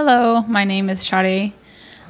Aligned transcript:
Hello, 0.00 0.42
my 0.42 0.62
name 0.62 0.88
is 0.90 1.02
Shari. 1.02 1.56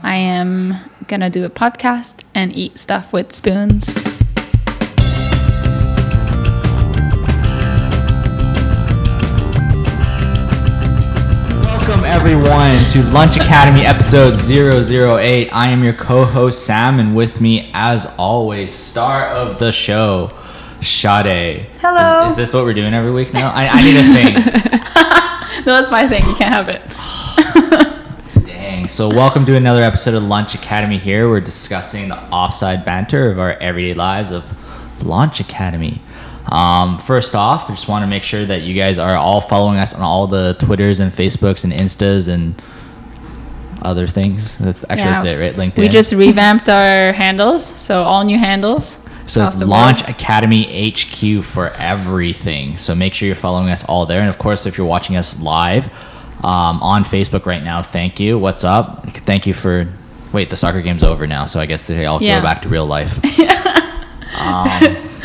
I 0.03 0.17
am 0.17 0.75
gonna 1.07 1.31
do 1.31 1.47
a 1.47 1.49
podcast 1.49 2.23
and 2.35 2.55
eat 2.55 2.79
stuff 2.79 3.15
with 3.15 3.33
spoons. 3.33 3.95
Welcome 11.65 12.05
everyone 12.05 12.85
to 12.89 13.03
Lunch 13.05 13.39
Academy 13.39 13.87
episode 13.87 14.39
008. 14.39 15.49
I 15.51 15.69
am 15.71 15.83
your 15.83 15.95
co-host 15.95 16.67
Sam 16.67 17.01
and 17.01 17.17
with 17.17 17.41
me 17.41 17.71
as 17.73 18.05
always 18.19 18.71
star 18.71 19.29
of 19.29 19.59
the 19.59 19.73
show 19.73 20.29
Sade. 20.83 21.69
Hello. 21.79 22.27
Is, 22.27 22.33
is 22.33 22.37
this 22.37 22.53
what 22.53 22.65
we're 22.65 22.75
doing 22.75 22.93
every 22.93 23.13
week 23.13 23.33
now? 23.33 23.51
I, 23.55 23.69
I 23.69 23.83
need 23.83 23.97
a 23.97 24.13
thing. 24.13 24.65
No, 25.67 25.75
that's 25.75 25.91
my 25.91 26.09
thing. 26.09 26.25
You 26.27 26.35
can't 26.35 26.55
have 26.55 26.69
it. 26.69 26.83
So 28.89 29.09
welcome 29.11 29.45
to 29.45 29.55
another 29.55 29.83
episode 29.83 30.15
of 30.15 30.23
Lunch 30.23 30.55
Academy 30.55 30.97
here. 30.97 31.29
We're 31.29 31.41
discussing 31.43 32.09
the 32.09 32.17
offside 32.17 32.87
banter 32.87 33.31
of 33.31 33.39
our 33.39 33.53
everyday 33.53 33.93
lives 33.93 34.33
of 34.33 34.55
Launch 35.05 35.41
Academy. 35.41 36.01
Um, 36.51 36.97
first 36.97 37.35
off, 37.35 37.69
I 37.69 37.75
just 37.75 37.87
want 37.87 38.03
to 38.03 38.07
make 38.07 38.23
sure 38.23 38.47
that 38.47 38.63
you 38.63 38.75
guys 38.75 38.99
are 38.99 39.15
all 39.15 39.43
following 39.43 39.79
us 39.79 39.95
on 39.95 40.01
all 40.01 40.27
the 40.27 40.57
Twitters 40.59 41.01
and 41.01 41.13
Facebooks 41.13 41.65
and 41.65 41.73
Instas 41.73 42.29
and 42.29 42.61
other 43.83 44.07
things. 44.07 44.57
That's, 44.57 44.83
actually, 44.85 44.99
Yeah. 44.99 45.11
that's 45.13 45.25
it, 45.27 45.39
right? 45.39 45.55
LinkedIn. 45.55 45.79
We 45.81 45.89
just 45.89 46.13
revamped 46.15 46.71
our 46.71 47.13
handles, 47.13 47.65
so 47.67 48.05
all 48.05 48.25
new 48.25 48.39
handles. 48.39 48.99
So 49.27 49.45
it's 49.45 49.61
Launch 49.61 50.01
board. 50.01 50.11
Academy 50.17 50.91
HQ 50.91 51.43
for 51.45 51.71
everything. 51.73 52.79
So 52.79 52.95
make 52.95 53.13
sure 53.13 53.27
you're 53.27 53.37
following 53.37 53.69
us 53.69 53.85
all 53.85 54.07
there. 54.07 54.21
And 54.21 54.31
of 54.31 54.39
course, 54.39 54.65
if 54.65 54.79
you're 54.79 54.87
watching 54.87 55.17
us 55.17 55.39
live 55.43 55.91
um, 56.45 56.83
on 56.83 57.05
Facebook 57.05 57.47
right 57.47 57.63
now, 57.63 57.83
thank 57.83 58.21
you. 58.21 58.39
What's 58.39 58.65
up? 58.65 59.05
Thank 59.11 59.47
you 59.47 59.55
for. 59.55 59.89
Wait, 60.33 60.51
the 60.51 60.57
soccer 60.57 60.83
game's 60.83 61.03
over 61.03 61.27
now, 61.27 61.47
so 61.47 61.59
I 61.59 61.67
guess 61.67 61.87
they 61.87 62.05
all 62.05 62.23
Yeah. 62.23 62.37
go 62.37 62.43
back 62.43 62.63
to 62.63 62.69
real 62.69 62.87
life. 62.87 63.17
um, 64.39 64.69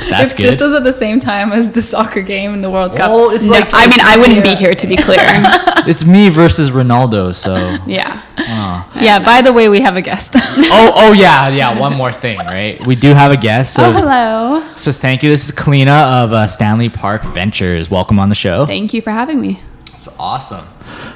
that's 0.10 0.32
if 0.32 0.38
good. 0.38 0.48
this 0.54 0.62
was 0.62 0.74
at 0.74 0.84
the 0.84 0.94
same 0.94 1.20
time 1.20 1.52
as 1.52 1.72
the 1.74 1.82
soccer 1.82 2.22
game 2.22 2.54
in 2.54 2.62
the 2.62 2.70
World 2.70 2.96
Cup, 2.96 3.10
Well, 3.10 3.30
it's 3.32 3.46
No, 3.46 3.52
like 3.52 3.70
I 3.74 3.88
mean, 3.88 4.00
I 4.02 4.18
wouldn't 4.18 4.44
be 4.44 4.56
here 4.56 4.74
to 4.74 4.88
be 4.88 4.96
clear. 4.96 5.20
it's 5.88 6.06
me 6.06 6.30
versus 6.30 6.72
Ronaldo. 6.72 7.36
So 7.36 7.56
yeah. 7.86 8.22
uh. 8.38 8.84
yeah. 9.02 9.20
By 9.24 9.42
the 9.42 9.52
way, 9.54 9.70
we 9.70 9.82
have 9.82 9.98
a 9.98 10.02
guest. 10.02 10.34
oh 10.36 10.92
oh 10.96 11.14
yeah 11.14 11.50
yeah. 11.50 11.78
One 11.78 11.94
more 11.96 12.12
thing, 12.12 12.38
right? 12.40 12.86
We 12.86 12.96
do 12.96 13.14
have 13.14 13.32
a 13.32 13.38
guest. 13.38 13.74
So 13.74 13.86
oh, 13.86 13.92
hello. 13.92 14.74
so 14.76 14.92
thank 14.92 15.22
you. 15.24 15.30
This 15.30 15.46
is 15.46 15.52
Kalina 15.52 16.24
of 16.24 16.34
uh, 16.34 16.48
Stanley 16.48 16.90
Park 16.90 17.24
Ventures. 17.24 17.92
Welcome 17.92 18.20
on 18.20 18.30
the 18.30 18.36
show. 18.36 18.66
Thank 18.66 18.94
you 18.94 19.02
for 19.02 19.12
having 19.12 19.42
me. 19.42 19.62
It's 19.94 20.08
awesome. 20.20 20.66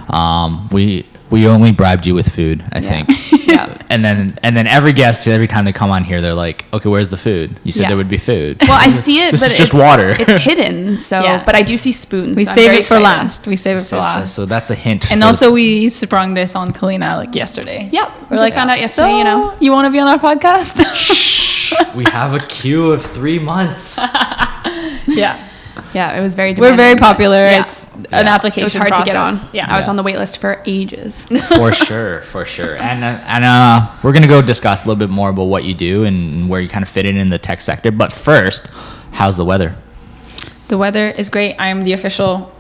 Um, 0.09 0.67
we 0.72 1.06
we 1.30 1.45
only 1.47 1.72
bribed 1.73 2.06
you 2.06 2.16
with 2.16 2.30
food, 2.33 2.64
I 2.72 2.81
think. 2.81 3.09
Yeah. 3.47 3.81
And 3.89 4.03
then 4.03 4.38
and 4.44 4.58
then 4.58 4.67
every 4.67 4.92
guest, 4.92 5.25
every 5.25 5.47
time 5.47 5.64
they 5.64 5.72
come 5.72 5.89
on 5.89 6.03
here, 6.03 6.20
they're 6.22 6.33
like, 6.33 6.66
"Okay, 6.73 6.89
where's 6.89 7.08
the 7.08 7.16
food? 7.17 7.58
You 7.64 7.72
said 7.72 7.83
Yeah. 7.83 7.88
there 7.88 7.98
would 7.98 8.09
be 8.09 8.17
food." 8.17 8.58
Well, 8.59 8.73
I 8.73 8.88
see 9.05 9.22
it, 9.25 9.31
This 9.31 9.42
but 9.42 9.52
is 9.53 9.58
just 9.58 9.72
it's, 9.73 9.80
water. 9.80 10.09
It's 10.20 10.44
hidden, 10.50 10.98
so 10.98 11.23
Yeah. 11.23 11.44
but 11.45 11.55
I 11.55 11.61
do 11.64 11.78
see 11.78 11.94
spoons. 11.94 12.36
We 12.36 12.44
so 12.44 12.53
save 12.55 12.72
it 12.72 12.75
for 12.80 12.81
excited. 13.00 13.03
last. 13.03 13.48
We 13.48 13.55
save 13.55 13.78
it 13.78 13.80
for 13.80 13.86
so, 13.86 13.98
last. 14.00 14.36
so 14.36 14.45
that's 14.45 14.70
a 14.70 14.75
hint. 14.75 15.09
and 15.11 15.23
also, 15.23 15.53
we 15.53 15.88
sprung 15.88 16.33
this 16.33 16.55
on 16.55 16.73
Kalina 16.73 17.16
like 17.16 17.36
yesterday. 17.36 17.88
Yep. 17.89 18.09
We're 18.30 18.36
We're 18.36 18.38
like, 18.38 18.39
like 18.50 18.53
found 18.53 18.70
out 18.70 18.80
yesterday. 18.81 19.11
so 19.11 19.17
You 19.17 19.23
know. 19.23 19.55
you 19.61 19.72
want 19.72 19.86
to 19.88 19.92
be 19.92 20.00
on 20.00 20.08
our 20.09 20.20
podcast? 20.20 20.75
Shh, 20.94 21.73
we 21.95 22.03
have 22.11 22.33
a 22.33 22.39
queue 22.48 22.92
of 22.92 23.02
three 23.02 23.39
months. 23.39 23.98
yeah. 25.08 25.47
Yeah, 25.98 26.16
it 26.16 26.22
was 26.22 26.36
very. 26.36 26.53
We're 26.53 26.76
very 26.76 26.95
popular. 26.95 27.38
yeah. 27.38 27.64
It's 27.64 27.88
an 28.12 28.28
application 28.28 28.62
It 28.62 28.66
was 28.66 28.73
hard 28.76 28.94
to 28.94 29.03
get 29.03 29.16
on. 29.16 29.34
Yeah. 29.52 29.66
I 29.67 29.78
was 29.78 29.86
Yeah. 29.86 29.90
on 29.90 29.95
the 29.95 30.04
wait 30.04 30.17
list 30.17 30.38
for 30.38 30.62
ages. 30.67 31.26
for 31.58 31.72
sure, 31.73 32.22
for 32.22 32.45
sure. 32.45 32.78
And 32.78 33.04
uh, 33.04 33.20
and 33.26 33.44
uh, 33.44 33.89
we're 34.04 34.14
gonna 34.14 34.28
go 34.28 34.44
discuss 34.44 34.84
a 34.86 34.88
little 34.88 35.00
bit 35.00 35.09
more 35.09 35.30
about 35.30 35.45
what 35.45 35.64
you 35.64 35.73
do 35.73 36.04
and 36.04 36.48
where 36.50 36.62
you 36.62 36.70
kind 36.70 36.84
of 36.84 36.89
fit 36.89 37.08
in 37.08 37.17
in 37.17 37.30
the 37.30 37.39
tech 37.39 37.62
sector. 37.62 37.89
But 37.89 38.12
first, 38.12 38.67
how's 39.12 39.38
the 39.38 39.45
weather? 39.45 39.76
The 40.67 40.77
weather 40.77 41.10
is 41.10 41.30
great. 41.30 41.55
I'm 41.58 41.83
the 41.83 41.94
official 41.94 42.52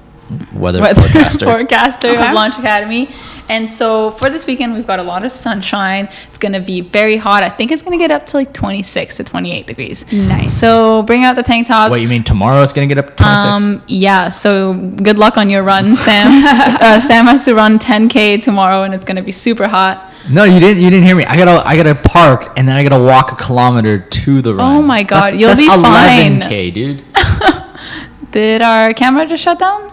Weather, 0.53 0.81
weather 0.81 1.01
forecaster. 1.01 1.45
forecaster 1.51 2.07
Okay. 2.09 2.27
of 2.27 2.33
Launch 2.33 2.57
Academy. 2.57 3.09
And 3.49 3.69
so 3.69 4.11
for 4.11 4.29
this 4.29 4.45
weekend, 4.45 4.73
we've 4.73 4.85
got 4.85 4.99
a 4.99 5.03
lot 5.03 5.23
of 5.23 5.31
sunshine. 5.31 6.09
It's 6.27 6.37
going 6.37 6.51
to 6.51 6.59
be 6.59 6.81
very 6.81 7.15
hot. 7.15 7.43
I 7.43 7.49
think 7.49 7.71
it's 7.71 7.81
going 7.81 7.97
to 7.97 8.03
get 8.03 8.11
up 8.11 8.25
to 8.27 8.37
like 8.37 8.53
26 8.53 9.15
to 9.17 9.23
28 9.23 9.65
degrees. 9.67 10.11
Nice. 10.11 10.53
So 10.53 11.03
bring 11.03 11.23
out 11.23 11.37
the 11.37 11.43
tank 11.43 11.67
tops. 11.67 11.91
what 11.91 12.01
you 12.01 12.09
mean 12.09 12.25
tomorrow? 12.25 12.61
It's 12.61 12.73
gonna 12.73 12.87
get 12.87 12.97
up 12.97 13.07
to 13.07 13.13
twenty 13.15 13.35
six. 13.35 13.63
Um, 13.65 13.83
yeah, 13.87 14.27
so 14.27 14.73
good 14.73 15.17
luck 15.17 15.37
on 15.37 15.49
your 15.49 15.63
run, 15.63 15.95
Sam. 15.95 16.27
uh, 16.45 16.99
Sam 16.99 17.25
has 17.25 17.45
to 17.45 17.55
run 17.55 17.79
10K 17.79 18.41
tomorrow 18.41 18.83
and 18.83 18.93
it's 18.93 19.05
going 19.05 19.15
to 19.15 19.21
be 19.21 19.31
super 19.31 19.67
hot. 19.67 20.11
No, 20.29 20.43
you 20.43 20.59
didn't. 20.59 20.83
You 20.83 20.89
didn't 20.89 21.05
hear 21.05 21.15
me. 21.15 21.23
I 21.23 21.37
gotta, 21.37 21.65
I 21.65 21.77
gotta 21.77 21.95
park, 21.95 22.51
and 22.57 22.67
then 22.67 22.75
I 22.75 22.83
gotta 22.83 23.01
walk 23.01 23.31
a 23.31 23.35
kilometer 23.37 23.97
to 23.99 24.41
the 24.41 24.53
run. 24.55 24.75
Oh 24.75 24.81
my 24.81 25.03
God, 25.03 25.27
That's, 25.31 25.37
you'll 25.37 25.55
that's 25.55 25.61
be 25.61 25.67
fine. 25.67 26.41
11k, 26.41 26.73
dude. 26.73 27.05
Did 28.31 28.61
our 28.61 28.93
camera 28.93 29.25
just 29.25 29.41
shut 29.41 29.57
down? 29.57 29.89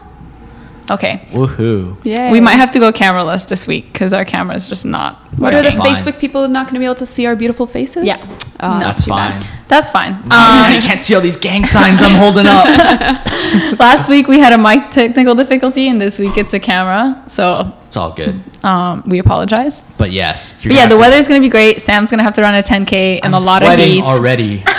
Okay. 0.91 1.23
Woohoo! 1.31 1.97
Yeah. 2.05 2.31
We 2.31 2.41
might 2.41 2.57
have 2.57 2.71
to 2.73 2.79
go 2.79 2.93
cameraless 2.93 3.49
this 3.49 3.67
week 3.67 3.93
because 3.93 4.13
our 4.13 4.25
camera 4.25 4.55
is 4.55 4.69
just 4.69 4.85
not. 4.85 5.17
What 5.39 5.55
are 5.55 5.63
the 5.63 5.73
fine. 5.73 5.95
Facebook 5.95 6.19
people 6.19 6.47
not 6.49 6.65
going 6.67 6.75
to 6.75 6.79
be 6.81 6.85
able 6.85 6.95
to 6.97 7.07
see 7.07 7.25
our 7.27 7.35
beautiful 7.35 7.67
faces? 7.67 8.05
Yeah. 8.05 8.19
Oh, 8.61 8.75
No. 8.75 8.81
That's 8.81 9.05
too 9.05 9.11
fine. 9.11 9.33
bad. 9.41 9.47
That's 9.69 9.91
fine. 9.91 10.13
Um, 10.31 10.73
you 10.75 10.81
can't 10.83 11.03
see 11.03 11.15
all 11.15 11.23
these 11.23 11.39
gang 11.39 11.65
signs 11.65 12.01
I'm 12.03 12.19
holding 12.19 12.47
up. 12.47 12.67
last 13.79 14.09
week 14.11 14.29
we 14.29 14.39
had 14.39 14.53
a 14.53 14.59
mic 14.59 14.91
technical 14.91 15.35
difficulty, 15.35 15.89
and 15.89 15.99
this 16.01 16.19
week 16.19 16.37
it's 16.37 16.53
a 16.53 16.61
camera. 16.61 17.23
So 17.29 17.73
It's 17.87 17.97
all 17.97 18.13
good. 18.13 18.41
um, 18.63 19.03
we 19.07 19.19
apologize. 19.19 19.81
But 19.97 20.11
yes. 20.11 20.53
But 20.63 20.73
yeah, 20.73 20.75
the 20.75 20.81
have 20.81 20.91
to- 20.91 20.97
weather's 20.99 21.29
gonna 21.29 21.41
be 21.41 21.49
great. 21.49 21.81
Sam's 21.81 22.11
gonna 22.11 22.23
have 22.25 22.35
to 22.35 22.43
run 22.43 22.55
a 22.55 22.63
10k 22.63 23.21
and 23.23 23.35
I'm 23.35 23.43
a 23.43 23.45
lot 23.45 23.63
of 23.63 23.69
sweating 23.69 23.89
heat. 23.95 24.03
already. 24.03 24.65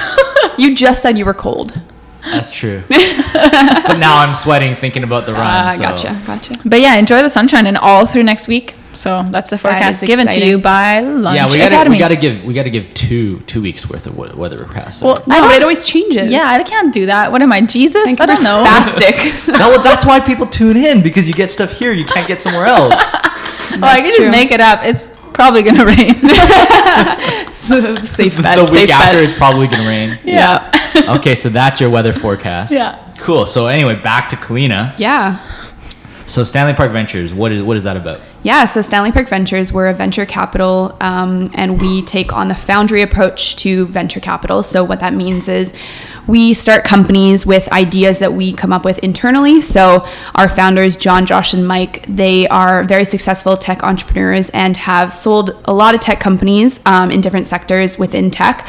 You 0.58 0.74
just 0.74 1.02
said 1.02 1.18
you 1.18 1.26
were 1.26 1.34
cold. 1.34 1.74
That's 2.26 2.52
true. 2.52 2.84
but 2.90 3.98
now 3.98 4.18
I'm 4.18 4.36
sweating 4.36 4.76
thinking 4.76 5.04
about 5.04 5.26
the 5.26 5.34
run. 5.34 5.42
Ah, 5.44 5.70
so. 5.70 5.84
gotcha, 5.84 6.22
gotcha. 6.26 6.54
But 6.66 6.82
yeah, 6.82 6.98
enjoy 6.98 7.22
the 7.22 7.30
sunshine 7.30 7.66
and 7.66 7.78
all 7.78 8.06
through 8.06 8.24
next 8.24 8.48
week. 8.48 8.76
So 8.94 9.24
that's 9.30 9.50
the 9.50 9.58
forecast 9.58 10.04
is 10.04 10.08
given 10.08 10.26
to 10.28 10.40
you 10.40 10.58
by 10.58 11.00
Lunch 11.00 11.36
Yeah, 11.36 11.48
we 11.48 11.58
gotta, 11.58 11.76
Academy. 11.76 11.96
we 11.96 12.00
gotta 12.00 12.16
give, 12.16 12.44
we 12.46 12.54
gotta 12.54 12.70
give 12.70 12.94
two, 12.94 13.40
two 13.42 13.62
weeks 13.62 13.90
worth 13.90 14.08
of 14.08 14.18
weather 14.18 14.58
forecast. 14.58 15.04
well, 15.04 15.22
No, 15.28 15.36
I 15.36 15.42
but 15.42 15.56
it 15.56 15.62
always 15.62 15.84
changes. 15.84 16.32
yeah, 16.32 16.46
I 16.46 16.64
can't 16.64 16.94
do 16.94 17.06
that. 17.08 17.32
What 17.32 17.42
am 17.42 17.52
I, 17.52 17.62
Jesus? 17.62 18.06
Think 18.06 18.22
I 18.22 18.26
don't 18.26 18.42
know. 18.42 18.64
Spastic. 18.66 19.48
no, 19.60 19.70
well, 19.70 19.84
that's 19.84 20.06
why 20.06 20.20
people 20.20 20.48
tune 20.48 20.78
in 20.78 21.04
because 21.04 21.28
you 21.28 21.34
get 21.34 21.52
stuff 21.52 21.72
here 21.72 21.92
you 21.92 22.06
can't 22.06 22.28
get 22.28 22.42
somewhere 22.42 22.66
else. 22.66 23.14
Well, 23.72 23.84
I 23.86 24.00
can 24.00 24.16
true. 24.16 24.26
just 24.26 24.32
make 24.32 24.52
it 24.52 24.62
up. 24.62 24.80
It's 24.84 25.12
probably 25.36 25.64
gonna 25.64 25.86
rain. 25.96 26.16
The 27.68 28.06
safe 28.06 28.40
bet. 28.40 28.58
the 28.58 28.72
week 28.72 28.82
safe 28.82 28.92
after, 28.92 29.18
bet. 29.18 29.24
it's 29.24 29.34
probably 29.34 29.68
gonna 29.68 29.88
rain. 29.88 30.20
yeah. 30.24 30.70
Okay, 31.18 31.34
so 31.34 31.50
that's 31.50 31.82
your 31.82 31.90
weather 31.90 32.14
forecast. 32.14 32.72
Yeah. 32.72 33.00
Cool. 33.18 33.48
So 33.48 33.66
anyway, 33.66 33.96
back 33.96 34.30
to 34.30 34.36
Kalina. 34.36 34.94
Yeah. 35.00 35.40
So 36.28 36.44
Stanley 36.44 36.74
Park 36.74 36.92
Ventures, 36.92 37.34
what 37.34 37.52
is 37.52 37.64
what 37.64 37.76
is 37.76 37.84
that 37.84 37.98
about? 37.98 38.20
Yeah, 38.44 38.66
so 38.66 38.82
Stanley 38.82 39.12
Park 39.12 39.28
Ventures, 39.28 39.74
we're 39.74 39.88
a 39.88 39.94
venture 39.96 40.26
capital, 40.28 40.96
um, 41.02 41.50
and 41.56 41.82
we 41.82 42.04
take 42.04 42.32
on 42.32 42.48
the 42.48 42.54
foundry 42.54 43.02
approach 43.02 43.56
to 43.58 43.88
venture 43.88 44.20
capital. 44.20 44.62
So, 44.62 44.84
what 44.84 45.00
that 45.00 45.16
means 45.16 45.48
is 45.48 45.74
we 46.28 46.54
start 46.54 46.84
companies 46.84 47.46
with 47.46 47.72
ideas 47.72 48.20
that 48.20 48.34
we 48.34 48.54
come 48.54 48.74
up 48.74 48.84
with 48.84 48.98
internally. 49.00 49.62
So, 49.62 50.06
our 50.34 50.50
founders, 50.50 50.98
John, 50.98 51.26
Josh, 51.26 51.54
and 51.54 51.68
Mike, 51.68 52.06
they 52.08 52.48
are 52.48 52.84
very 52.84 53.06
successful 53.06 53.58
tech 53.58 53.84
entrepreneurs 53.84 54.50
and 54.52 54.76
have 54.78 55.14
sold 55.14 55.62
a 55.66 55.74
lot 55.74 55.94
of 55.94 56.02
tech 56.02 56.20
companies 56.20 56.80
um, 56.86 57.12
in 57.12 57.22
different 57.22 57.46
sectors 57.46 58.00
within 58.00 58.32
tech. 58.32 58.68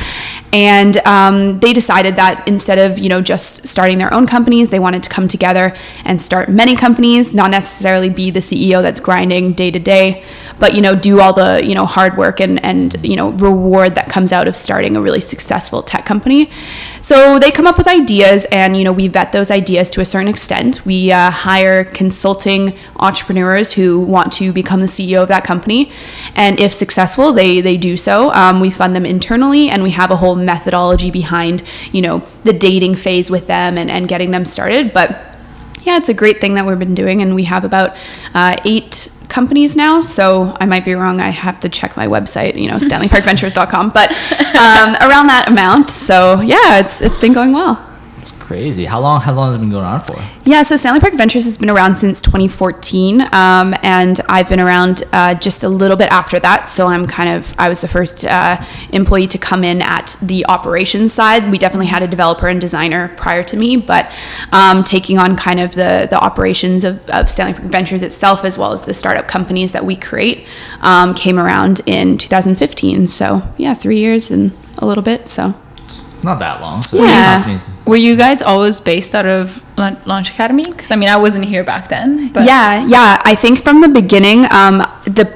And 0.52 0.98
um, 1.06 1.60
they 1.60 1.72
decided 1.72 2.16
that 2.16 2.46
instead 2.46 2.78
of 2.78 2.98
you 2.98 3.08
know 3.08 3.20
just 3.20 3.66
starting 3.66 3.98
their 3.98 4.12
own 4.12 4.26
companies, 4.26 4.70
they 4.70 4.78
wanted 4.78 5.02
to 5.02 5.08
come 5.08 5.28
together 5.28 5.74
and 6.04 6.20
start 6.20 6.48
many 6.48 6.76
companies, 6.76 7.34
not 7.34 7.50
necessarily 7.50 8.08
be 8.08 8.30
the 8.30 8.40
CEO 8.40 8.82
that's 8.82 9.00
grinding 9.00 9.52
day 9.52 9.70
to 9.70 9.78
day, 9.78 10.24
but 10.58 10.74
you 10.74 10.80
know 10.80 10.94
do 10.94 11.20
all 11.20 11.32
the 11.32 11.60
you 11.64 11.74
know 11.74 11.86
hard 11.86 12.16
work 12.16 12.40
and 12.40 12.64
and 12.64 12.96
you 13.04 13.16
know 13.16 13.30
reward 13.32 13.94
that 13.94 14.08
comes 14.08 14.32
out 14.32 14.48
of 14.48 14.56
starting 14.56 14.96
a 14.96 15.00
really 15.00 15.20
successful 15.20 15.82
tech 15.82 16.04
company. 16.06 16.50
So 17.02 17.38
they 17.38 17.50
come 17.50 17.66
up 17.66 17.78
with 17.78 17.86
ideas, 17.86 18.46
and 18.46 18.76
you 18.76 18.84
know 18.84 18.92
we 18.92 19.08
vet 19.08 19.32
those 19.32 19.50
ideas 19.50 19.90
to 19.90 20.00
a 20.00 20.04
certain 20.04 20.28
extent. 20.28 20.84
We 20.84 21.12
uh, 21.12 21.30
hire 21.30 21.84
consulting 21.84 22.76
entrepreneurs 22.96 23.72
who 23.72 24.00
want 24.00 24.32
to 24.34 24.52
become 24.52 24.80
the 24.80 24.86
CEO 24.86 25.22
of 25.22 25.28
that 25.28 25.44
company, 25.44 25.90
and 26.34 26.58
if 26.58 26.72
successful, 26.72 27.32
they 27.32 27.60
they 27.60 27.76
do 27.76 27.96
so. 27.96 28.32
Um, 28.32 28.60
we 28.60 28.70
fund 28.70 28.96
them 28.96 29.06
internally, 29.06 29.68
and 29.68 29.82
we 29.82 29.90
have 29.90 30.10
a 30.10 30.16
whole 30.16 30.36
methodology 30.36 31.10
behind 31.10 31.62
you 31.92 32.02
know 32.02 32.22
the 32.44 32.52
dating 32.52 32.94
phase 32.94 33.30
with 33.30 33.46
them 33.46 33.78
and 33.78 33.90
and 33.90 34.08
getting 34.08 34.30
them 34.30 34.44
started. 34.44 34.92
But 34.92 35.36
yeah, 35.82 35.96
it's 35.96 36.08
a 36.08 36.14
great 36.14 36.40
thing 36.40 36.54
that 36.54 36.66
we've 36.66 36.78
been 36.78 36.96
doing, 36.96 37.22
and 37.22 37.34
we 37.34 37.44
have 37.44 37.64
about 37.64 37.96
uh, 38.34 38.56
eight 38.64 39.08
companies 39.28 39.76
now. 39.76 40.00
So 40.00 40.56
I 40.60 40.66
might 40.66 40.84
be 40.84 40.94
wrong. 40.94 41.20
I 41.20 41.30
have 41.30 41.60
to 41.60 41.68
check 41.68 41.96
my 41.96 42.06
website, 42.06 42.60
you 42.60 42.68
know, 42.68 42.76
StanleyParkVentures.com, 42.86 43.90
but 43.90 44.10
um, 44.10 44.96
around 45.08 45.28
that 45.28 45.46
amount. 45.48 45.90
So 45.90 46.40
yeah, 46.40 46.80
it's 46.80 47.00
it's 47.00 47.18
been 47.18 47.32
going 47.32 47.52
well. 47.52 47.85
That's 48.26 48.42
crazy. 48.42 48.86
How 48.86 48.98
long? 48.98 49.20
How 49.20 49.32
long 49.34 49.46
has 49.46 49.54
it 49.54 49.60
been 49.60 49.70
going 49.70 49.84
on 49.84 50.00
for? 50.00 50.16
Yeah, 50.44 50.62
so 50.62 50.74
Stanley 50.74 50.98
Park 50.98 51.14
Ventures 51.14 51.44
has 51.44 51.56
been 51.56 51.70
around 51.70 51.94
since 51.94 52.20
2014, 52.20 53.20
um, 53.32 53.72
and 53.84 54.20
I've 54.28 54.48
been 54.48 54.58
around 54.58 55.04
uh, 55.12 55.34
just 55.34 55.62
a 55.62 55.68
little 55.68 55.96
bit 55.96 56.10
after 56.10 56.40
that. 56.40 56.68
So 56.68 56.88
I'm 56.88 57.06
kind 57.06 57.30
of 57.30 57.54
I 57.56 57.68
was 57.68 57.82
the 57.82 57.86
first 57.86 58.24
uh, 58.24 58.60
employee 58.92 59.28
to 59.28 59.38
come 59.38 59.62
in 59.62 59.80
at 59.80 60.16
the 60.20 60.44
operations 60.46 61.12
side. 61.12 61.52
We 61.52 61.56
definitely 61.56 61.86
had 61.86 62.02
a 62.02 62.08
developer 62.08 62.48
and 62.48 62.60
designer 62.60 63.14
prior 63.16 63.44
to 63.44 63.56
me, 63.56 63.76
but 63.76 64.12
um, 64.50 64.82
taking 64.82 65.18
on 65.18 65.36
kind 65.36 65.60
of 65.60 65.74
the 65.76 66.08
the 66.10 66.18
operations 66.18 66.82
of, 66.82 67.08
of 67.10 67.30
Stanley 67.30 67.52
Park 67.52 67.66
Ventures 67.66 68.02
itself, 68.02 68.44
as 68.44 68.58
well 68.58 68.72
as 68.72 68.82
the 68.82 68.94
startup 68.94 69.28
companies 69.28 69.70
that 69.70 69.84
we 69.84 69.94
create, 69.94 70.48
um, 70.80 71.14
came 71.14 71.38
around 71.38 71.80
in 71.86 72.18
2015. 72.18 73.06
So 73.06 73.42
yeah, 73.56 73.74
three 73.74 73.98
years 73.98 74.32
and 74.32 74.50
a 74.78 74.84
little 74.84 75.04
bit. 75.04 75.28
So. 75.28 75.54
It's 76.12 76.24
not 76.24 76.38
that 76.40 76.60
long. 76.60 76.82
So 76.82 77.02
Yeah. 77.02 77.58
Were 77.86 77.96
you 77.96 78.16
guys 78.16 78.42
always 78.42 78.80
based 78.80 79.14
out 79.14 79.26
of 79.26 79.62
Launch 79.76 80.30
Academy? 80.30 80.64
Because 80.64 80.90
I 80.90 80.96
mean, 80.96 81.08
I 81.08 81.16
wasn't 81.16 81.44
here 81.44 81.64
back 81.64 81.88
then. 81.88 82.28
But 82.32 82.44
yeah, 82.44 82.84
yeah. 82.86 83.20
I 83.24 83.34
think 83.34 83.62
from 83.62 83.80
the 83.80 83.88
beginning, 83.88 84.46
um, 84.50 84.78
the 85.04 85.26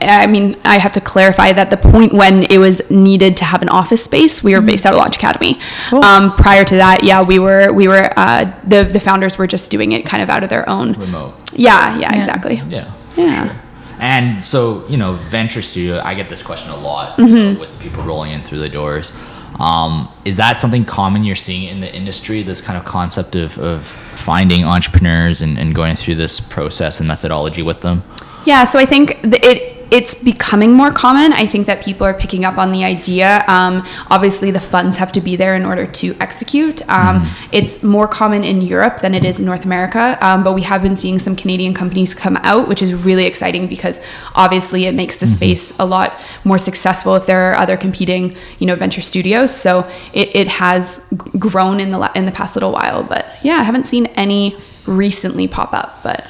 I 0.00 0.26
mean, 0.26 0.56
I 0.64 0.76
have 0.78 0.92
to 0.92 1.00
clarify 1.00 1.52
that 1.54 1.70
the 1.70 1.78
point 1.78 2.12
when 2.12 2.42
it 2.50 2.58
was 2.58 2.82
needed 2.90 3.36
to 3.38 3.44
have 3.46 3.62
an 3.62 3.70
office 3.70 4.04
space, 4.04 4.44
we 4.44 4.54
were 4.54 4.60
based 4.60 4.84
out 4.84 4.92
of 4.92 4.98
Launch 4.98 5.16
Academy. 5.16 5.58
Cool. 5.88 6.04
Um, 6.04 6.32
prior 6.32 6.64
to 6.66 6.76
that, 6.76 7.02
yeah, 7.02 7.22
we 7.22 7.38
were 7.38 7.72
we 7.72 7.88
were 7.88 8.12
uh, 8.16 8.52
the 8.62 8.84
the 8.84 9.00
founders 9.00 9.38
were 9.38 9.46
just 9.46 9.70
doing 9.70 9.92
it 9.92 10.04
kind 10.04 10.22
of 10.22 10.28
out 10.28 10.42
of 10.42 10.50
their 10.50 10.68
own. 10.68 10.92
remote. 10.92 11.34
Yeah, 11.54 11.98
yeah, 11.98 12.14
exactly. 12.14 12.56
Yeah. 12.68 12.92
Yeah. 13.16 13.48
Sure. 13.48 13.56
And 13.98 14.44
so, 14.44 14.86
you 14.88 14.98
know, 14.98 15.14
venture 15.14 15.62
studio, 15.62 16.02
I 16.04 16.12
get 16.14 16.28
this 16.28 16.42
question 16.42 16.70
a 16.70 16.76
lot 16.76 17.16
Mm-hmm. 17.16 17.36
you 17.36 17.52
know, 17.54 17.60
with 17.60 17.78
people 17.80 18.02
rolling 18.02 18.32
in 18.32 18.42
through 18.42 18.58
the 18.58 18.68
doors. 18.68 19.12
Um, 19.58 20.08
is 20.24 20.36
that 20.36 20.60
something 20.60 20.84
common 20.84 21.24
you're 21.24 21.36
seeing 21.36 21.68
in 21.68 21.80
the 21.80 21.94
industry? 21.94 22.42
This 22.42 22.60
kind 22.60 22.78
of 22.78 22.84
concept 22.84 23.36
of, 23.36 23.58
of 23.58 23.84
finding 23.84 24.64
entrepreneurs 24.64 25.42
and, 25.42 25.58
and 25.58 25.74
going 25.74 25.96
through 25.96 26.16
this 26.16 26.40
process 26.40 27.00
and 27.00 27.08
methodology 27.08 27.62
with 27.62 27.80
them? 27.80 28.02
Yeah, 28.44 28.64
so 28.64 28.78
I 28.78 28.86
think 28.86 29.20
th- 29.22 29.42
it 29.42 29.75
it's 29.90 30.14
becoming 30.14 30.72
more 30.72 30.90
common. 30.92 31.32
I 31.32 31.46
think 31.46 31.66
that 31.66 31.82
people 31.84 32.06
are 32.06 32.14
picking 32.14 32.44
up 32.44 32.58
on 32.58 32.72
the 32.72 32.84
idea. 32.84 33.44
Um, 33.48 33.82
obviously, 34.10 34.50
the 34.50 34.60
funds 34.60 34.98
have 34.98 35.12
to 35.12 35.20
be 35.20 35.36
there 35.36 35.54
in 35.56 35.64
order 35.64 35.86
to 35.86 36.16
execute. 36.20 36.86
Um, 36.88 37.24
It's 37.52 37.82
more 37.82 38.08
common 38.08 38.44
in 38.44 38.62
Europe 38.62 39.00
than 39.00 39.14
it 39.14 39.24
is 39.24 39.38
in 39.40 39.46
North 39.46 39.64
America, 39.64 40.18
um, 40.20 40.42
but 40.44 40.54
we 40.54 40.62
have 40.62 40.82
been 40.82 40.96
seeing 40.96 41.18
some 41.18 41.36
Canadian 41.36 41.74
companies 41.74 42.14
come 42.14 42.36
out, 42.42 42.68
which 42.68 42.82
is 42.82 42.92
really 42.94 43.24
exciting 43.26 43.66
because 43.68 44.00
obviously 44.34 44.86
it 44.86 44.94
makes 44.94 45.16
the 45.18 45.26
space 45.26 45.72
a 45.78 45.84
lot 45.86 46.12
more 46.44 46.58
successful 46.58 47.14
if 47.16 47.26
there 47.26 47.50
are 47.52 47.54
other 47.54 47.76
competing, 47.76 48.36
you 48.58 48.66
know, 48.66 48.74
venture 48.76 49.00
studios. 49.02 49.54
So 49.54 49.86
it, 50.12 50.34
it 50.34 50.48
has 50.48 51.02
g- 51.10 51.38
grown 51.38 51.80
in 51.80 51.90
the 51.90 52.10
in 52.14 52.26
the 52.26 52.32
past 52.32 52.56
little 52.56 52.72
while. 52.72 53.02
But 53.04 53.26
yeah, 53.42 53.56
I 53.56 53.62
haven't 53.62 53.86
seen 53.86 54.06
any 54.16 54.56
recently 54.86 55.48
pop 55.48 55.72
up. 55.72 56.02
But 56.02 56.26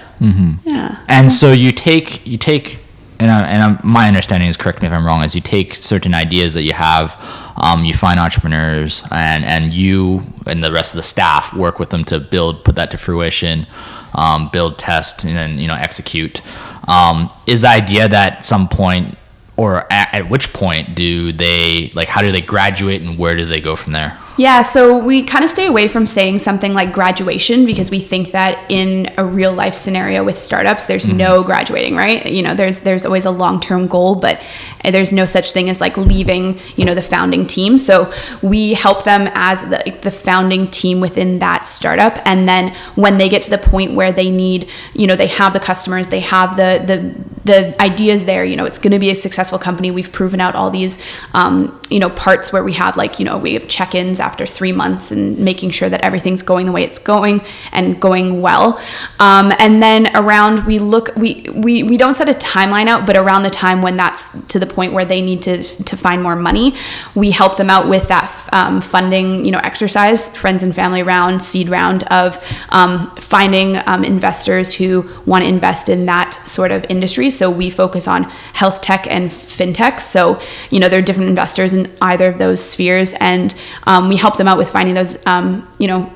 yeah. 0.65 1.03
And 1.09 1.31
so 1.33 1.53
you 1.53 1.73
take 1.73 2.27
you 2.27 2.39
take 2.39 2.79
and, 3.19 3.31
I, 3.31 3.47
and 3.49 3.63
I'm, 3.63 3.81
my 3.83 4.09
understanding 4.09 4.49
is 4.49 4.57
correct 4.57 4.83
me 4.83 4.89
if 4.89 4.93
I'm 4.93 5.07
wrong 5.07 5.23
is 5.23 5.35
you 5.35 5.41
take 5.41 5.75
certain 5.75 6.15
ideas 6.15 6.55
that 6.55 6.63
you 6.63 6.73
have, 6.73 7.17
um, 7.57 7.85
you 7.85 7.95
find 7.95 8.21
entrepreneurs 8.21 9.03
and 9.11 9.45
and 9.45 9.73
you 9.73 10.25
and 10.47 10.63
the 10.63 10.71
rest 10.73 10.93
of 10.93 10.99
the 10.99 11.03
staff 11.03 11.55
work 11.55 11.79
with 11.79 11.91
them 11.91 12.05
to 12.07 12.21
build 12.21 12.65
put 12.65 12.77
that 12.77 12.91
to 12.91 12.99
fruition, 12.99 13.67
um, 14.15 14.51
build 14.51 14.79
test 14.79 15.25
and 15.25 15.37
then 15.37 15.59
you 15.59 15.67
know 15.67 15.75
execute. 15.75 16.43
Um, 16.89 17.31
is 17.47 17.63
the 17.63 17.69
idea 17.69 18.09
that 18.09 18.45
some 18.45 18.69
point 18.69 19.17
or 19.57 19.91
at, 19.93 20.15
at 20.15 20.31
which 20.31 20.53
point 20.53 20.95
do 20.95 21.33
they 21.33 21.91
like 21.95 22.09
how 22.09 22.21
do 22.21 22.31
they 22.31 22.43
graduate 22.43 23.03
and 23.03 23.19
where 23.19 23.35
do 23.35 23.45
they 23.45 23.61
go 23.61 23.75
from 23.77 23.93
there? 23.93 24.19
Yeah, 24.39 24.61
so 24.61 24.99
we 24.99 25.25
kind 25.25 25.45
of 25.45 25.51
stay 25.51 25.67
away 25.67 25.89
from 25.89 26.05
saying 26.05 26.41
something 26.41 26.75
like 26.75 26.93
graduation 26.93 27.65
because 27.65 27.91
we 27.91 28.01
think 28.01 28.33
that 28.33 28.71
in 28.71 29.11
a 29.17 29.25
real 29.25 29.53
life 29.53 29.75
scenario 29.75 30.23
with 30.25 30.39
startups, 30.39 30.87
there's 30.87 31.09
no 31.09 31.43
graduating, 31.43 31.97
right? 31.97 32.27
You 32.27 32.43
know, 32.43 32.55
there's 32.55 32.81
there's 32.81 33.07
always 33.07 33.25
a 33.25 33.31
long 33.31 33.61
term 33.61 33.87
goal, 33.87 34.15
but 34.15 34.39
there's 34.85 35.11
no 35.11 35.25
such 35.25 35.53
thing 35.53 35.71
as 35.71 35.81
like 35.81 35.97
leaving, 35.97 36.59
you 36.77 36.85
know, 36.85 36.95
the 36.95 37.01
founding 37.01 37.47
team. 37.47 37.79
So 37.79 38.13
we 38.43 38.75
help 38.75 39.05
them 39.05 39.31
as 39.33 39.63
the, 39.63 39.97
the 40.03 40.11
founding 40.11 40.71
team 40.71 41.01
within 41.01 41.39
that 41.39 41.67
startup, 41.67 42.21
and 42.27 42.47
then 42.47 42.75
when 42.95 43.17
they 43.17 43.31
get 43.31 43.41
to 43.43 43.51
the 43.51 43.59
point 43.59 43.95
where 43.95 44.13
they 44.13 44.31
need, 44.31 44.71
you 44.93 45.07
know, 45.07 45.17
they 45.17 45.29
have 45.29 45.55
the 45.55 45.61
customers, 45.61 46.11
they 46.11 46.21
have 46.21 46.57
the 46.57 46.85
the 46.87 47.37
the 47.47 47.81
ideas 47.81 48.25
there 48.25 48.45
you 48.45 48.57
know 48.57 48.65
it's 48.65 48.79
going 48.79 48.91
to 48.91 48.99
be 48.99 49.09
a 49.09 49.15
successful 49.15 49.57
company 49.59 49.93
we've 49.93 50.11
proven 50.11 50.41
out 50.41 50.57
all 50.57 50.69
these 50.69 51.01
um, 51.33 51.81
you 51.89 52.01
know 52.01 52.11
parts 52.11 52.53
where 52.53 52.65
we 52.65 52.73
have 52.73 52.97
like 52.97 53.21
you 53.21 53.25
know 53.25 53.39
we 53.39 53.55
have 53.55 53.69
check-ins 53.69 54.19
after 54.27 54.45
three 54.47 54.73
months 54.73 55.13
and 55.13 55.39
making 55.39 55.71
sure 55.71 55.89
that 55.89 56.03
everything's 56.05 56.43
going 56.43 56.67
the 56.67 56.73
way 56.73 56.83
it's 56.83 56.99
going 56.99 57.41
and 57.73 58.01
going 58.01 58.43
well. 58.43 58.79
Um, 59.21 59.53
and 59.59 59.83
then 59.83 60.15
around 60.17 60.67
we 60.67 60.79
look 60.79 61.15
we, 61.17 61.47
we 61.55 61.83
we 61.83 61.97
don't 61.97 62.15
set 62.15 62.29
a 62.29 62.35
timeline 62.35 62.89
out 62.89 63.07
but 63.07 63.17
around 63.17 63.43
the 63.45 63.51
time 63.51 63.83
when 63.83 63.97
that's 63.97 64.21
to 64.53 64.59
the 64.59 64.67
point 64.67 64.93
where 64.93 65.05
they 65.05 65.21
need 65.21 65.43
to 65.43 65.63
to 65.91 65.97
find 65.97 66.23
more 66.23 66.37
money 66.37 66.75
we 67.15 67.31
help 67.31 67.57
them 67.57 67.71
out 67.71 67.89
with 67.89 68.09
that 68.09 68.27
um, 68.53 68.81
funding 68.81 69.45
you 69.45 69.51
know 69.51 69.61
exercise 69.63 70.37
friends 70.37 70.63
and 70.63 70.75
family 70.75 71.03
round 71.03 71.43
seed 71.43 71.69
round 71.69 72.03
of 72.05 72.43
um, 72.71 73.15
finding 73.17 73.77
um, 73.87 74.05
investors 74.05 74.75
who 74.75 75.09
want 75.25 75.45
to 75.45 75.49
invest 75.49 75.89
in 75.89 76.07
that 76.07 76.35
sort 76.47 76.71
of 76.71 76.85
industry. 76.89 77.31
So 77.31 77.51
we 77.51 77.71
focus 77.71 78.09
on 78.09 78.25
health 78.53 78.81
tech 78.81 79.07
and 79.09 79.31
fintech. 79.31 80.01
So 80.01 80.41
you 80.71 80.81
know 80.81 80.89
there 80.89 80.99
are 80.99 81.09
different 81.09 81.29
investors 81.29 81.73
in 81.73 81.91
either 82.01 82.29
of 82.29 82.39
those 82.39 82.61
spheres. 82.63 83.15
And 83.21 83.55
um, 83.85 84.11
we 84.17 84.21
help 84.21 84.37
them 84.39 84.49
out 84.49 84.57
with 84.57 84.69
finding 84.71 84.95
those 84.95 85.15
um, 85.27 85.47
you 85.79 85.87
know 85.87 86.11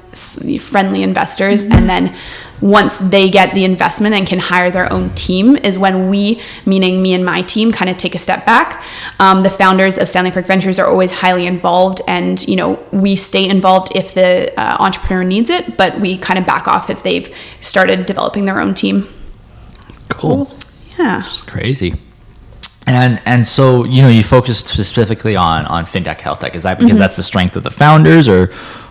friendly 0.59 1.03
investors 1.03 1.65
and 1.65 1.89
then 1.89 2.17
once 2.63 2.99
they 2.99 3.31
get 3.31 3.55
the 3.55 3.65
investment 3.65 4.15
and 4.15 4.27
can 4.27 4.39
hire 4.39 4.71
their 4.71 4.93
own 4.93 5.09
team 5.11 5.57
is 5.57 5.79
when 5.79 6.09
we 6.09 6.41
meaning 6.67 7.01
me 7.01 7.13
and 7.15 7.25
my 7.25 7.43
team 7.43 7.71
kind 7.73 7.91
of 7.91 7.97
take 7.97 8.15
a 8.15 8.19
step 8.19 8.45
back 8.47 8.83
um, 9.19 9.43
the 9.43 9.51
founders 9.51 9.99
of 9.99 10.09
stanley 10.09 10.31
park 10.31 10.47
ventures 10.47 10.79
are 10.79 10.87
always 10.87 11.13
highly 11.13 11.47
involved 11.47 12.01
and 12.09 12.47
you 12.49 12.57
know 12.57 12.71
we 12.91 13.15
stay 13.17 13.47
involved 13.49 13.89
if 13.95 14.15
the 14.15 14.53
uh, 14.59 14.77
entrepreneur 14.81 15.23
needs 15.25 15.49
it 15.51 15.77
but 15.77 16.01
we 16.01 16.17
kind 16.19 16.39
of 16.39 16.45
back 16.47 16.67
off 16.67 16.91
if 16.91 17.03
they've 17.03 17.29
started 17.61 18.07
developing 18.07 18.47
their 18.47 18.59
own 18.61 18.75
team 18.75 19.07
Cool. 20.09 20.51
yeah 20.99 21.25
It's 21.27 21.43
crazy. 21.43 21.95
And 22.91 23.23
and 23.25 23.47
so 23.47 23.85
you 23.85 24.03
know 24.03 24.09
you 24.09 24.23
focus 24.23 24.59
specifically 24.59 25.37
on 25.37 25.67
on 25.67 25.85
fintech 25.85 26.19
health 26.19 26.41
tech. 26.41 26.55
Is 26.55 26.65
that 26.65 26.79
because 26.79 26.99
that's 26.99 27.17
the 27.17 27.23
strength 27.23 27.57
of 27.57 27.63
the 27.63 27.71
founders, 27.71 28.29
or 28.29 28.51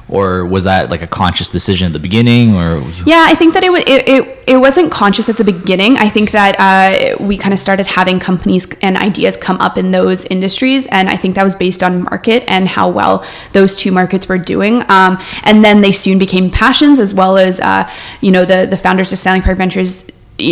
or 0.10 0.46
was 0.46 0.64
that 0.64 0.90
like 0.90 1.02
a 1.02 1.08
conscious 1.08 1.48
decision 1.48 1.88
at 1.88 1.94
the 1.94 2.00
beginning, 2.00 2.56
or 2.56 2.82
Yeah, 3.06 3.26
I 3.28 3.36
think 3.36 3.54
that 3.54 3.64
it, 3.64 3.72
it, 3.88 4.10
it, 4.10 4.44
it 4.48 4.58
wasn't 4.58 4.92
conscious 4.92 5.30
at 5.30 5.38
the 5.38 5.44
beginning. 5.44 5.98
I 5.98 6.10
think 6.10 6.32
that 6.32 6.56
uh, 6.60 7.24
we 7.24 7.38
kind 7.38 7.54
of 7.54 7.60
started 7.60 7.86
having 7.86 8.20
companies 8.20 8.68
and 8.82 8.98
ideas 8.98 9.38
come 9.38 9.58
up 9.58 9.78
in 9.78 9.92
those 9.92 10.26
industries. 10.26 10.88
And 10.88 11.10
I 11.10 11.16
think 11.16 11.36
that 11.36 11.44
was 11.44 11.56
based 11.56 11.84
on 11.84 12.04
market 12.04 12.44
and 12.48 12.68
how 12.68 12.90
well 12.90 13.24
those 13.54 13.76
two 13.76 13.92
markets 13.92 14.28
were 14.28 14.40
doing. 14.40 14.82
Um, 14.90 15.20
and 15.44 15.64
then 15.64 15.82
they 15.82 15.92
soon 15.92 16.18
became 16.18 16.50
passions 16.50 17.00
as 17.00 17.14
well 17.14 17.38
as, 17.38 17.60
uh, 17.60 17.90
you 18.22 18.32
know, 18.32 18.46
the, 18.46 18.66
the 18.68 18.78
founders 18.78 19.12
of 19.12 19.20
Stanley 19.20 19.42
Park 19.42 19.58
Ventures 19.58 20.10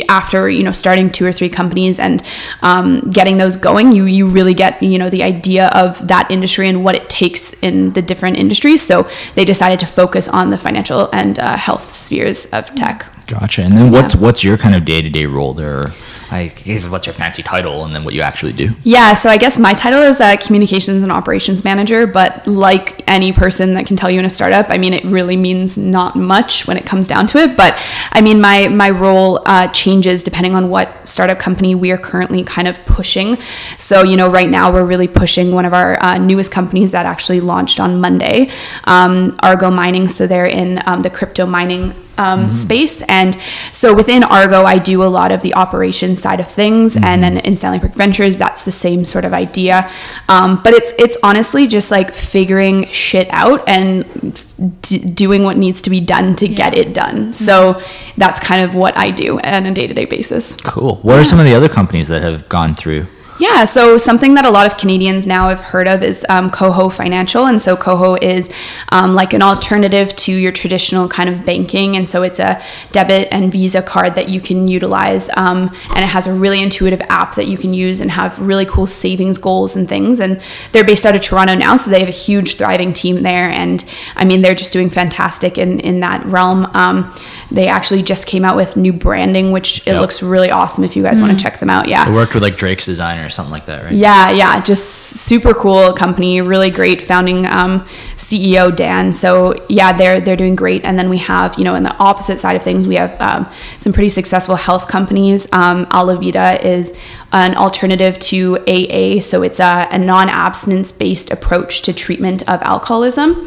after 0.09 0.49
you 0.49 0.63
know 0.63 0.71
starting 0.71 1.09
two 1.09 1.25
or 1.25 1.31
three 1.31 1.49
companies 1.49 1.99
and 1.99 2.23
um, 2.61 2.99
getting 3.11 3.37
those 3.37 3.55
going 3.55 3.91
you 3.91 4.05
you 4.05 4.27
really 4.27 4.53
get 4.53 4.81
you 4.81 4.97
know 4.97 5.09
the 5.09 5.23
idea 5.23 5.67
of 5.73 6.07
that 6.07 6.29
industry 6.31 6.67
and 6.67 6.83
what 6.83 6.95
it 6.95 7.09
takes 7.09 7.53
in 7.61 7.91
the 7.93 8.01
different 8.01 8.37
industries 8.37 8.81
so 8.81 9.07
they 9.35 9.45
decided 9.45 9.79
to 9.79 9.85
focus 9.85 10.27
on 10.27 10.49
the 10.49 10.57
financial 10.57 11.09
and 11.13 11.39
uh, 11.39 11.55
health 11.57 11.91
spheres 11.91 12.45
of 12.53 12.73
tech 12.75 13.07
gotcha? 13.27 13.61
And 13.61 13.77
then 13.77 13.91
what's 13.91 14.15
what's 14.15 14.43
your 14.43 14.57
kind 14.57 14.73
of 14.73 14.85
day 14.85 15.01
to 15.01 15.09
day 15.09 15.25
role 15.25 15.53
there? 15.53 15.91
Like, 16.31 16.67
is 16.67 16.89
what's 16.89 17.05
your 17.05 17.13
fancy 17.13 17.43
title, 17.43 17.85
and 17.85 17.95
then 17.95 18.03
what 18.03 18.13
you 18.13 18.21
actually 18.21 18.53
do? 18.53 18.71
Yeah, 18.83 19.13
so 19.13 19.29
I 19.29 19.37
guess 19.37 19.57
my 19.57 19.73
title 19.73 20.01
is 20.01 20.19
uh, 20.19 20.35
communications 20.37 21.03
and 21.03 21.11
operations 21.11 21.63
manager, 21.63 22.05
but 22.05 22.45
like 22.47 23.03
any 23.09 23.31
person 23.31 23.73
that 23.75 23.85
can 23.85 23.95
tell 23.95 24.09
you 24.09 24.19
in 24.19 24.25
a 24.25 24.29
startup, 24.29 24.67
I 24.69 24.77
mean, 24.77 24.93
it 24.93 25.03
really 25.05 25.37
means 25.37 25.77
not 25.77 26.15
much 26.15 26.67
when 26.67 26.77
it 26.77 26.85
comes 26.85 27.07
down 27.07 27.27
to 27.27 27.37
it. 27.37 27.55
But 27.55 27.81
I 28.11 28.21
mean, 28.21 28.41
my 28.41 28.67
my 28.67 28.89
role 28.89 29.41
uh, 29.45 29.67
changes 29.69 30.23
depending 30.23 30.55
on 30.55 30.69
what 30.69 31.07
startup 31.07 31.39
company 31.39 31.75
we 31.75 31.91
are 31.91 31.97
currently 31.97 32.43
kind 32.43 32.67
of 32.67 32.77
pushing. 32.85 33.37
So 33.77 34.03
you 34.03 34.17
know, 34.17 34.29
right 34.29 34.49
now 34.49 34.71
we're 34.71 34.85
really 34.85 35.07
pushing 35.07 35.51
one 35.51 35.65
of 35.65 35.73
our 35.73 36.01
uh, 36.03 36.17
newest 36.17 36.51
companies 36.51 36.91
that 36.91 37.05
actually 37.05 37.39
launched 37.39 37.79
on 37.79 38.01
Monday, 38.01 38.49
um, 38.83 39.37
Argo 39.39 39.71
Mining. 39.71 40.09
So 40.09 40.27
they're 40.27 40.45
in 40.45 40.81
um, 40.85 41.01
the 41.01 41.09
crypto 41.09 41.45
mining 41.45 41.93
um, 42.17 42.51
space. 42.51 43.01
And 43.03 43.37
so 43.71 43.93
within 43.93 44.23
Argo, 44.23 44.63
I 44.63 44.77
do 44.77 45.03
a 45.03 45.05
lot 45.05 45.31
of 45.31 45.41
the 45.41 45.53
operation 45.53 46.15
side 46.15 46.39
of 46.39 46.47
things, 46.47 46.95
and 46.97 47.23
then 47.23 47.37
in 47.39 47.55
Stanley 47.55 47.79
Park 47.79 47.93
Ventures, 47.93 48.37
that's 48.37 48.65
the 48.65 48.71
same 48.71 49.05
sort 49.05 49.25
of 49.25 49.33
idea. 49.33 49.89
Um, 50.29 50.61
but 50.63 50.73
it's 50.73 50.93
it's 50.97 51.17
honestly 51.23 51.67
just 51.67 51.91
like 51.91 52.13
figuring 52.13 52.87
shit 52.91 53.27
out 53.29 53.67
and 53.67 54.43
d- 54.81 54.99
doing 54.99 55.43
what 55.43 55.57
needs 55.57 55.81
to 55.83 55.89
be 55.89 55.99
done 55.99 56.35
to 56.37 56.47
get 56.47 56.73
it 56.73 56.93
done. 56.93 57.33
So 57.33 57.81
that's 58.17 58.39
kind 58.39 58.63
of 58.63 58.75
what 58.75 58.97
I 58.97 59.11
do 59.11 59.39
on 59.39 59.65
a 59.65 59.73
day 59.73 59.87
to 59.87 59.93
day 59.93 60.05
basis. 60.05 60.55
Cool. 60.57 60.95
What 60.97 61.19
are 61.19 61.23
some 61.23 61.39
of 61.39 61.45
the 61.45 61.53
other 61.53 61.69
companies 61.69 62.07
that 62.07 62.21
have 62.21 62.49
gone 62.49 62.75
through? 62.75 63.07
Yeah, 63.39 63.65
so 63.65 63.97
something 63.97 64.33
that 64.33 64.45
a 64.45 64.49
lot 64.49 64.65
of 64.65 64.77
Canadians 64.77 65.27
now 65.27 65.49
have 65.49 65.59
heard 65.59 65.87
of 65.87 66.01
is 66.01 66.25
um, 66.29 66.49
Koho 66.49 66.91
Financial. 66.91 67.45
And 67.45 67.61
so 67.61 67.75
Koho 67.75 68.21
is 68.21 68.49
um, 68.89 69.13
like 69.13 69.33
an 69.33 69.41
alternative 69.43 70.15
to 70.15 70.33
your 70.33 70.51
traditional 70.51 71.07
kind 71.07 71.29
of 71.29 71.45
banking. 71.45 71.95
And 71.97 72.09
so 72.09 72.23
it's 72.23 72.39
a 72.39 72.61
debit 72.91 73.27
and 73.31 73.51
Visa 73.51 73.81
card 73.83 74.15
that 74.15 74.29
you 74.29 74.41
can 74.41 74.67
utilize. 74.67 75.29
Um, 75.37 75.71
and 75.89 75.99
it 75.99 76.07
has 76.07 76.25
a 76.25 76.33
really 76.33 76.61
intuitive 76.63 77.01
app 77.09 77.35
that 77.35 77.45
you 77.47 77.57
can 77.57 77.73
use 77.73 77.99
and 78.01 78.09
have 78.09 78.39
really 78.39 78.65
cool 78.65 78.87
savings 78.87 79.37
goals 79.37 79.75
and 79.75 79.87
things. 79.87 80.19
And 80.19 80.41
they're 80.71 80.83
based 80.85 81.05
out 81.05 81.15
of 81.15 81.21
Toronto 81.21 81.53
now, 81.55 81.75
so 81.75 81.91
they 81.91 81.99
have 81.99 82.09
a 82.09 82.11
huge, 82.11 82.55
thriving 82.55 82.91
team 82.91 83.21
there. 83.21 83.49
And 83.51 83.85
I 84.15 84.25
mean, 84.25 84.41
they're 84.41 84.55
just 84.55 84.73
doing 84.73 84.89
fantastic 84.89 85.57
in, 85.59 85.79
in 85.81 85.99
that 85.99 86.25
realm. 86.25 86.65
Um, 86.73 87.13
they 87.51 87.67
actually 87.67 88.01
just 88.03 88.25
came 88.25 88.43
out 88.43 88.55
with 88.55 88.75
new 88.75 88.93
branding, 88.93 89.51
which 89.51 89.79
it 89.87 89.91
Yep. 89.91 90.01
looks 90.01 90.23
really 90.23 90.49
awesome 90.51 90.83
if 90.83 90.95
you 90.95 91.03
guys 91.03 91.21
want 91.21 91.31
to 91.37 91.41
check 91.41 91.59
them 91.59 91.69
out. 91.69 91.87
Yeah. 91.87 92.03
I 92.03 92.11
worked 92.11 92.33
with 92.33 92.43
like 92.43 92.57
Drake's 92.57 92.85
designer 92.85 93.26
or 93.27 93.29
something 93.29 93.51
like 93.51 93.65
that, 93.65 93.83
right? 93.83 93.93
Yeah, 93.93 94.31
yeah, 94.31 94.59
just 94.61 94.85
super 94.85 95.53
cool 95.53 95.93
company, 95.93 96.41
really 96.41 96.71
great 96.71 97.01
founding 97.01 97.45
um, 97.45 97.81
CEO 98.15 98.73
Dan. 98.75 99.13
So 99.13 99.53
yeah, 99.69 99.91
they're 99.91 100.21
they're 100.21 100.37
doing 100.37 100.55
great. 100.55 100.83
And 100.85 100.97
then 100.97 101.09
we 101.09 101.17
have 101.17 101.57
you 101.57 101.65
know 101.65 101.75
in 101.75 101.83
the 101.83 101.95
opposite 101.97 102.39
side 102.39 102.55
of 102.55 102.63
things, 102.63 102.87
we 102.87 102.95
have 102.95 103.19
um, 103.21 103.51
some 103.77 103.93
pretty 103.93 104.09
successful 104.09 104.55
health 104.55 104.87
companies. 104.87 105.51
Um, 105.51 105.85
Alavida 105.87 106.63
is 106.63 106.97
an 107.33 107.55
alternative 107.55 108.17
to 108.19 108.57
AA, 108.67 109.19
so 109.19 109.43
it's 109.43 109.59
a, 109.59 109.87
a 109.91 109.97
non-abstinence 109.97 110.93
based 110.93 111.29
approach 111.29 111.81
to 111.81 111.93
treatment 111.93 112.41
of 112.43 112.61
alcoholism. 112.61 113.45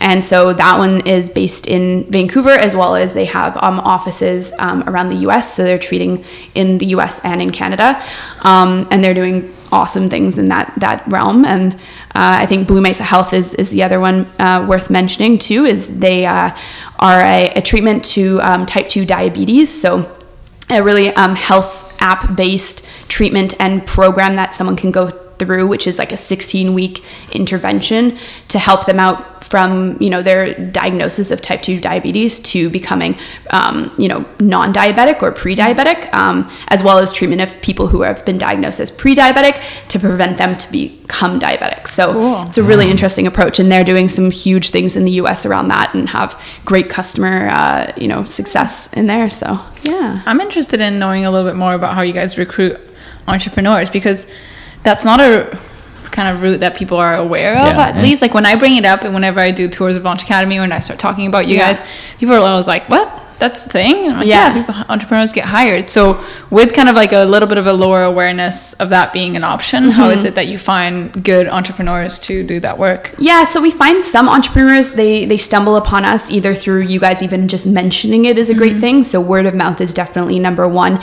And 0.00 0.22
so 0.22 0.52
that 0.52 0.78
one 0.78 1.06
is 1.06 1.30
based 1.30 1.66
in 1.66 2.04
Vancouver 2.10 2.50
as 2.50 2.76
well 2.76 2.94
as 2.94 3.14
they 3.14 3.24
have 3.24 3.56
um, 3.62 3.80
offices 3.80 4.52
um, 4.58 4.82
around 4.86 5.08
the 5.08 5.16
U.S. 5.16 5.54
So 5.54 5.64
they're 5.64 5.78
treating 5.78 6.24
in 6.54 6.78
the 6.78 6.86
U.S. 6.86 7.24
and 7.24 7.40
in 7.40 7.50
Canada, 7.52 8.02
um, 8.40 8.86
and 8.90 9.02
they're 9.02 9.14
doing 9.14 9.54
awesome 9.72 10.10
things 10.10 10.36
in 10.36 10.46
that 10.50 10.72
that 10.76 11.06
realm. 11.08 11.46
And 11.46 11.74
uh, 11.74 11.78
I 12.42 12.46
think 12.46 12.68
Blue 12.68 12.82
Mesa 12.82 13.02
Health 13.02 13.32
is 13.32 13.54
is 13.54 13.70
the 13.70 13.82
other 13.82 13.98
one 13.98 14.30
uh, 14.38 14.66
worth 14.68 14.90
mentioning 14.90 15.38
too. 15.38 15.64
Is 15.64 15.98
they 15.98 16.26
uh, 16.26 16.54
are 16.98 17.20
a, 17.20 17.50
a 17.56 17.62
treatment 17.62 18.04
to 18.04 18.40
um, 18.42 18.66
type 18.66 18.88
two 18.88 19.06
diabetes. 19.06 19.70
So 19.70 20.18
a 20.68 20.82
really 20.82 21.08
um, 21.14 21.34
health 21.34 21.94
app 22.00 22.36
based 22.36 22.86
treatment 23.08 23.54
and 23.58 23.86
program 23.86 24.34
that 24.34 24.54
someone 24.54 24.76
can 24.76 24.90
go 24.90 25.10
through 25.38 25.66
which 25.66 25.86
is 25.86 25.98
like 25.98 26.12
a 26.12 26.16
16 26.16 26.72
week 26.74 27.04
intervention 27.32 28.16
to 28.48 28.58
help 28.58 28.86
them 28.86 29.00
out 29.00 29.32
from 29.44 30.00
you 30.00 30.08
know 30.08 30.22
their 30.22 30.54
diagnosis 30.70 31.30
of 31.30 31.42
type 31.42 31.60
2 31.62 31.80
diabetes 31.80 32.40
to 32.40 32.70
becoming 32.70 33.16
um, 33.50 33.92
you 33.98 34.08
know 34.08 34.24
non-diabetic 34.40 35.22
or 35.22 35.32
pre-diabetic 35.32 36.12
um, 36.14 36.48
as 36.68 36.82
well 36.82 36.98
as 36.98 37.12
treatment 37.12 37.42
of 37.42 37.60
people 37.60 37.88
who 37.88 38.02
have 38.02 38.24
been 38.24 38.38
diagnosed 38.38 38.80
as 38.80 38.90
pre-diabetic 38.90 39.62
to 39.88 39.98
prevent 39.98 40.38
them 40.38 40.56
to 40.56 40.70
become 40.72 41.38
diabetic. 41.38 41.86
So 41.86 42.12
Cool. 42.12 42.42
it's 42.44 42.56
a 42.56 42.62
really 42.62 42.90
interesting 42.90 43.26
approach 43.26 43.58
and 43.58 43.70
they're 43.70 43.84
doing 43.84 44.08
some 44.08 44.30
huge 44.30 44.70
things 44.70 44.96
in 44.96 45.04
the 45.04 45.12
us 45.12 45.44
around 45.44 45.68
that 45.68 45.92
and 45.94 46.08
have 46.08 46.40
great 46.64 46.88
customer 46.88 47.48
uh, 47.50 47.92
you 47.96 48.08
know 48.08 48.24
success 48.24 48.92
in 48.94 49.06
there 49.06 49.28
so 49.28 49.60
yeah. 49.82 50.22
I'm 50.24 50.40
interested 50.40 50.80
in 50.80 50.98
knowing 50.98 51.24
a 51.24 51.30
little 51.30 51.48
bit 51.50 51.56
more 51.56 51.74
about 51.74 51.94
how 51.94 52.02
you 52.02 52.12
guys 52.12 52.38
recruit 52.38 52.80
entrepreneurs 53.28 53.90
because 53.90 54.30
that's 54.82 55.04
not 55.04 55.20
a 55.20 55.58
kind 56.10 56.28
of 56.34 56.42
route 56.42 56.60
that 56.60 56.74
people 56.76 56.98
are 56.98 57.14
aware 57.16 57.52
of. 57.52 57.66
Yeah, 57.66 57.86
At 57.88 57.96
least 58.02 58.20
like 58.20 58.34
when 58.34 58.44
I 58.44 58.56
bring 58.56 58.76
it 58.76 58.84
up 58.84 59.02
and 59.02 59.14
whenever 59.14 59.40
I 59.40 59.50
do 59.50 59.68
tours 59.68 59.96
of 59.96 60.02
Launch 60.04 60.22
Academy, 60.22 60.58
when 60.58 60.72
I 60.72 60.80
start 60.80 60.98
talking 60.98 61.26
about 61.26 61.46
you 61.46 61.56
Yeah. 61.56 61.72
guys, 61.72 61.82
people 62.18 62.34
are 62.34 62.40
always 62.40 62.66
like, 62.68 62.88
"What? 62.90 63.08
That's 63.42 63.60
the 63.64 63.70
thing?" 63.78 63.96
Like, 64.18 64.26
Yeah. 64.26 64.36
yeah, 64.44 64.50
people, 64.58 64.74
entrepreneurs 64.94 65.32
get 65.40 65.46
hired. 65.58 65.84
So 65.96 66.02
with 66.58 66.70
kind 66.78 66.88
of 66.90 66.94
like 67.02 67.12
a 67.12 67.24
little 67.34 67.48
bit 67.52 67.58
of 67.62 67.66
a 67.66 67.72
lower 67.84 68.02
awareness 68.12 68.56
of 68.82 68.86
that 68.96 69.12
being 69.18 69.32
an 69.40 69.44
option, 69.54 69.80
how 69.98 70.04
Mm-hmm. 70.04 70.12
is 70.16 70.24
it 70.28 70.34
that 70.38 70.46
you 70.52 70.58
find 70.58 70.92
good 71.30 71.46
entrepreneurs 71.58 72.14
to 72.28 72.34
do 72.52 72.56
that 72.66 72.76
work? 72.86 73.02
Yeah, 73.30 73.42
so 73.52 73.56
we 73.68 73.72
find 73.84 73.98
some 74.14 74.26
entrepreneurs 74.36 74.86
they 75.02 75.12
they 75.32 75.38
stumble 75.50 75.76
upon 75.82 76.02
us 76.14 76.22
either 76.36 76.52
through 76.62 76.82
you 76.92 76.98
guys 77.06 77.18
even 77.26 77.40
just 77.54 77.66
mentioning 77.66 78.20
it 78.30 78.36
is 78.42 78.48
a 78.50 78.54
great 78.62 78.78
thing. 78.84 78.96
So 79.10 79.16
word 79.34 79.46
of 79.50 79.54
mouth 79.64 79.78
is 79.86 79.92
definitely 80.02 80.38
number 80.48 80.66
one, 80.84 80.94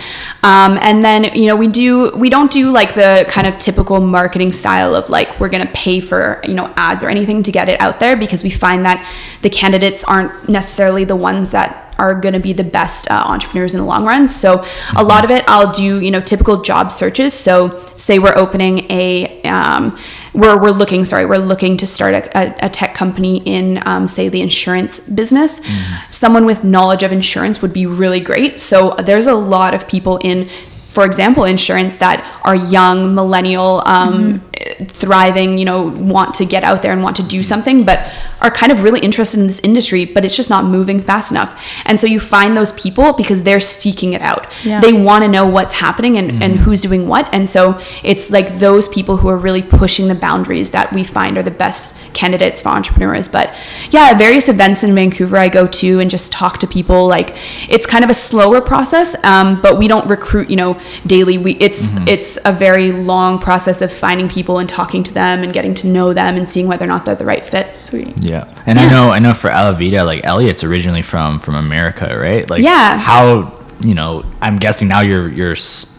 um, 0.43 0.72
and 0.81 1.03
then 1.08 1.19
you 1.39 1.48
know 1.50 1.55
we 1.63 1.67
do 1.67 1.89
we 2.24 2.29
don't 2.36 2.51
do 2.51 2.63
like 2.79 2.91
the 2.96 3.25
kind 3.36 3.48
of 3.48 3.53
typical 3.58 4.00
marketing 4.19 4.53
style 4.53 4.91
of 5.00 5.10
like 5.10 5.27
we're 5.39 5.50
gonna 5.55 5.72
pay 5.86 6.00
for 6.10 6.39
you 6.50 6.53
know 6.60 6.67
ads 6.77 7.03
or 7.03 7.10
anything 7.10 7.43
to 7.43 7.51
get 7.51 7.67
it 7.69 7.79
out 7.86 8.00
there 8.00 8.15
because 8.15 8.41
we 8.43 8.50
find 8.50 8.86
that 8.86 9.00
the 9.41 9.50
candidates 9.50 10.03
aren't 10.03 10.31
necessarily 10.50 11.03
the 11.03 11.15
ones 11.15 11.51
that 11.51 11.88
are 12.00 12.15
going 12.15 12.34
to 12.34 12.39
be 12.39 12.53
the 12.53 12.63
best 12.63 13.10
uh, 13.12 13.24
entrepreneurs 13.25 13.74
in 13.74 13.79
the 13.79 13.86
long 13.86 14.06
run. 14.06 14.27
So 14.27 14.65
a 14.96 15.03
lot 15.03 15.25
of 15.25 15.32
it, 15.32 15.44
I'll 15.48 15.72
do 15.72 16.01
you 16.01 16.12
know 16.12 16.22
typical 16.22 16.62
job 16.62 16.91
searches. 16.91 17.34
So 17.34 17.79
say 17.96 18.18
we're 18.20 18.38
opening 18.38 18.89
a, 18.89 19.41
um, 19.44 19.98
we're 20.34 20.60
we're 20.62 20.72
looking 20.72 21.06
sorry 21.06 21.25
we're 21.25 21.38
looking 21.38 21.77
to 21.77 21.88
start 21.88 22.13
a, 22.13 22.38
a, 22.38 22.68
a 22.68 22.70
tech 22.70 22.96
company 22.96 23.38
in 23.46 23.82
um, 23.86 24.08
say 24.08 24.29
the 24.29 24.41
insurance 24.41 25.00
business. 25.00 25.62
Someone 26.10 26.46
with 26.46 26.63
knowledge 26.63 27.03
of 27.03 27.12
insurance 27.12 27.62
would 27.62 27.74
be 27.74 27.86
really 27.86 28.20
great. 28.20 28.60
So 28.60 28.91
there's 28.91 29.27
a 29.27 29.36
lot 29.36 29.74
of 29.74 29.88
people 29.88 30.18
in. 30.18 30.50
For 30.89 31.05
example, 31.05 31.46
insurance 31.46 31.96
that 31.98 32.25
are 32.43 32.55
young, 32.55 33.15
millennial, 33.15 33.81
um, 33.86 34.41
thriving, 34.88 35.58
you 35.58 35.65
know, 35.65 35.84
want 35.84 36.34
to 36.36 36.46
get 36.46 36.63
out 36.63 36.81
there 36.81 36.91
and 36.91 37.03
want 37.03 37.15
to 37.17 37.24
do 37.24 37.43
something, 37.43 37.86
but 37.86 38.12
are 38.41 38.51
kind 38.51 38.72
of 38.72 38.84
really 38.84 39.00
interested 39.01 39.39
in 39.39 39.48
this 39.48 39.60
industry, 39.60 40.05
but 40.05 40.24
it's 40.24 40.36
just 40.36 40.50
not 40.50 40.63
moving 40.63 41.01
fast 41.01 41.31
enough. 41.31 41.62
And 41.86 42.00
so 42.00 42.08
you 42.08 42.19
find 42.19 42.55
those 42.55 42.72
people 42.74 43.13
because 43.13 43.43
they're 43.43 43.60
seeking 43.60 44.13
it 44.13 44.22
out. 44.22 44.53
Yeah. 44.63 44.79
They 44.79 44.93
want 44.93 45.24
to 45.24 45.29
know 45.29 45.46
what's 45.46 45.74
happening 45.74 46.17
and, 46.17 46.41
and 46.41 46.58
who's 46.58 46.81
doing 46.81 47.08
what. 47.08 47.27
And 47.34 47.50
so 47.50 47.79
it's 48.03 48.29
like 48.29 48.60
those 48.60 48.88
people 48.88 49.17
who 49.17 49.27
are 49.27 49.38
really 49.38 49.62
pushing 49.62 50.08
the 50.08 50.15
boundaries 50.15 50.72
that 50.72 50.93
we 50.93 51.03
find 51.03 51.38
are 51.38 51.43
the 51.43 51.51
best 51.51 51.98
candidates 52.13 52.62
for 52.62 52.69
entrepreneurs. 52.69 53.27
But 53.27 53.53
yeah, 53.91 54.17
various 54.17 54.48
events 54.48 54.84
in 54.84 54.96
Vancouver 54.96 55.38
I 55.38 55.50
go 55.50 55.67
to 55.67 56.00
and 56.00 56.10
just 56.10 56.31
talk 56.31 56.60
to 56.60 56.67
people. 56.67 57.08
Like 57.08 57.36
it's 57.69 57.86
kind 57.86 58.03
of 58.03 58.10
a 58.10 58.13
slower 58.13 58.62
process, 58.62 59.22
um, 59.25 59.62
but 59.62 59.77
we 59.77 59.88
don't 59.88 60.08
recruit, 60.08 60.50
you 60.50 60.55
know, 60.55 60.78
daily. 61.05 61.38
We 61.38 61.53
it's 61.55 61.91
it's 62.07 62.38
a 62.45 62.53
very 62.53 62.91
long 62.91 63.39
process 63.39 63.81
of 63.81 63.91
finding 63.91 64.29
people 64.29 64.59
and 64.59 64.67
talking 64.69 65.03
to 65.03 65.13
them 65.13 65.43
and 65.43 65.53
getting 65.53 65.74
to 65.75 65.88
know 65.88 66.13
them 66.13 66.36
and 66.38 66.48
seeing 66.48 66.67
whether 66.67 66.86
or 66.86 66.88
not 66.88 67.05
they're 67.05 67.15
the 67.15 67.25
right 67.25 67.43
fit. 67.43 67.75
Sweet. 67.75 68.24
Yeah, 68.24 68.45
and 68.65 68.79
I 68.79 68.89
know 68.89 69.09
I 69.12 69.19
know 69.19 69.33
for 69.33 69.50
Alavida, 69.50 70.05
like 70.05 70.25
Elliot's 70.25 70.63
originally 70.63 71.01
from 71.01 71.39
from 71.39 71.55
America, 71.55 72.17
right? 72.19 72.50
Like, 72.50 72.62
Yeah. 72.63 72.98
How 72.98 73.53
you 73.81 73.95
know? 73.95 74.24
I'm 74.41 74.57
guessing 74.57 74.88
now 74.88 75.01
your 75.01 75.29
your 75.29 75.51
s- 75.53 75.95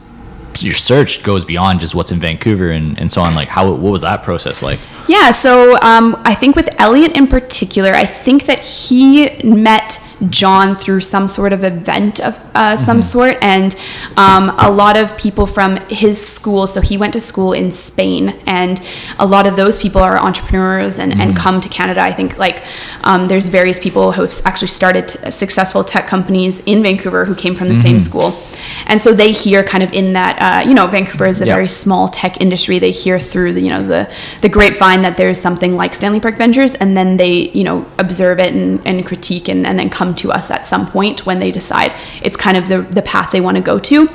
your 0.58 0.75
search 0.75 1.22
goes 1.22 1.44
beyond 1.46 1.80
just 1.80 1.94
what's 1.94 2.12
in 2.12 2.18
Vancouver 2.20 2.70
and, 2.70 2.99
and 2.99 3.10
so 3.10 3.22
on. 3.22 3.34
Like, 3.34 3.49
how 3.49 3.70
what 3.72 3.92
was 3.92 4.02
that 4.02 4.22
process 4.22 4.62
like? 4.62 4.78
Yeah, 5.08 5.30
so 5.30 5.78
um, 5.80 6.20
I 6.25 6.34
think 6.34 6.54
with 6.54 6.68
Elliot 6.78 7.16
in 7.16 7.26
particular, 7.26 7.92
I 7.94 8.04
think 8.04 8.44
that 8.44 8.64
he 8.64 9.30
met 9.42 10.00
John 10.28 10.76
through 10.76 11.00
some 11.00 11.28
sort 11.28 11.52
of 11.52 11.64
event 11.64 12.20
of 12.20 12.38
uh, 12.54 12.76
some 12.76 13.00
sort, 13.02 13.36
and 13.40 13.74
um, 14.16 14.54
a 14.58 14.70
lot 14.70 14.96
of 14.96 15.16
people 15.16 15.46
from 15.46 15.76
his 15.88 16.24
school. 16.24 16.66
So 16.66 16.80
he 16.80 16.96
went 16.98 17.12
to 17.14 17.20
school 17.20 17.52
in 17.52 17.72
Spain, 17.72 18.38
and 18.46 18.80
a 19.18 19.26
lot 19.26 19.46
of 19.46 19.56
those 19.56 19.78
people 19.78 20.02
are 20.02 20.18
entrepreneurs 20.18 20.98
and, 20.98 21.12
and 21.20 21.34
come 21.36 21.60
to 21.60 21.68
Canada. 21.68 22.00
I 22.02 22.12
think 22.12 22.36
like 22.38 22.62
um, 23.02 23.26
there's 23.26 23.46
various 23.46 23.78
people 23.78 24.12
who 24.12 24.22
have 24.22 24.34
actually 24.44 24.68
started 24.68 25.08
t- 25.08 25.30
successful 25.30 25.82
tech 25.84 26.06
companies 26.06 26.60
in 26.66 26.82
Vancouver 26.82 27.24
who 27.24 27.34
came 27.34 27.54
from 27.54 27.68
the 27.68 27.76
same 27.76 27.98
school, 28.00 28.38
and 28.86 29.00
so 29.00 29.12
they 29.14 29.32
hear 29.32 29.64
kind 29.64 29.82
of 29.82 29.92
in 29.92 30.12
that 30.12 30.36
uh, 30.64 30.68
you 30.68 30.74
know 30.74 30.86
Vancouver 30.86 31.26
is 31.26 31.40
a 31.40 31.46
Yeah. 31.46 31.54
very 31.54 31.68
small 31.68 32.08
tech 32.08 32.40
industry. 32.42 32.78
They 32.78 32.90
hear 32.90 33.18
through 33.18 33.54
the 33.54 33.60
you 33.62 33.70
know 33.70 33.82
the 33.82 34.12
the 34.42 34.48
grapevine 34.48 35.02
that 35.02 35.16
there's 35.16 35.40
something 35.40 35.76
like 35.76 35.94
Stanley 35.94 36.20
Park 36.20 36.36
Ventures, 36.36 36.74
and 36.74 36.94
then 36.96 37.16
they 37.16 37.48
you 37.50 37.64
know 37.64 37.86
observe 37.98 38.38
it 38.38 38.52
and, 38.54 38.86
and 38.86 39.06
critique 39.06 39.48
and, 39.48 39.66
and 39.66 39.78
then 39.78 39.88
come 39.88 40.10
to 40.17 40.33
us 40.33 40.50
at 40.50 40.67
some 40.67 40.87
point 40.87 41.26
when 41.26 41.38
they 41.38 41.50
decide 41.50 41.95
it's 42.23 42.37
kind 42.37 42.57
of 42.57 42.69
the, 42.69 42.83
the 42.83 43.02
path 43.02 43.33
they 43.33 43.40
want 43.40 43.57
to 43.57 43.62
go 43.62 43.79
to. 43.79 44.09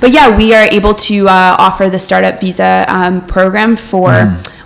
But 0.00 0.12
yeah, 0.12 0.36
we 0.36 0.54
are 0.54 0.64
able 0.64 0.94
to 0.94 1.28
uh, 1.28 1.56
offer 1.58 1.88
the 1.90 1.98
startup 1.98 2.40
visa 2.40 2.84
um, 2.88 3.26
program 3.26 3.76
for. 3.76 4.10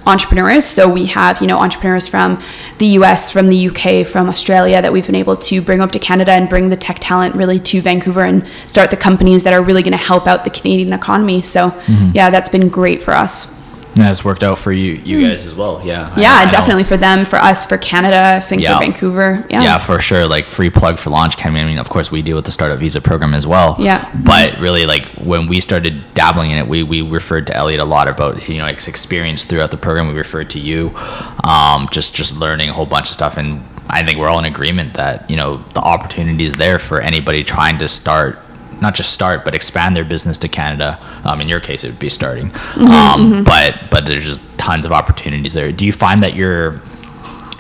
entrepreneurs 0.07 0.65
so 0.65 0.91
we 0.91 1.05
have 1.05 1.43
you 1.43 1.47
know 1.47 1.59
entrepreneurs 1.59 2.09
from 2.09 2.41
the 2.79 2.87
US 2.99 3.31
from 3.31 3.49
the 3.49 3.69
UK 3.69 4.07
from 4.07 4.31
Australia 4.31 4.81
that 4.81 4.91
we've 4.91 5.05
been 5.05 5.15
able 5.15 5.37
to 5.37 5.61
bring 5.61 5.83
up 5.83 5.93
to 5.93 5.99
Canada 5.99 6.33
and 6.33 6.49
bring 6.49 6.71
the 6.71 6.77
tech 6.77 6.99
talent 7.01 7.35
really 7.35 7.61
to 7.61 7.83
Vancouver 7.83 8.23
and 8.23 8.49
start 8.67 8.91
the 8.91 8.97
companies 8.97 9.45
that 9.45 9.53
are 9.53 9.63
really 9.63 9.83
going 9.83 9.93
to 9.93 9.99
help 9.99 10.27
out 10.27 10.43
the 10.43 10.51
Canadian 10.51 10.95
economy 10.95 11.43
so 11.43 11.79
yeah 12.15 12.31
that's 12.31 12.49
been 12.49 12.71
great 12.71 13.03
for 13.03 13.13
us 13.13 13.53
And 14.01 14.09
that's 14.09 14.25
worked 14.25 14.43
out 14.43 14.59
for 14.59 14.73
you 14.73 14.93
you 15.05 15.29
guys 15.29 15.45
as 15.45 15.55
well. 15.55 15.83
Yeah. 15.85 16.19
Yeah, 16.19 16.33
I 16.33 16.47
know- 16.47 16.51
definitely 16.53 16.85
for 16.85 16.97
them, 16.97 17.27
for 17.27 17.37
us, 17.39 17.67
for 17.67 17.77
Canada, 17.77 18.37
I 18.37 18.41
think 18.41 18.63
Yeah. 18.63 18.79
for 18.79 18.85
Vancouver. 18.85 19.45
Yeah. 19.51 19.63
Yeah. 19.63 19.77
for 19.79 20.01
sure. 20.01 20.27
Like 20.27 20.47
free 20.47 20.71
plug 20.71 20.99
for 20.99 21.11
Launch. 21.11 21.37
I 21.45 21.51
mean, 21.51 21.79
of 21.79 21.91
course, 21.91 22.11
we 22.11 22.23
deal 22.23 22.37
with 22.37 22.47
the 22.47 22.53
startup 22.53 22.79
visa 22.79 23.03
program 23.03 23.35
as 23.35 23.47
well. 23.47 23.77
Yeah. 23.79 24.09
But 24.15 24.59
really, 24.59 24.87
like 24.87 25.05
when 25.23 25.49
we 25.49 25.61
started 25.61 26.03
dabbling 26.15 26.51
in 26.51 26.57
it, 26.57 26.67
we, 26.67 26.83
we 26.83 27.03
referred 27.03 27.47
to 27.49 27.55
Elliot 27.55 27.79
a 27.81 27.85
lot 27.85 28.09
about 28.09 28.49
you 28.49 28.57
know 28.57 28.67
his 28.67 28.89
experience 28.89 29.45
throughout 29.45 29.71
the 29.71 29.77
program. 29.77 30.09
We 30.09 30.15
referred 30.15 30.49
to 30.51 30.59
you, 30.59 30.93
um, 31.45 31.87
just 31.91 32.15
just 32.15 32.39
learning 32.39 32.71
a 32.71 32.73
whole 32.73 32.87
bunch 32.87 33.09
of 33.09 33.13
stuff, 33.13 33.37
and 33.37 33.63
I 33.91 34.03
think 34.03 34.19
we're 34.19 34.29
all 34.31 34.39
in 34.39 34.47
agreement 34.47 34.95
that 34.95 35.29
you 35.29 35.37
know 35.37 35.63
the 35.75 35.81
opportunity 35.81 36.45
is 36.45 36.55
there 36.55 36.79
for 36.79 37.03
anybody 37.03 37.45
trying 37.45 37.79
to 37.81 37.87
start 37.89 38.39
not 38.81 38.95
just 38.95 39.13
start 39.13 39.45
but 39.45 39.55
expand 39.55 39.95
their 39.97 40.05
business 40.05 40.39
to 40.39 40.49
Canada. 40.49 40.99
Um, 41.25 41.41
in 41.41 41.49
your 41.49 41.61
case, 41.61 41.85
it 41.85 41.91
would 41.91 41.99
be 41.99 42.09
starting, 42.09 42.51
Mm-hmm, 42.51 42.87
um, 42.87 43.45
but 43.45 43.91
but 43.91 44.07
there's 44.07 44.25
just 44.25 44.41
tons 44.59 44.87
of 44.87 44.93
opportunities 44.93 45.53
there. 45.53 45.73
Do 45.73 45.85
you 45.85 45.93
find 45.93 46.23
that 46.23 46.35
you're 46.35 46.81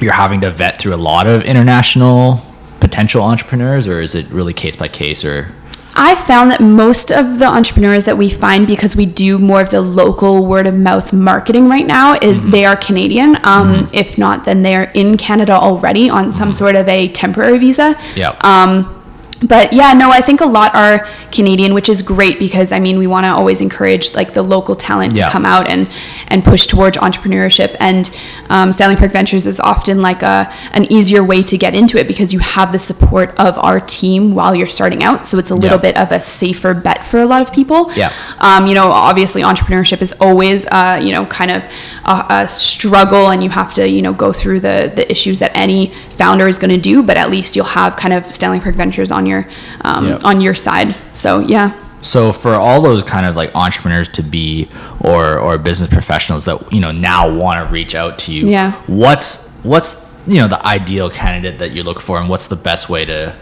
you're 0.00 0.12
having 0.12 0.40
to 0.40 0.50
vet 0.50 0.78
through 0.78 0.94
a 0.94 1.02
lot 1.10 1.26
of 1.26 1.42
international 1.42 2.44
potential 2.80 3.22
entrepreneurs, 3.22 3.86
or 3.86 4.00
is 4.00 4.14
it 4.14 4.26
really 4.30 4.54
case 4.54 4.76
by 4.76 4.88
case? 4.88 5.24
Or 5.24 5.52
I 5.94 6.14
found 6.14 6.50
that 6.50 6.60
most 6.60 7.10
of 7.10 7.38
the 7.38 7.46
entrepreneurs 7.46 8.04
that 8.04 8.16
we 8.16 8.30
find 8.30 8.66
because 8.66 8.96
we 8.96 9.06
do 9.06 9.38
more 9.38 9.60
of 9.60 9.70
the 9.70 9.80
local 9.80 10.46
word 10.46 10.66
of 10.66 10.78
mouth 10.78 11.12
marketing 11.12 11.68
right 11.68 11.86
now 11.86 12.16
is 12.22 12.48
they 12.50 12.64
are 12.64 12.76
Canadian. 12.76 13.36
Um, 13.44 13.90
If 13.92 14.16
not, 14.16 14.44
then 14.44 14.62
they 14.62 14.76
are 14.76 14.84
in 14.94 15.16
Canada 15.16 15.52
already 15.52 16.08
on 16.08 16.30
some 16.30 16.52
sort 16.52 16.76
of 16.76 16.88
a 16.88 17.08
temporary 17.08 17.58
visa. 17.58 17.96
Yep. 18.16 18.44
Um, 18.44 18.99
but 19.42 19.72
yeah, 19.72 19.92
no, 19.94 20.10
I 20.10 20.20
think 20.20 20.40
a 20.40 20.46
lot 20.46 20.74
are 20.74 21.06
Canadian, 21.32 21.72
which 21.72 21.88
is 21.88 22.02
great 22.02 22.38
because 22.38 22.72
I 22.72 22.78
mean 22.80 22.98
we 22.98 23.06
want 23.06 23.24
to 23.24 23.28
always 23.30 23.60
encourage 23.60 24.14
like 24.14 24.34
the 24.34 24.42
local 24.42 24.76
talent 24.76 25.16
Yeah. 25.16 25.26
to 25.26 25.30
come 25.32 25.46
out 25.46 25.68
and 25.68 25.88
and 26.28 26.44
push 26.44 26.66
towards 26.66 26.98
entrepreneurship. 26.98 27.74
And 27.80 28.10
um, 28.50 28.72
Stanley 28.72 28.96
Park 28.96 29.12
Ventures 29.12 29.46
is 29.46 29.58
often 29.60 30.02
like 30.02 30.22
a 30.22 30.52
an 30.72 30.84
easier 30.92 31.24
way 31.24 31.42
to 31.42 31.56
get 31.56 31.74
into 31.74 31.96
it 31.98 32.06
because 32.06 32.32
you 32.32 32.38
have 32.40 32.70
the 32.72 32.78
support 32.78 33.34
of 33.38 33.58
our 33.58 33.80
team 33.80 34.34
while 34.34 34.54
you're 34.54 34.68
starting 34.68 35.02
out. 35.02 35.24
So 35.26 35.38
it's 35.38 35.50
a 35.50 35.54
little 35.54 35.78
Yeah. 35.78 35.92
bit 35.92 35.96
of 35.96 36.12
a 36.12 36.20
safer 36.20 36.74
bet 36.74 37.06
for 37.06 37.18
a 37.20 37.26
lot 37.26 37.40
of 37.40 37.50
people. 37.52 37.90
Yeah. 37.96 38.12
Um, 38.38 38.66
you 38.66 38.74
know, 38.74 38.90
obviously 38.90 39.42
entrepreneurship 39.42 40.02
is 40.02 40.12
always, 40.20 40.66
uh, 40.66 41.00
you 41.02 41.12
know, 41.12 41.24
kind 41.26 41.50
of 41.50 41.62
a, 42.04 42.26
a 42.30 42.48
struggle, 42.48 43.30
and 43.30 43.42
you 43.42 43.48
have 43.50 43.72
to, 43.74 43.88
you 43.88 44.02
know, 44.02 44.12
go 44.12 44.32
through 44.32 44.60
the 44.60 44.92
the 44.94 45.10
issues 45.10 45.38
that 45.38 45.50
any 45.54 45.92
founder 46.18 46.46
is 46.46 46.58
going 46.58 46.70
to 46.74 46.80
do. 46.92 47.02
But 47.02 47.16
at 47.16 47.30
least 47.30 47.56
you'll 47.56 47.64
have 47.80 47.96
kind 47.96 48.12
of 48.12 48.26
Stanley 48.32 48.60
Park 48.60 48.74
Ventures 48.74 49.10
on 49.10 49.24
your 49.26 49.29
um, 49.82 50.06
Yeah. 50.06 50.18
on 50.24 50.40
your 50.40 50.54
side. 50.54 50.94
So 51.12 51.40
yeah. 51.40 51.72
So 52.02 52.32
for 52.32 52.54
all 52.54 52.80
those 52.80 53.02
kind 53.02 53.26
of 53.26 53.36
like 53.36 53.50
entrepreneurs 53.54 54.08
to 54.08 54.22
be 54.22 54.68
or 55.00 55.38
or 55.38 55.58
business 55.58 55.90
professionals 55.90 56.44
that 56.46 56.72
you 56.72 56.80
know 56.80 56.92
now 56.92 57.30
want 57.42 57.56
to 57.66 57.72
reach 57.72 57.94
out 57.94 58.18
to 58.20 58.32
you, 58.32 58.48
Yeah. 58.48 58.72
what's 58.86 59.48
what's 59.62 60.06
you 60.26 60.38
know 60.40 60.48
the 60.48 60.64
ideal 60.66 61.10
candidate 61.10 61.58
that 61.58 61.70
you 61.72 61.82
look 61.82 62.00
for, 62.00 62.18
and 62.18 62.28
what's 62.28 62.46
the 62.46 62.56
best 62.56 62.88
way 62.88 63.04
to 63.04 63.34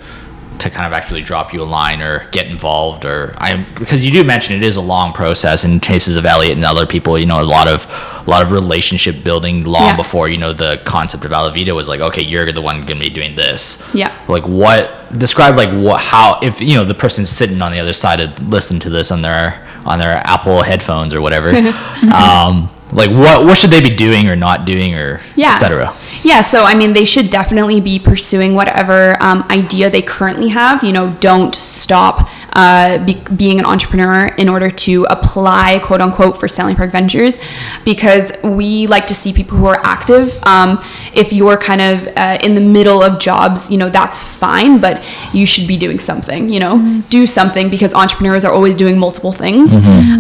to 0.59 0.71
kind 0.71 0.87
of 0.87 0.93
actually 0.93 1.23
drop 1.23 1.53
you 1.53 1.63
a 1.63 1.65
line 1.65 2.01
or 2.03 2.27
get 2.31 2.47
involved 2.47 3.05
or 3.05 3.35
I 3.39 3.65
because 3.79 4.05
you 4.05 4.11
do 4.11 4.25
mention 4.25 4.57
it 4.57 4.63
is 4.63 4.77
a 4.77 4.81
long 4.81 5.13
process 5.13 5.65
in 5.65 5.81
cases 5.81 6.17
of 6.17 6.25
Elliot 6.27 6.57
and 6.57 6.65
other 6.65 6.87
people 6.87 7.19
you 7.19 7.27
know 7.27 7.41
a 7.41 7.45
lot 7.45 7.69
of 7.69 7.87
a 8.27 8.31
lot 8.31 8.43
of 8.43 8.51
relationship 8.53 9.23
building 9.25 9.65
long 9.65 9.83
Yeah. 9.83 9.97
before 9.97 10.29
you 10.29 10.39
know 10.39 10.53
the 10.53 10.81
concept 10.85 11.25
of 11.25 11.31
Alavida 11.31 11.75
was 11.75 11.89
like 11.89 12.01
okay 12.01 12.23
you're 12.23 12.51
the 12.53 12.61
one 12.63 12.85
going 12.87 12.99
to 12.99 13.05
be 13.05 13.11
doing 13.11 13.35
this 13.35 13.89
Yeah. 13.95 14.13
like 14.29 14.47
what 14.47 15.17
describe 15.19 15.57
like 15.57 15.71
what 15.71 16.01
how 16.01 16.39
if 16.43 16.61
you 16.61 16.75
know 16.75 16.85
the 16.85 16.95
person's 16.95 17.29
sitting 17.31 17.63
on 17.63 17.73
the 17.73 17.79
other 17.81 17.93
side 17.95 18.21
of 18.21 18.47
listening 18.49 18.81
to 18.81 18.91
this 18.91 19.11
on 19.11 19.23
their 19.23 19.67
on 19.87 19.99
their 19.99 20.17
apple 20.27 20.63
headphones 20.63 21.15
or 21.15 21.21
whatever 21.21 21.51
um 22.13 22.71
like 22.93 23.11
what 23.11 23.45
what 23.45 23.57
should 23.57 23.71
they 23.71 23.81
be 23.81 23.95
doing 23.95 24.29
or 24.29 24.37
not 24.37 24.65
doing 24.65 24.95
or 24.95 25.21
Yeah. 25.37 25.51
etc 25.51 25.95
Yeah, 26.23 26.41
so 26.41 26.65
I 26.65 26.75
mean, 26.75 26.93
they 26.93 27.05
should 27.05 27.31
definitely 27.31 27.81
be 27.81 27.99
pursuing 27.99 28.55
whatever 28.55 29.17
um, 29.23 29.45
idea 29.51 29.91
they 29.91 30.03
currently 30.03 30.49
have. 30.49 30.83
You 30.83 30.93
know, 30.93 31.17
don't 31.21 31.55
stop 31.55 32.29
uh, 32.53 33.05
be, 33.05 33.15
being 33.37 33.59
an 33.59 33.65
entrepreneur 33.65 34.27
in 34.37 34.49
order 34.49 34.71
to 34.71 35.05
apply, 35.11 35.79
quote 35.81 36.01
unquote, 36.01 36.39
for 36.39 36.49
Stanley 36.49 36.75
Park 36.75 36.91
Ventures, 36.91 37.39
because 37.85 38.33
we 38.43 38.87
like 38.87 39.07
to 39.07 39.15
see 39.15 39.33
people 39.33 39.57
who 39.59 39.67
are 39.67 39.81
active. 39.85 40.39
Um, 40.45 40.83
if 41.15 41.33
you're 41.33 41.57
kind 41.57 41.81
of 41.81 42.09
uh, 42.17 42.39
in 42.43 42.55
the 42.55 42.61
middle 42.61 43.03
of 43.03 43.21
jobs, 43.21 43.71
you 43.71 43.79
know, 43.79 43.89
that's 43.89 44.21
fine, 44.21 44.81
but 44.81 45.05
you 45.33 45.47
should 45.47 45.69
be 45.69 45.77
doing 45.77 45.99
something. 45.99 46.49
You 46.49 46.61
know, 46.61 47.03
do 47.09 47.27
something 47.27 47.71
because 47.71 47.95
entrepreneurs 47.95 48.45
are 48.45 48.53
always 48.53 48.77
doing 48.77 48.99
multiple 48.99 49.33
things. 49.33 49.75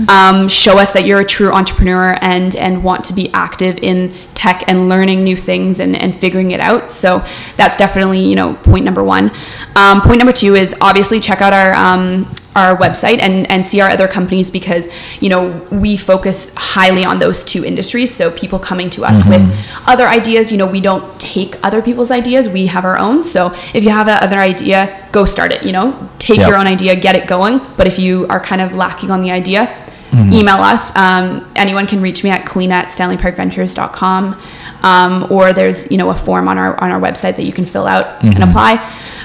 Um, 0.08 0.48
show 0.48 0.78
us 0.78 0.92
that 0.92 1.04
you're 1.04 1.20
a 1.20 1.24
true 1.24 1.52
entrepreneur 1.52 2.16
and 2.20 2.54
and 2.56 2.82
want 2.84 3.04
to 3.06 3.12
be 3.12 3.30
active 3.32 3.78
in 3.82 4.12
tech 4.34 4.62
and 4.68 4.88
learning 4.88 5.24
new 5.24 5.36
things 5.36 5.80
and, 5.80 5.87
and 5.96 6.14
figuring 6.14 6.50
it 6.52 6.60
out. 6.60 6.90
So 6.90 7.24
that's 7.56 7.76
definitely, 7.76 8.20
you 8.20 8.36
know, 8.36 8.54
point 8.54 8.84
number 8.84 9.02
one. 9.02 9.30
Um, 9.76 10.00
point 10.00 10.18
number 10.18 10.32
two 10.32 10.54
is 10.54 10.74
obviously 10.80 11.20
check 11.20 11.40
out 11.40 11.52
our 11.52 11.74
um, 11.74 12.32
our 12.56 12.76
website 12.76 13.20
and, 13.20 13.48
and 13.50 13.64
see 13.64 13.80
our 13.80 13.88
other 13.88 14.08
companies 14.08 14.50
because, 14.50 14.88
you 15.20 15.28
know, 15.28 15.48
we 15.70 15.96
focus 15.96 16.52
highly 16.56 17.04
on 17.04 17.20
those 17.20 17.44
two 17.44 17.64
industries. 17.64 18.12
So 18.12 18.32
people 18.32 18.58
coming 18.58 18.90
to 18.90 19.04
us 19.04 19.24
with 19.28 19.42
other 19.86 20.08
ideas, 20.08 20.50
you 20.50 20.58
know, 20.58 20.66
we 20.66 20.80
don't 20.80 21.20
take 21.20 21.54
other 21.64 21.80
people's 21.80 22.10
ideas, 22.10 22.48
we 22.48 22.66
have 22.66 22.84
our 22.84 22.98
own. 22.98 23.22
So 23.22 23.52
if 23.74 23.84
you 23.84 23.90
have 23.90 24.08
another 24.08 24.38
idea, 24.40 25.06
go 25.12 25.24
start 25.24 25.52
it, 25.52 25.62
you 25.62 25.72
know, 25.72 26.08
take 26.18 26.38
Yep. 26.38 26.48
your 26.48 26.58
own 26.58 26.66
idea, 26.66 26.96
get 26.96 27.16
it 27.16 27.28
going. 27.28 27.60
But 27.76 27.86
if 27.86 27.98
you 27.98 28.26
are 28.28 28.40
kind 28.40 28.60
of 28.60 28.74
lacking 28.74 29.10
on 29.12 29.22
the 29.22 29.30
idea, 29.30 29.72
email 30.12 30.56
us. 30.56 30.94
Um, 30.96 31.50
anyone 31.56 31.86
can 31.86 32.00
reach 32.00 32.24
me 32.24 32.30
at 32.30 32.46
clean 32.46 32.72
at 32.72 32.88
stanleyparkventures.com. 32.88 34.40
Um, 34.82 35.26
or 35.30 35.52
there's, 35.52 35.90
you 35.90 35.98
know, 35.98 36.10
a 36.10 36.14
form 36.14 36.46
on 36.48 36.56
our, 36.56 36.80
on 36.80 36.90
our 36.92 37.00
website 37.00 37.36
that 37.36 37.42
you 37.42 37.52
can 37.52 37.64
fill 37.64 37.86
out 37.86 38.22
and 38.22 38.44
apply. 38.44 38.74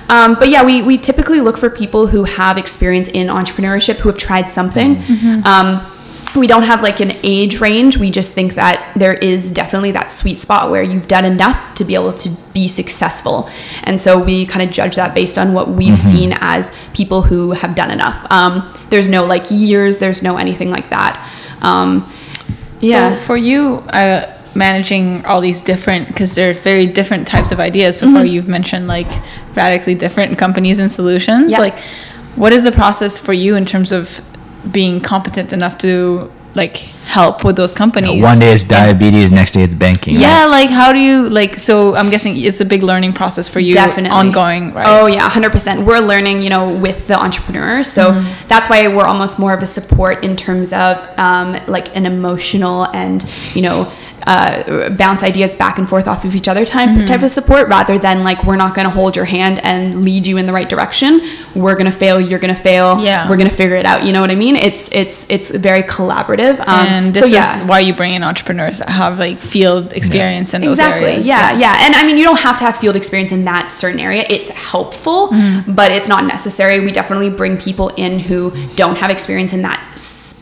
Um, 0.10 0.36
but 0.36 0.50
yeah, 0.50 0.64
we, 0.64 0.82
we 0.82 0.98
typically 0.98 1.42
look 1.42 1.58
for 1.58 1.70
people 1.70 2.08
who 2.08 2.24
have 2.24 2.58
experience 2.58 3.08
in 3.08 3.28
entrepreneurship, 3.28 3.98
who 3.98 4.10
have 4.10 4.18
tried 4.18 4.50
something. 4.50 4.98
Um, 5.46 5.86
we 6.36 6.48
don't 6.48 6.64
have 6.64 6.82
like 6.82 7.00
an 7.00 7.12
age 7.22 7.60
range. 7.60 7.98
We 7.98 8.10
just 8.10 8.34
think 8.34 8.56
that 8.56 8.94
there 8.96 9.14
is 9.14 9.52
definitely 9.52 9.92
that 9.92 10.10
sweet 10.10 10.40
spot 10.40 10.72
where 10.72 10.82
you've 10.82 11.08
done 11.08 11.26
enough 11.26 11.76
to 11.76 11.86
be 11.86 11.94
able 11.94 12.14
to 12.14 12.30
be 12.54 12.68
successful. 12.68 13.50
And 13.84 14.00
so 14.00 14.22
we 14.22 14.48
kind 14.48 14.68
of 14.68 14.74
judge 14.74 14.96
that 14.96 15.14
based 15.14 15.38
on 15.38 15.54
what 15.54 15.70
we've 15.70 15.98
seen 15.98 16.34
as 16.40 16.72
people 16.96 17.22
who 17.22 17.52
have 17.52 17.76
done 17.76 17.92
enough. 17.92 18.26
Um, 18.32 18.73
there's 18.94 19.10
no 19.10 19.26
like 19.26 19.46
years, 19.50 19.98
there's 19.98 20.22
no 20.22 20.38
anything 20.38 20.70
like 20.70 20.92
that. 20.92 21.28
Um, 21.62 22.08
yeah. 22.80 23.16
So 23.16 23.22
for 23.22 23.38
you, 23.38 23.78
uh, 23.90 24.32
managing 24.54 25.26
all 25.26 25.42
these 25.42 25.62
different, 25.62 26.08
because 26.10 26.36
they're 26.36 26.54
very 26.54 26.86
different 26.86 27.28
types 27.28 27.52
of 27.52 27.60
ideas. 27.60 27.98
So 27.98 28.12
far, 28.12 28.24
you've 28.24 28.48
mentioned 28.48 28.88
like 28.88 29.08
radically 29.56 29.96
different 29.96 30.38
companies 30.38 30.78
and 30.78 30.92
solutions. 30.92 31.52
Yeah. 31.52 31.58
Like, 31.58 31.80
what 32.36 32.54
is 32.54 32.64
the 32.66 32.72
process 32.72 33.18
for 33.18 33.34
you 33.34 33.56
in 33.56 33.66
terms 33.66 33.92
of 33.92 34.22
being 34.72 35.02
competent 35.02 35.54
enough 35.54 35.80
to 35.80 36.32
like 36.56 36.78
help 37.18 37.44
with 37.44 37.56
those 37.56 37.74
companies? 37.74 38.22
one 38.22 38.40
day 38.40 38.54
it's 38.54 38.64
And- 38.64 38.70
diabetes 38.70 39.32
next 39.32 39.52
day 39.54 39.64
it's 39.64 39.76
banking 39.76 40.16
Yeah, 40.20 40.46
like 40.46 40.70
how 40.70 40.94
do 40.94 41.00
you 41.00 41.30
like? 41.30 41.60
So 41.60 41.96
I'm 41.96 42.10
guessing 42.10 42.38
it's 42.38 42.62
a 42.62 42.66
big 42.66 42.84
learning 42.84 43.14
process 43.14 43.48
for 43.48 43.60
you, 43.60 43.74
Definitely. 43.74 44.12
ongoing, 44.12 44.74
right? 44.74 44.86
Oh 44.88 45.06
yeah, 45.08 45.28
hundred 45.30 45.52
percent. 45.52 45.86
We're 45.86 46.00
learning, 46.00 46.42
you 46.44 46.50
know, 46.50 46.70
with 46.70 47.08
the 47.08 47.18
entrepreneurs, 47.20 47.88
so 47.92 48.12
Mm-hmm. 48.12 48.48
that's 48.48 48.70
why 48.70 48.88
we're 48.88 49.06
almost 49.14 49.40
more 49.40 49.54
of 49.54 49.62
a 49.62 49.66
support 49.66 50.24
in 50.24 50.36
terms 50.36 50.72
of 50.74 50.98
um, 51.18 51.58
like 51.68 51.96
an 51.96 52.06
emotional 52.06 52.86
and 52.94 53.26
you 53.56 53.62
know. 53.62 53.92
Uh, 54.26 54.90
bounce 54.92 55.22
ideas 55.24 55.54
back 55.56 55.78
and 55.78 55.88
forth 55.90 56.08
off 56.08 56.24
of 56.24 56.34
each 56.36 56.48
other 56.48 56.66
type 56.66 56.90
Mm-hmm. 56.90 57.06
type 57.06 57.22
of 57.24 57.30
support 57.30 57.68
rather 57.68 57.98
than 57.98 58.24
like 58.24 58.44
we're 58.46 58.56
not 58.56 58.74
going 58.76 58.86
to 58.86 58.90
hold 58.92 59.16
your 59.16 59.26
hand 59.26 59.60
and 59.64 60.04
lead 60.04 60.26
you 60.26 60.38
in 60.38 60.46
the 60.46 60.54
right 60.54 60.70
direction. 60.70 61.20
We're 61.56 61.76
going 61.76 61.92
to 61.92 61.98
fail. 61.98 62.20
You're 62.22 62.40
going 62.40 62.56
to 62.56 62.62
fail. 62.62 63.00
Yeah. 63.00 63.30
we're 63.30 63.38
going 63.38 63.50
to 63.50 63.56
figure 63.56 63.76
it 63.76 63.86
out. 63.86 64.04
You 64.06 64.14
know 64.14 64.22
what 64.22 64.32
I 64.32 64.36
mean? 64.36 64.56
It's 64.56 64.90
it's 64.92 65.26
it's 65.30 65.50
very 65.52 65.84
collaborative. 65.84 66.60
Um, 66.62 66.88
and 66.88 67.16
so 67.16 67.22
this 67.22 67.32
yeah. 67.34 67.62
is 67.62 67.68
why 67.68 67.80
you 67.82 67.94
bring 67.94 68.14
in 68.14 68.24
entrepreneurs 68.24 68.80
that 68.80 68.90
have 68.90 69.20
like 69.20 69.40
field 69.40 69.92
experience 69.94 70.54
in 70.54 70.62
those 70.62 70.74
exactly 70.80 71.06
areas. 71.12 71.28
yeah, 71.28 71.58
yeah 71.58 71.86
and 71.86 71.96
i 71.96 72.06
mean 72.06 72.18
you 72.18 72.24
don't 72.24 72.40
have 72.40 72.58
to 72.58 72.64
have 72.64 72.78
field 72.78 72.96
experience 72.96 73.32
in 73.32 73.44
that 73.46 73.72
certain 73.74 74.00
area 74.00 74.24
it's 74.30 74.50
helpful 74.52 75.28
Mm-hmm. 75.30 75.74
but 75.74 75.92
it's 75.92 76.08
not 76.08 76.26
necessary 76.26 76.80
we 76.80 76.92
definitely 76.92 77.30
bring 77.30 77.58
people 77.58 77.90
in 77.90 78.20
who 78.20 78.52
don't 78.76 78.96
have 78.98 79.10
experience 79.12 79.52
in 79.54 79.62
that 79.64 79.80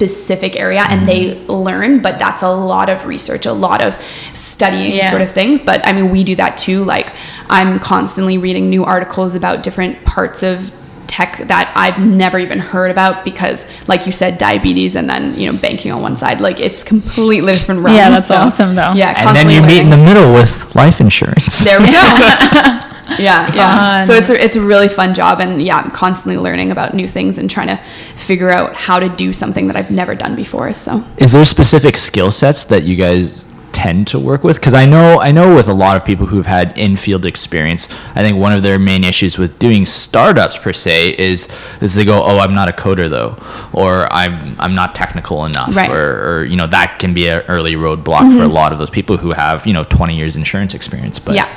specific 0.08 0.56
area 0.60 0.82
and 0.90 1.08
they 1.08 1.22
Mm-hmm. 1.22 1.52
learn 1.52 2.02
but 2.02 2.18
that's 2.18 2.42
a 2.42 2.50
lot 2.50 2.90
of 2.90 3.06
research 3.06 3.46
a 3.46 3.54
lot 3.54 3.82
of 3.82 3.96
studying 4.34 4.96
Yeah. 4.96 5.10
sort 5.10 5.22
of 5.22 5.32
things 5.32 5.62
but 5.62 5.86
i 5.86 5.92
mean 5.94 6.10
we 6.10 6.24
do 6.24 6.36
that 6.36 6.58
too 6.58 6.84
like 6.84 7.14
i'm 7.50 7.78
constantly 7.80 8.38
reading 8.40 8.70
new 8.70 8.84
articles 8.84 9.36
about 9.36 9.62
different 9.64 10.04
parts 10.04 10.42
of 10.44 10.72
tech 11.08 11.40
that 11.50 11.74
I've 11.76 12.00
never 12.00 12.38
even 12.40 12.60
heard 12.60 12.90
about 12.90 13.26
because 13.26 13.66
like 13.88 14.06
you 14.06 14.14
said 14.14 14.38
diabetes 14.38 14.96
and 14.96 15.10
then 15.10 15.38
you 15.38 15.52
know 15.52 15.58
banking 15.60 15.92
on 15.92 16.02
one 16.02 16.16
side 16.16 16.40
like 16.40 16.60
it's 16.62 16.84
completely 16.84 17.52
different 17.54 17.82
realms 17.82 17.98
Yeah, 17.98 18.10
that's 18.12 18.28
so, 18.28 18.36
awesome, 18.36 18.76
though. 18.76 18.94
yeah 18.94 19.10
and 19.10 19.18
then 19.18 19.26
constantly 19.26 19.56
you 19.56 19.62
meet 19.62 19.80
in 19.82 19.90
the 19.90 19.98
middle 19.98 20.32
with 20.34 20.74
life 20.74 21.02
insurance 21.02 21.64
There 21.66 21.80
we 21.82 21.88
go. 21.92 21.92
yeah, 23.20 23.54
yeah. 23.54 24.06
So 24.12 24.14
it's 24.14 24.30
a, 24.30 24.44
it's 24.44 24.56
a 24.56 24.62
really 24.62 24.88
fun 24.88 25.14
job, 25.14 25.40
and 25.40 25.62
yeah, 25.62 25.78
I'm 25.78 25.92
constantly 25.92 26.38
learning 26.38 26.72
about 26.72 26.94
new 26.94 27.08
things 27.08 27.38
and 27.38 27.50
trying 27.50 27.68
to 27.68 27.78
figure 28.16 28.50
out 28.50 28.76
how 28.76 29.00
to 29.00 29.10
do 29.10 29.34
something 29.34 29.68
that 29.68 29.76
I've 29.76 29.92
never 29.92 30.16
done 30.16 30.36
before. 30.36 30.74
So 30.74 31.04
is 31.18 31.32
there 31.32 31.46
specific 31.46 31.98
skill 31.98 32.32
sets 32.32 32.64
that 32.66 32.84
you 32.84 32.96
guys 32.96 33.46
tend 33.72 34.06
to 34.08 34.20
work 34.20 34.44
with 34.44 34.58
because 34.58 34.74
i 34.74 34.86
know 34.86 35.20
i 35.20 35.32
know 35.32 35.56
with 35.56 35.68
a 35.68 35.74
lot 35.74 35.96
of 35.96 36.04
people 36.04 36.26
who've 36.26 36.46
had 36.46 36.78
in-field 36.78 37.26
experience 37.26 37.88
i 38.16 38.22
think 38.22 38.38
one 38.38 38.52
of 38.54 38.64
their 38.64 38.78
main 38.78 39.04
issues 39.04 39.38
with 39.38 39.58
doing 39.60 39.86
startups 39.86 40.58
per 40.58 40.74
se 40.74 41.16
is 41.18 41.48
is 41.80 41.96
they 41.96 42.04
go 42.04 42.22
oh 42.24 42.40
i'm 42.40 42.54
not 42.54 42.68
a 42.68 42.72
coder 42.72 43.10
though 43.10 43.38
or 43.72 44.12
i'm 44.12 44.56
i'm 44.60 44.76
not 44.76 44.94
technical 44.94 45.46
enough 45.46 45.76
Right. 45.76 45.90
or, 45.90 46.40
or 46.40 46.44
you 46.44 46.56
know 46.56 46.68
that 46.68 47.00
can 47.00 47.14
be 47.14 47.28
an 47.28 47.42
early 47.48 47.74
roadblock 47.74 48.32
for 48.32 48.42
mm-hmm. 48.42 48.42
a 48.42 48.48
lot 48.48 48.74
of 48.74 48.80
those 48.80 48.90
people 48.90 49.18
who 49.18 49.32
have 49.32 49.66
you 49.66 49.74
know 49.74 49.84
20 49.84 50.16
years 50.16 50.36
insurance 50.36 50.74
experience 50.74 51.18
but 51.20 51.36
yeah. 51.36 51.56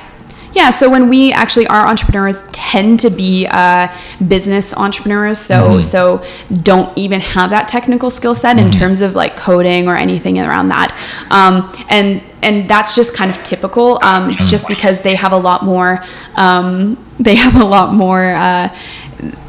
Yeah, 0.55 0.71
so 0.71 0.89
when 0.89 1.09
we 1.09 1.33
actually 1.33 1.67
our 1.67 1.87
entrepreneurs 1.87 2.45
tend 2.53 3.01
to 3.01 3.11
be 3.11 3.47
uh, 3.51 3.89
business 4.27 4.73
entrepreneurs, 4.75 5.39
so 5.39 5.81
so 5.83 6.23
don't 6.63 6.97
even 6.97 7.21
have 7.21 7.51
that 7.51 7.67
technical 7.69 8.09
skill 8.11 8.35
set 8.35 8.59
in 8.59 8.71
terms 8.71 9.01
of 9.01 9.15
like 9.15 9.37
coding 9.37 9.89
or 9.89 9.97
anything 9.97 10.39
around 10.39 10.69
that, 10.69 10.97
um, 11.31 11.73
and 11.89 12.23
and 12.43 12.71
that's 12.71 12.95
just 12.95 13.15
kind 13.15 13.31
of 13.31 13.43
typical, 13.43 13.99
um, 14.03 14.33
just 14.47 14.69
because 14.69 15.01
they 15.03 15.15
have 15.15 15.33
a 15.33 15.37
lot 15.37 15.65
more 15.65 16.05
um, 16.37 16.97
they 17.19 17.35
have 17.37 17.61
a 17.61 17.65
lot 17.65 17.95
more. 17.95 18.35
Uh, 18.35 18.73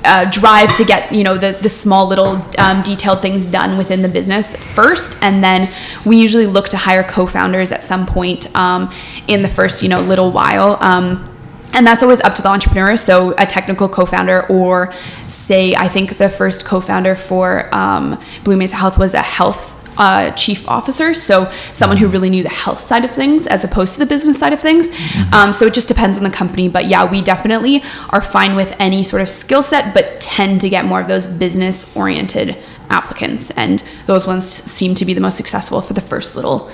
uh, 0.04 0.30
drive 0.30 0.76
to 0.76 0.84
get 0.84 1.12
you 1.12 1.24
know 1.24 1.38
the 1.38 1.58
the 1.62 1.70
small 1.70 2.08
little 2.08 2.46
um, 2.58 2.82
detailed 2.84 3.22
things 3.22 3.46
done 3.46 3.78
within 3.78 4.02
the 4.02 4.10
business 4.10 4.56
first, 4.56 5.18
and 5.22 5.44
then 5.44 5.72
we 6.06 6.22
usually 6.22 6.48
look 6.48 6.70
to 6.70 6.78
hire 6.78 7.04
co-founders 7.04 7.72
at 7.72 7.82
some 7.84 8.06
point 8.06 8.54
um, 8.56 8.92
in 9.28 9.42
the 9.42 9.50
first 9.50 9.82
you 9.82 9.90
know 9.90 10.02
little 10.02 10.32
while. 10.32 10.78
Um, 10.82 11.32
and 11.74 11.86
that's 11.86 12.02
always 12.02 12.22
up 12.22 12.34
to 12.36 12.42
the 12.42 12.48
entrepreneur. 12.48 12.96
So 12.96 13.36
a 13.38 13.46
technical 13.46 13.90
co-founder, 13.90 14.48
or 14.48 14.94
say, 15.28 15.76
I 15.76 15.90
think 15.90 16.18
the 16.18 16.30
first 16.30 16.64
co-founder 16.64 17.18
for 17.18 17.74
um, 17.76 18.18
Blue 18.46 18.56
Mesa 18.56 18.78
Health 18.78 18.98
was 18.98 19.14
a 19.14 19.22
health 19.22 19.75
uh, 19.98 20.32
chief 20.32 20.68
officer, 20.68 21.14
so 21.14 21.52
someone 21.72 21.98
who 21.98 22.08
really 22.08 22.30
knew 22.30 22.44
the 22.44 22.50
health 22.50 22.88
side 22.88 23.06
of 23.06 23.12
things 23.12 23.48
as 23.48 23.64
opposed 23.64 23.94
to 23.94 24.00
the 24.00 24.06
business 24.06 24.38
side 24.40 24.54
of 24.54 24.60
things. 24.60 24.90
Um, 25.34 25.54
so 25.54 25.66
it 25.68 25.74
just 25.74 25.88
depends 25.88 26.18
on 26.18 26.24
the 26.24 26.30
company, 26.30 26.68
but 26.68 26.86
yeah, 26.86 27.10
we 27.10 27.22
definitely 27.22 27.84
are 28.10 28.22
fine 28.22 28.56
with 28.56 28.76
any 28.80 29.04
sort 29.04 29.22
of 29.22 29.30
skill 29.30 29.64
set, 29.64 29.94
but 29.94 30.20
tend 30.22 30.62
to 30.62 30.70
get 30.70 30.86
more 30.86 31.02
of 31.02 31.08
those 31.08 31.28
business 31.28 31.96
oriented 31.96 32.58
applicants, 32.90 33.50
and 33.52 33.84
those 34.06 34.28
ones 34.28 34.46
seem 34.46 34.94
to 34.96 35.06
be 35.06 35.14
the 35.14 35.22
most 35.22 35.38
successful 35.38 35.82
for 35.82 35.94
the 35.94 36.02
first 36.02 36.36
little 36.36 36.70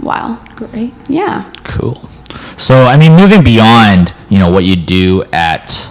while. 0.00 0.44
Great. 0.54 0.92
Yeah. 1.08 1.50
Cool. 1.64 2.08
So, 2.56 2.84
I 2.84 2.96
mean, 2.96 3.16
moving 3.16 3.42
beyond, 3.42 4.12
you 4.28 4.38
know, 4.38 4.50
what 4.50 4.64
you 4.64 4.76
do 4.76 5.24
at 5.32 5.90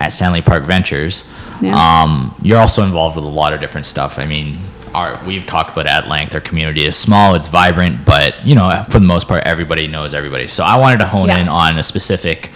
at 0.00 0.12
Stanley 0.12 0.42
Park 0.42 0.64
Ventures, 0.64 1.28
Yeah. 1.60 1.74
um, 1.74 2.34
you're 2.42 2.58
also 2.58 2.84
involved 2.84 3.16
with 3.16 3.24
a 3.24 3.28
lot 3.28 3.52
of 3.52 3.58
different 3.60 3.84
stuff. 3.86 4.18
I 4.18 4.26
mean, 4.26 4.58
our 4.94 5.20
we've 5.26 5.46
talked 5.46 5.70
about 5.70 5.86
it 5.86 5.92
at 5.92 6.08
length. 6.08 6.34
Our 6.34 6.40
community 6.40 6.84
is 6.84 6.96
small, 6.96 7.34
it's 7.34 7.48
vibrant, 7.48 8.04
but 8.04 8.44
you 8.46 8.54
know, 8.54 8.84
for 8.90 8.98
the 8.98 9.06
most 9.06 9.28
part, 9.28 9.44
everybody 9.46 9.86
knows 9.88 10.14
everybody. 10.14 10.48
So, 10.48 10.64
I 10.64 10.76
wanted 10.78 10.98
to 11.00 11.06
hone 11.06 11.28
Yeah. 11.28 11.38
in 11.38 11.48
on 11.48 11.78
a 11.78 11.82
specific. 11.82 12.50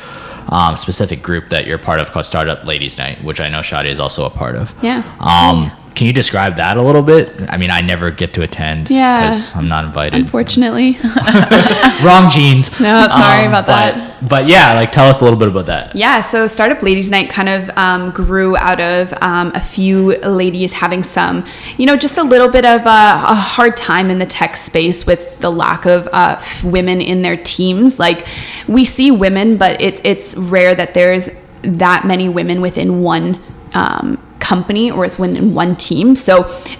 Um, 0.49 0.77
specific 0.77 1.23
group 1.23 1.49
that 1.51 1.67
you're 1.69 1.79
part 1.79 2.01
of 2.01 2.11
called 2.11 2.27
Startup 2.27 2.63
Ladies 2.65 2.99
Night, 2.99 3.23
which 3.23 3.41
I 3.41 3.49
know 3.49 3.61
Shadi 3.61 3.87
is 3.87 4.01
also 4.01 4.27
a 4.27 4.31
part 4.31 4.57
of. 4.57 4.75
Yeah. 4.83 5.03
Um, 5.21 5.71
can 5.95 6.07
you 6.07 6.13
describe 6.13 6.57
that 6.57 6.77
a 6.77 6.83
little 6.83 7.03
bit? 7.03 7.33
I 7.49 7.57
mean, 7.57 7.71
I 7.71 7.81
never 7.81 8.11
get 8.11 8.33
to 8.35 8.43
attend 8.43 8.91
Yeah. 8.91 9.33
I'm 9.55 9.69
not 9.69 9.85
invited. 9.85 10.21
Unfortunately. 10.21 10.99
Wrong 12.03 12.31
genes. 12.31 12.71
No, 12.81 13.07
sorry 13.09 13.47
about 13.47 13.61
Um, 13.61 13.67
but- 13.67 13.67
that. 13.67 14.09
But 14.29 14.47
yeah, 14.47 14.75
like 14.75 14.93
tell 14.93 15.09
us 15.09 15.21
a 15.21 15.25
little 15.25 15.39
bit 15.39 15.49
about 15.49 15.67
that. 15.67 15.97
Yeah, 15.97 16.21
so 16.21 16.47
Startup 16.47 16.81
Ladies 16.81 17.11
Night 17.11 17.29
kind 17.29 17.49
of 17.49 17.69
um, 17.77 18.13
grew 18.13 18.57
out 18.57 18.79
of 18.81 19.13
um, 19.21 19.51
a 19.57 19.61
few 19.61 20.17
ladies 20.21 20.73
having 20.75 21.03
some, 21.03 21.45
you 21.77 21.87
know, 21.87 21.97
just 21.97 22.19
a 22.19 22.23
little 22.23 22.47
bit 22.49 22.65
of 22.65 22.83
a, 22.83 22.89
a 22.89 23.35
hard 23.35 23.77
time 23.77 24.11
in 24.11 24.21
the 24.21 24.27
tech 24.27 24.57
space 24.57 25.07
with 25.07 25.41
the 25.41 25.51
lack 25.51 25.87
of 25.87 26.09
uh, 26.13 26.41
women 26.63 27.01
in 27.01 27.23
their 27.23 27.37
teams. 27.37 27.99
Like, 27.99 28.25
we 28.69 28.85
see 28.85 29.11
women, 29.11 29.57
but 29.57 29.81
it, 29.83 30.01
it's 30.07 30.37
rare 30.37 30.73
that 30.77 30.95
there's 30.95 31.29
that 31.63 32.05
many 32.07 32.29
women 32.29 32.61
within 32.61 33.03
one 33.03 33.43
um, 33.75 34.22
company 34.43 34.91
or 34.91 35.03
within 35.03 35.55
one 35.55 35.77
team. 35.77 36.15
So, 36.17 36.35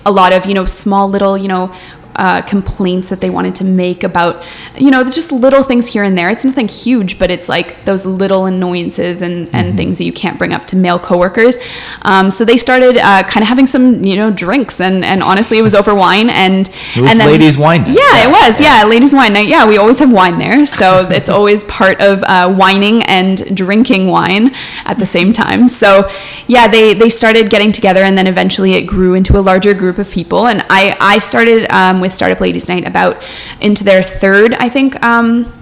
a 0.05 0.11
lot 0.11 0.33
of, 0.33 0.45
you 0.45 0.55
know, 0.55 0.67
small 0.67 1.09
little, 1.09 1.39
you 1.39 1.49
know, 1.49 1.73
uh, 2.17 2.43
complaints 2.43 3.09
that 3.09 3.21
they 3.21 3.31
wanted 3.31 3.55
to 3.57 3.65
make 3.65 4.05
about, 4.05 4.45
you 4.77 4.91
know, 4.91 5.05
just 5.05 5.33
little 5.33 5.63
things 5.63 5.89
here 5.89 6.05
and 6.05 6.17
there. 6.17 6.31
It's 6.31 6.45
nothing 6.45 6.69
huge, 6.69 7.19
but 7.19 7.31
it's 7.31 7.49
like 7.49 7.85
those 7.85 8.05
little 8.05 8.47
annoyances 8.47 9.23
and, 9.23 9.49
and 9.55 9.77
things 9.77 9.99
that 9.99 10.05
you 10.05 10.13
can't 10.13 10.39
bring 10.39 10.53
up 10.53 10.67
to 10.67 10.77
male 10.77 10.99
coworkers. 10.99 11.59
Um, 12.03 12.31
so 12.31 12.45
they 12.45 12.57
started 12.57 12.99
uh, 12.99 13.23
kind 13.25 13.43
of 13.43 13.49
having 13.49 13.67
some, 13.67 14.05
you 14.05 14.17
know, 14.17 14.31
drinks, 14.31 14.81
and, 14.81 15.05
and 15.05 15.23
honestly, 15.23 15.59
it 15.59 15.63
was 15.63 15.75
over 15.75 15.95
wine. 15.95 16.29
And 16.31 16.71
It 16.97 17.01
was 17.01 17.11
and 17.11 17.21
then, 17.21 17.29
ladies' 17.29 17.57
wine 17.57 17.83
night. 17.83 17.95
Yeah, 17.95 18.29
it 18.29 18.31
was. 18.31 18.61
Yeah, 18.61 18.85
ladies' 18.85 19.15
wine 19.15 19.33
night. 19.33 19.49
Yeah, 19.49 19.67
we 19.67 19.79
always 19.79 19.99
have 19.99 20.13
wine 20.13 20.39
there, 20.39 20.67
so 20.67 21.09
it's 21.11 21.29
always 21.29 21.65
part 21.65 22.01
of 22.01 22.23
uh, 22.25 22.53
whining 22.53 23.03
and 23.05 23.57
drinking 23.57 24.09
wine 24.09 24.55
at 24.85 24.99
the 24.99 25.07
same 25.07 25.33
time. 25.33 25.69
So 25.69 26.11
yeah, 26.47 26.69
they 26.69 26.93
they 26.93 27.09
started 27.09 27.49
getting 27.49 27.73
together, 27.73 28.03
and 28.03 28.17
then 28.19 28.27
eventually 28.27 28.75
it 28.75 28.83
grew 28.83 29.15
into 29.15 29.39
a 29.39 29.41
larger 29.41 29.73
group 29.73 29.99
of 29.99 30.11
people. 30.11 30.49
And 30.49 30.65
I 30.69 30.97
I 31.01 31.19
started 31.19 31.71
um, 31.73 32.01
with 32.03 32.13
Startup 32.13 32.41
Ladies 32.41 32.69
Night 32.69 32.87
about 32.87 33.25
into 33.63 33.85
their 33.85 34.03
third, 34.03 34.53
I 34.55 34.69
think. 34.69 35.03
Um, 35.03 35.53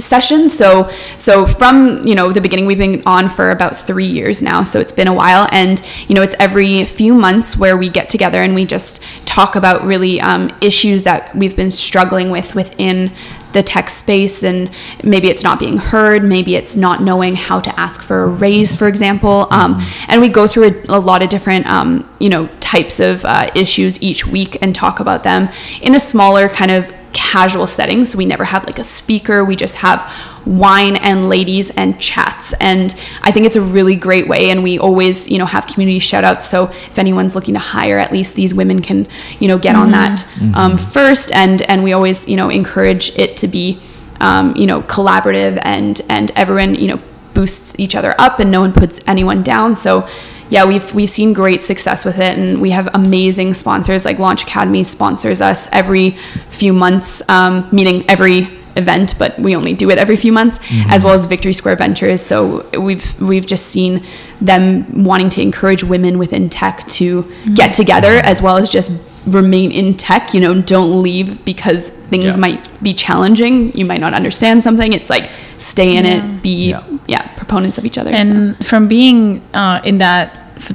session 0.00 0.48
so 0.48 0.88
so 1.18 1.46
from 1.46 2.06
you 2.06 2.14
know 2.14 2.32
the 2.32 2.40
beginning 2.40 2.64
we've 2.64 2.78
been 2.78 3.02
on 3.04 3.28
for 3.28 3.50
about 3.50 3.76
three 3.76 4.06
years 4.06 4.40
now 4.40 4.64
so 4.64 4.80
it's 4.80 4.92
been 4.92 5.08
a 5.08 5.12
while 5.12 5.46
and 5.52 5.82
you 6.08 6.14
know 6.14 6.22
it's 6.22 6.34
every 6.38 6.84
few 6.86 7.12
months 7.12 7.58
where 7.58 7.76
we 7.76 7.90
get 7.90 8.08
together 8.08 8.42
and 8.42 8.54
we 8.54 8.64
just 8.64 9.02
talk 9.26 9.54
about 9.54 9.84
really 9.84 10.18
um, 10.20 10.50
issues 10.62 11.02
that 11.02 11.34
we've 11.34 11.56
been 11.56 11.70
struggling 11.70 12.30
with 12.30 12.54
within 12.54 13.12
the 13.52 13.62
tech 13.62 13.90
space 13.90 14.42
and 14.42 14.70
maybe 15.02 15.28
it's 15.28 15.42
not 15.42 15.58
being 15.58 15.76
heard 15.76 16.22
maybe 16.24 16.56
it's 16.56 16.76
not 16.76 17.02
knowing 17.02 17.34
how 17.34 17.60
to 17.60 17.80
ask 17.80 18.02
for 18.02 18.24
a 18.24 18.28
raise 18.28 18.74
for 18.74 18.88
example. 18.88 19.46
Um, 19.50 19.80
and 20.08 20.20
we 20.20 20.28
go 20.28 20.46
through 20.46 20.68
a, 20.68 20.84
a 20.88 21.00
lot 21.00 21.22
of 21.22 21.28
different 21.28 21.66
um, 21.66 22.08
you 22.18 22.28
know 22.28 22.48
types 22.60 23.00
of 23.00 23.24
uh, 23.24 23.50
issues 23.54 24.02
each 24.02 24.26
week 24.26 24.56
and 24.62 24.74
talk 24.74 25.00
about 25.00 25.24
them 25.24 25.48
in 25.80 25.94
a 25.94 26.00
smaller 26.00 26.48
kind 26.48 26.70
of 26.70 26.92
casual 27.12 27.66
setting. 27.66 28.04
So 28.04 28.18
we 28.18 28.26
never 28.26 28.44
have 28.44 28.64
like 28.66 28.78
a 28.78 28.84
speaker. 28.84 29.44
We 29.44 29.56
just 29.56 29.76
have 29.76 30.12
wine 30.46 30.96
and 30.96 31.28
ladies 31.28 31.70
and 31.70 32.00
chats. 32.00 32.52
And 32.54 32.94
I 33.22 33.30
think 33.30 33.46
it's 33.46 33.56
a 33.56 33.62
really 33.62 33.94
great 33.94 34.28
way. 34.28 34.50
And 34.50 34.62
we 34.62 34.78
always, 34.78 35.30
you 35.30 35.38
know, 35.38 35.46
have 35.46 35.66
community 35.66 35.98
shout 35.98 36.24
outs. 36.24 36.48
So 36.48 36.64
if 36.64 36.98
anyone's 36.98 37.34
looking 37.34 37.54
to 37.54 37.60
hire, 37.60 37.98
at 37.98 38.12
least 38.12 38.34
these 38.34 38.54
women 38.54 38.82
can, 38.82 39.06
you 39.38 39.48
know, 39.48 39.58
get 39.58 39.76
on 39.76 39.90
that 39.92 40.26
um, 40.54 40.78
first. 40.78 41.32
And, 41.32 41.62
and 41.62 41.84
we 41.84 41.92
always, 41.92 42.28
you 42.28 42.36
know, 42.36 42.48
encourage 42.48 43.16
it 43.18 43.36
to 43.38 43.48
be, 43.48 43.80
um, 44.20 44.54
you 44.56 44.66
know, 44.66 44.82
collaborative 44.82 45.60
and, 45.62 46.00
and 46.08 46.30
everyone, 46.32 46.74
you 46.74 46.88
know, 46.88 47.00
boosts 47.34 47.74
each 47.78 47.94
other 47.94 48.14
up 48.18 48.40
and 48.40 48.50
no 48.50 48.60
one 48.60 48.72
puts 48.72 49.00
anyone 49.06 49.42
down. 49.42 49.74
So 49.74 50.08
yeah, 50.54 50.64
we've 50.66 50.88
we've 50.94 51.08
seen 51.18 51.32
great 51.32 51.64
success 51.64 52.04
with 52.04 52.18
it, 52.28 52.36
and 52.38 52.60
we 52.60 52.70
have 52.78 52.86
amazing 52.94 53.54
sponsors. 53.54 54.04
Like 54.04 54.18
Launch 54.18 54.42
Academy 54.42 54.84
sponsors 54.84 55.40
us 55.40 55.60
every 55.72 56.10
few 56.50 56.72
months, 56.74 57.22
um, 57.28 57.52
meaning 57.72 58.04
every 58.14 58.38
event, 58.76 59.14
but 59.18 59.38
we 59.38 59.54
only 59.56 59.74
do 59.74 59.90
it 59.90 59.98
every 59.98 60.16
few 60.16 60.32
months, 60.32 60.58
as 60.94 61.04
well 61.04 61.14
as 61.14 61.24
Victory 61.26 61.52
Square 61.54 61.76
Ventures. 61.76 62.20
So 62.20 62.36
we've 62.78 63.06
we've 63.20 63.46
just 63.46 63.66
seen 63.66 64.04
them 64.42 64.64
wanting 65.04 65.30
to 65.30 65.40
encourage 65.40 65.82
women 65.84 66.18
within 66.18 66.50
tech 66.50 66.86
to 66.98 67.30
get 67.54 67.74
together, 67.74 68.14
as 68.32 68.42
well 68.42 68.56
as 68.58 68.68
just 68.68 68.90
remain 69.26 69.70
in 69.70 69.94
tech. 69.94 70.34
You 70.34 70.40
know, 70.40 70.60
don't 70.60 71.02
leave 71.02 71.42
because 71.46 71.88
things 72.12 72.24
Yeah. 72.24 72.36
might 72.36 72.60
be 72.82 72.92
challenging. 72.92 73.72
You 73.74 73.86
might 73.86 74.00
not 74.00 74.12
understand 74.12 74.62
something. 74.62 74.92
It's 74.92 75.08
like 75.08 75.30
stay 75.56 75.96
in 75.96 76.04
Yeah. 76.04 76.12
it, 76.16 76.42
be 76.42 76.56
Yeah. 76.70 76.82
yeah. 77.06 77.22
proponents 77.42 77.78
of 77.78 77.84
each 77.84 77.98
other. 77.98 78.10
so. 78.14 78.20
And 78.22 78.66
from 78.66 78.86
being 78.88 79.40
uh, 79.54 79.80
in 79.84 79.98
that, 79.98 80.24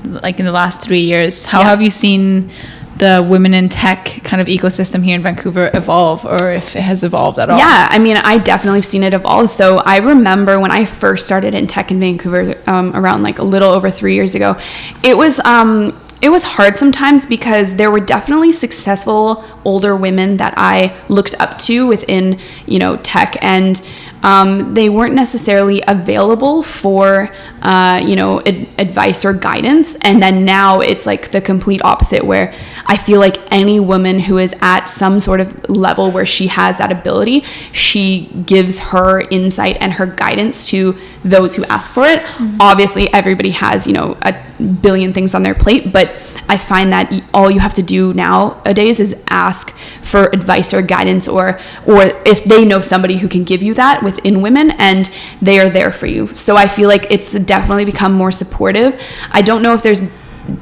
like 0.06 0.40
in 0.40 0.46
the 0.46 0.52
last 0.52 0.84
three 0.86 1.02
years, 1.02 1.46
how 1.46 1.60
Yeah. 1.60 1.70
have 1.70 1.82
you 1.82 1.90
seen 1.90 2.50
the 2.98 3.24
women 3.30 3.54
in 3.54 3.70
tech 3.70 4.22
kind 4.24 4.42
of 4.42 4.48
ecosystem 4.48 5.04
here 5.04 5.16
in 5.16 5.22
Vancouver 5.22 5.70
evolve, 5.76 6.26
or 6.26 6.52
if 6.52 6.76
it 6.76 6.82
has 6.82 7.04
evolved 7.04 7.38
at 7.38 7.50
all? 7.50 7.58
Yeah, 7.60 7.88
I 7.92 8.00
mean, 8.00 8.18
I 8.18 8.40
definitely 8.40 8.80
have 8.80 8.86
seen 8.86 9.04
it 9.04 9.14
evolve. 9.14 9.50
So 9.52 9.78
I 9.86 9.98
remember 9.98 10.60
when 10.60 10.72
I 10.72 10.86
first 10.86 11.26
started 11.26 11.54
in 11.54 11.68
tech 11.68 11.92
in 11.92 12.00
Vancouver 12.00 12.56
um, 12.66 12.96
around 12.96 13.22
like 13.22 13.38
a 13.38 13.44
little 13.44 13.70
over 13.72 13.92
three 13.92 14.16
years 14.16 14.34
ago, 14.36 14.58
it 15.04 15.16
was. 15.18 15.40
Um, 15.42 16.00
it 16.20 16.30
was 16.30 16.44
hard 16.44 16.78
sometimes 16.78 17.28
because 17.28 17.76
there 17.76 17.92
were 17.92 18.00
definitely 18.00 18.52
successful 18.52 19.46
older 19.64 19.96
women 19.96 20.38
that 20.38 20.56
I 20.58 20.98
looked 21.10 21.36
up 21.40 21.60
to 21.60 21.86
within, 21.86 22.40
you 22.66 22.80
know, 22.80 22.98
tech, 22.98 23.38
and 23.44 23.80
um, 24.28 24.74
they 24.74 24.90
weren't 24.90 25.16
necessarily 25.16 25.80
available 25.88 26.62
for, 26.62 27.32
uh, 27.62 27.98
you 28.10 28.16
know, 28.20 28.42
ad- 28.42 28.68
advice 28.78 29.24
or 29.24 29.34
guidance. 29.34 29.96
And 30.08 30.22
then 30.22 30.44
now 30.44 30.82
it's 30.82 31.06
like 31.06 31.32
the 31.32 31.40
complete 31.40 31.82
opposite, 31.92 32.24
where 32.32 32.54
I 32.94 32.98
feel 32.98 33.20
like 33.20 33.38
any 33.52 33.80
woman 33.80 34.20
who 34.28 34.38
is 34.38 34.54
at 34.60 34.88
some 34.88 35.22
sort 35.28 35.40
of 35.40 35.48
level 35.70 36.12
where 36.12 36.26
she 36.26 36.48
has 36.48 36.78
that 36.78 36.92
ability, 36.92 37.42
she 37.72 38.08
gives 38.46 38.80
her 38.92 39.22
insight 39.30 39.78
and 39.80 39.94
her 39.94 40.06
guidance 40.06 40.68
to 40.72 40.98
those 41.24 41.56
who 41.56 41.64
ask 41.66 41.90
for 41.92 42.04
it. 42.04 42.20
Obviously, 42.60 43.06
everybody 43.14 43.52
has, 43.52 43.88
you 43.88 43.94
know, 43.94 44.18
a 44.24 44.34
billion 44.82 45.14
things 45.14 45.34
on 45.34 45.44
their 45.44 45.56
plate, 45.56 45.94
but 45.94 46.14
I 46.50 46.58
find 46.58 46.92
that 46.94 47.12
all 47.34 47.52
you 47.52 47.60
have 47.60 47.74
to 47.74 47.84
do 47.84 48.14
nowadays 48.14 49.00
is 49.00 49.16
ask 49.28 49.76
for 50.02 50.24
advice 50.38 50.74
or 50.74 50.82
guidance, 50.82 51.28
or 51.28 51.60
or 51.86 52.02
if 52.26 52.40
they 52.46 52.64
know 52.64 52.80
somebody 52.80 53.18
who 53.18 53.28
can 53.28 53.44
give 53.44 53.62
you 53.62 53.74
that 53.74 54.02
within 54.18 54.42
women, 54.42 54.72
and 54.72 55.10
they 55.42 55.60
are 55.60 55.70
there 55.70 55.92
for 55.92 56.06
you. 56.08 56.28
So 56.36 56.56
I 56.58 56.68
feel 56.68 56.88
like 56.90 57.08
it's 57.10 57.34
definitely 57.34 57.86
become 57.86 58.14
more 58.14 58.32
supportive. 58.32 59.02
I 59.32 59.42
don't 59.42 59.62
know 59.62 59.74
if 59.74 59.82
there's 59.82 60.02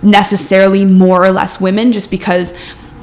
necessarily 0.01 0.85
more 0.85 1.23
or 1.23 1.31
less 1.31 1.59
women, 1.59 1.91
just 1.91 2.11
because 2.11 2.53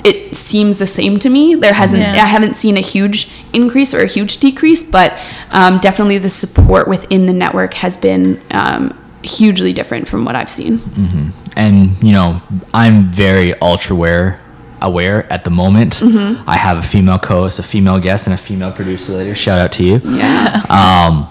it 0.05 0.37
seems 0.37 0.79
the 0.79 0.87
same 0.87 1.19
to 1.21 1.29
me. 1.31 1.55
There 1.55 1.73
hasn't 1.73 2.03
Yeah. 2.03 2.13
I 2.13 2.27
haven't 2.27 2.55
seen 2.57 2.77
a 2.77 2.81
huge 2.81 3.31
increase 3.53 3.95
or 3.95 4.01
a 4.03 4.07
huge 4.07 4.39
decrease, 4.39 4.83
but 4.83 5.19
um, 5.51 5.79
definitely 5.79 6.19
the 6.19 6.31
support 6.31 6.89
within 6.89 7.27
the 7.27 7.33
network 7.33 7.75
has 7.75 7.97
been 7.97 8.41
um, 8.51 8.99
hugely 9.23 9.73
different 9.73 10.09
from 10.09 10.25
what 10.25 10.35
I've 10.35 10.51
seen. 10.51 11.33
and 11.57 12.03
you 12.03 12.13
know 12.13 12.41
i'm 12.73 13.11
very 13.13 13.53
ultra 13.61 13.95
aware 13.95 14.41
aware 14.83 15.31
at 15.33 15.45
the 15.45 15.51
moment 15.51 15.93
Mm-hmm. 15.95 16.49
i 16.49 16.57
have 16.57 16.79
a 16.79 16.83
female 16.83 17.19
co-host 17.19 17.59
a 17.59 17.63
female 17.63 17.99
guest 18.01 18.27
and 18.27 18.35
a 18.35 18.37
female 18.39 18.73
producer 18.73 19.13
later 19.15 19.35
shout 19.35 19.59
out 19.59 19.73
to 19.73 19.85
you 19.85 20.01
Yeah. 20.05 20.63
um 20.81 21.29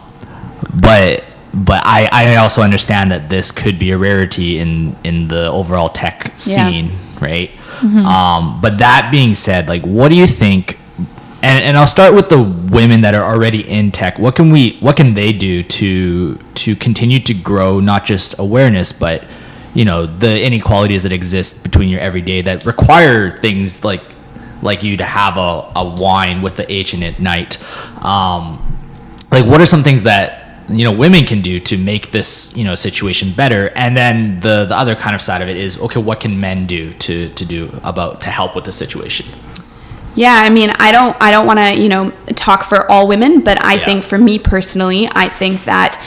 but 0.81 1.23
but 1.53 1.81
I, 1.85 2.07
I 2.11 2.35
also 2.37 2.61
understand 2.61 3.11
that 3.11 3.29
this 3.29 3.51
could 3.51 3.77
be 3.77 3.91
a 3.91 3.97
rarity 3.97 4.59
in 4.59 4.95
in 5.03 5.27
the 5.27 5.47
overall 5.47 5.89
tech 5.89 6.31
scene 6.37 6.91
right 7.19 7.51
um 8.05 8.61
but 8.61 8.77
that 8.77 9.09
being 9.11 9.33
said 9.35 9.67
like 9.67 9.81
what 9.83 10.09
do 10.11 10.15
you 10.17 10.27
think 10.27 10.77
and, 11.43 11.63
and 11.65 11.75
I'll 11.75 11.87
start 11.87 12.13
with 12.13 12.29
the 12.29 12.39
women 12.39 13.01
that 13.01 13.15
are 13.15 13.23
already 13.23 13.67
in 13.67 13.91
tech. 13.91 14.19
What 14.19 14.35
can 14.35 14.51
we 14.51 14.77
what 14.79 14.95
can 14.95 15.15
they 15.15 15.33
do 15.33 15.63
to 15.63 16.35
to 16.37 16.75
continue 16.75 17.19
to 17.19 17.33
grow 17.33 17.79
not 17.79 18.05
just 18.05 18.37
awareness 18.37 18.91
but 18.91 19.23
you 19.73 19.85
know 19.85 20.05
the 20.05 20.41
inequalities 20.43 21.03
that 21.03 21.11
exist 21.11 21.63
between 21.63 21.89
your 21.89 21.99
everyday 22.01 22.41
that 22.41 22.65
require 22.65 23.29
things 23.29 23.83
like 23.83 24.01
like 24.61 24.83
you 24.83 24.97
to 24.97 25.03
have 25.05 25.37
a, 25.37 25.71
a 25.75 25.95
wine 25.97 26.41
with 26.41 26.55
the 26.55 26.71
H 26.71 26.93
in 26.93 27.01
it 27.03 27.19
night. 27.19 27.57
Um, 28.03 28.59
like 29.31 29.45
what 29.45 29.59
are 29.61 29.65
some 29.65 29.81
things 29.83 30.03
that 30.03 30.39
you 30.69 30.83
know 30.83 30.91
women 30.91 31.25
can 31.25 31.41
do 31.41 31.59
to 31.59 31.77
make 31.77 32.11
this 32.11 32.55
you 32.55 32.63
know 32.63 32.75
situation 32.75 33.33
better 33.33 33.71
and 33.75 33.97
then 33.97 34.39
the 34.41 34.65
the 34.65 34.77
other 34.77 34.95
kind 34.95 35.15
of 35.15 35.21
side 35.21 35.41
of 35.41 35.49
it 35.49 35.57
is 35.57 35.79
okay 35.79 35.99
what 35.99 36.19
can 36.19 36.39
men 36.39 36.65
do 36.67 36.93
to 36.93 37.29
to 37.29 37.45
do 37.45 37.69
about 37.83 38.21
to 38.21 38.29
help 38.29 38.55
with 38.55 38.65
the 38.65 38.71
situation 38.71 39.25
Yeah, 40.13 40.35
I 40.45 40.49
mean, 40.49 40.71
I 40.77 40.91
don't 40.91 41.15
I 41.21 41.31
don't 41.31 41.47
want 41.47 41.59
to, 41.59 41.81
you 41.81 41.87
know, 41.87 42.11
talk 42.35 42.63
for 42.65 42.79
all 42.91 43.07
women, 43.07 43.39
but 43.41 43.57
I 43.63 43.75
Yeah. 43.75 43.85
think 43.85 44.03
for 44.03 44.17
me 44.17 44.39
personally, 44.39 45.07
I 45.23 45.29
think 45.29 45.63
that 45.63 45.97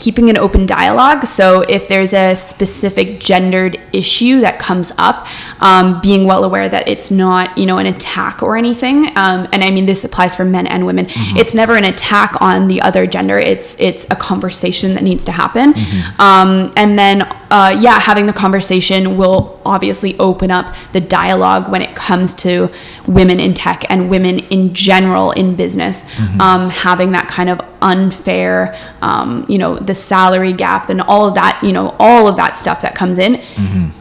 keeping 0.00 0.30
an 0.30 0.38
open 0.38 0.64
dialogue, 0.64 1.26
so 1.26 1.60
if 1.68 1.86
there's 1.86 2.14
a 2.14 2.34
specific 2.34 3.20
gendered 3.20 3.78
issue 3.92 4.40
that 4.40 4.58
comes 4.58 4.90
up, 4.96 5.26
um, 5.60 6.00
being 6.00 6.24
well 6.26 6.42
aware 6.44 6.68
that 6.68 6.88
it's 6.88 7.10
not, 7.10 7.56
you 7.58 7.66
know, 7.66 7.78
an 7.78 7.86
attack 7.86 8.42
or 8.42 8.56
anything. 8.56 9.08
Um, 9.16 9.46
and 9.52 9.62
I 9.62 9.70
mean, 9.70 9.86
this 9.86 10.02
applies 10.04 10.34
for 10.34 10.44
men 10.44 10.66
and 10.66 10.86
women. 10.86 11.06
It's 11.40 11.54
never 11.54 11.76
an 11.76 11.84
attack 11.84 12.40
on 12.40 12.66
the 12.66 12.80
other 12.80 13.06
gender. 13.06 13.38
It's 13.38 13.76
it's 13.78 14.06
a 14.10 14.16
conversation 14.16 14.94
that 14.94 15.02
needs 15.02 15.24
to 15.26 15.32
happen. 15.32 15.74
Um, 16.18 16.72
and 16.76 16.98
then, 16.98 17.28
uh, 17.50 17.76
yeah, 17.80 17.98
having 17.98 18.26
the 18.26 18.32
conversation 18.32 19.16
will 19.16 19.60
obviously 19.64 20.18
open 20.18 20.50
up 20.50 20.74
the 20.92 21.00
dialogue 21.00 21.70
when 21.70 21.82
it 21.82 21.94
comes 21.96 22.32
to 22.34 22.70
women 23.06 23.40
in 23.40 23.54
tech 23.54 23.84
and 23.90 24.08
women 24.08 24.38
in 24.50 24.72
general 24.72 25.32
in 25.32 25.56
business. 25.56 26.04
Um, 26.40 26.70
having 26.70 27.12
that 27.12 27.28
kind 27.28 27.50
of 27.50 27.60
unfair, 27.82 28.76
um, 29.02 29.44
you 29.48 29.58
know, 29.58 29.76
the 29.76 29.94
salary 29.94 30.52
gap 30.52 30.90
and 30.90 31.00
all 31.00 31.26
of 31.26 31.34
that, 31.34 31.60
you 31.62 31.72
know, 31.72 31.96
all 31.98 32.28
of 32.28 32.36
that 32.36 32.56
stuff 32.56 32.82
that 32.82 32.94
comes 32.94 33.18
in. 33.18 33.34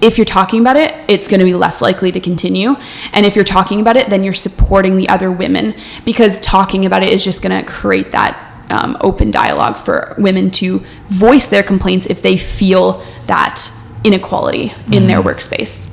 If 0.01 0.17
you're 0.17 0.25
talking 0.25 0.61
about 0.61 0.77
it, 0.77 0.93
it's 1.09 1.27
going 1.27 1.39
to 1.39 1.45
be 1.45 1.53
less 1.53 1.81
likely 1.81 2.11
to 2.11 2.19
continue. 2.19 2.75
And 3.13 3.25
if 3.25 3.35
you're 3.35 3.45
talking 3.45 3.79
about 3.81 3.97
it, 3.97 4.09
then 4.09 4.23
you're 4.23 4.33
supporting 4.33 4.97
the 4.97 5.09
other 5.09 5.31
women 5.31 5.75
because 6.05 6.39
talking 6.39 6.85
about 6.85 7.03
it 7.03 7.09
is 7.09 7.23
just 7.23 7.41
going 7.41 7.57
to 7.63 7.69
create 7.69 8.11
that 8.11 8.48
um, 8.69 8.97
open 9.01 9.31
dialogue 9.31 9.77
for 9.77 10.15
women 10.17 10.49
to 10.51 10.79
voice 11.09 11.47
their 11.47 11.63
complaints 11.63 12.05
if 12.07 12.21
they 12.21 12.37
feel 12.37 13.03
that 13.27 13.71
inequality 14.03 14.73
in 14.91 15.07
their 15.07 15.21
workspace. 15.21 15.87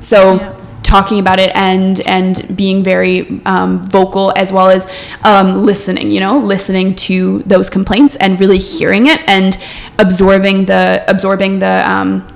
So 0.00 0.34
Yeah. 0.34 0.52
talking 0.82 1.18
about 1.20 1.38
it 1.38 1.54
and 1.54 2.00
and 2.00 2.56
being 2.56 2.82
very 2.82 3.40
um, 3.46 3.82
vocal 3.88 4.32
as 4.36 4.52
well 4.52 4.68
as 4.68 4.90
um, 5.24 5.54
listening, 5.64 6.10
you 6.10 6.20
know, 6.20 6.38
listening 6.38 6.94
to 6.96 7.38
those 7.46 7.70
complaints 7.70 8.16
and 8.16 8.38
really 8.40 8.58
hearing 8.58 9.06
it 9.06 9.20
and 9.28 9.56
absorbing 9.98 10.66
the 10.66 11.04
absorbing 11.06 11.60
the 11.60 11.88
um, 11.90 12.26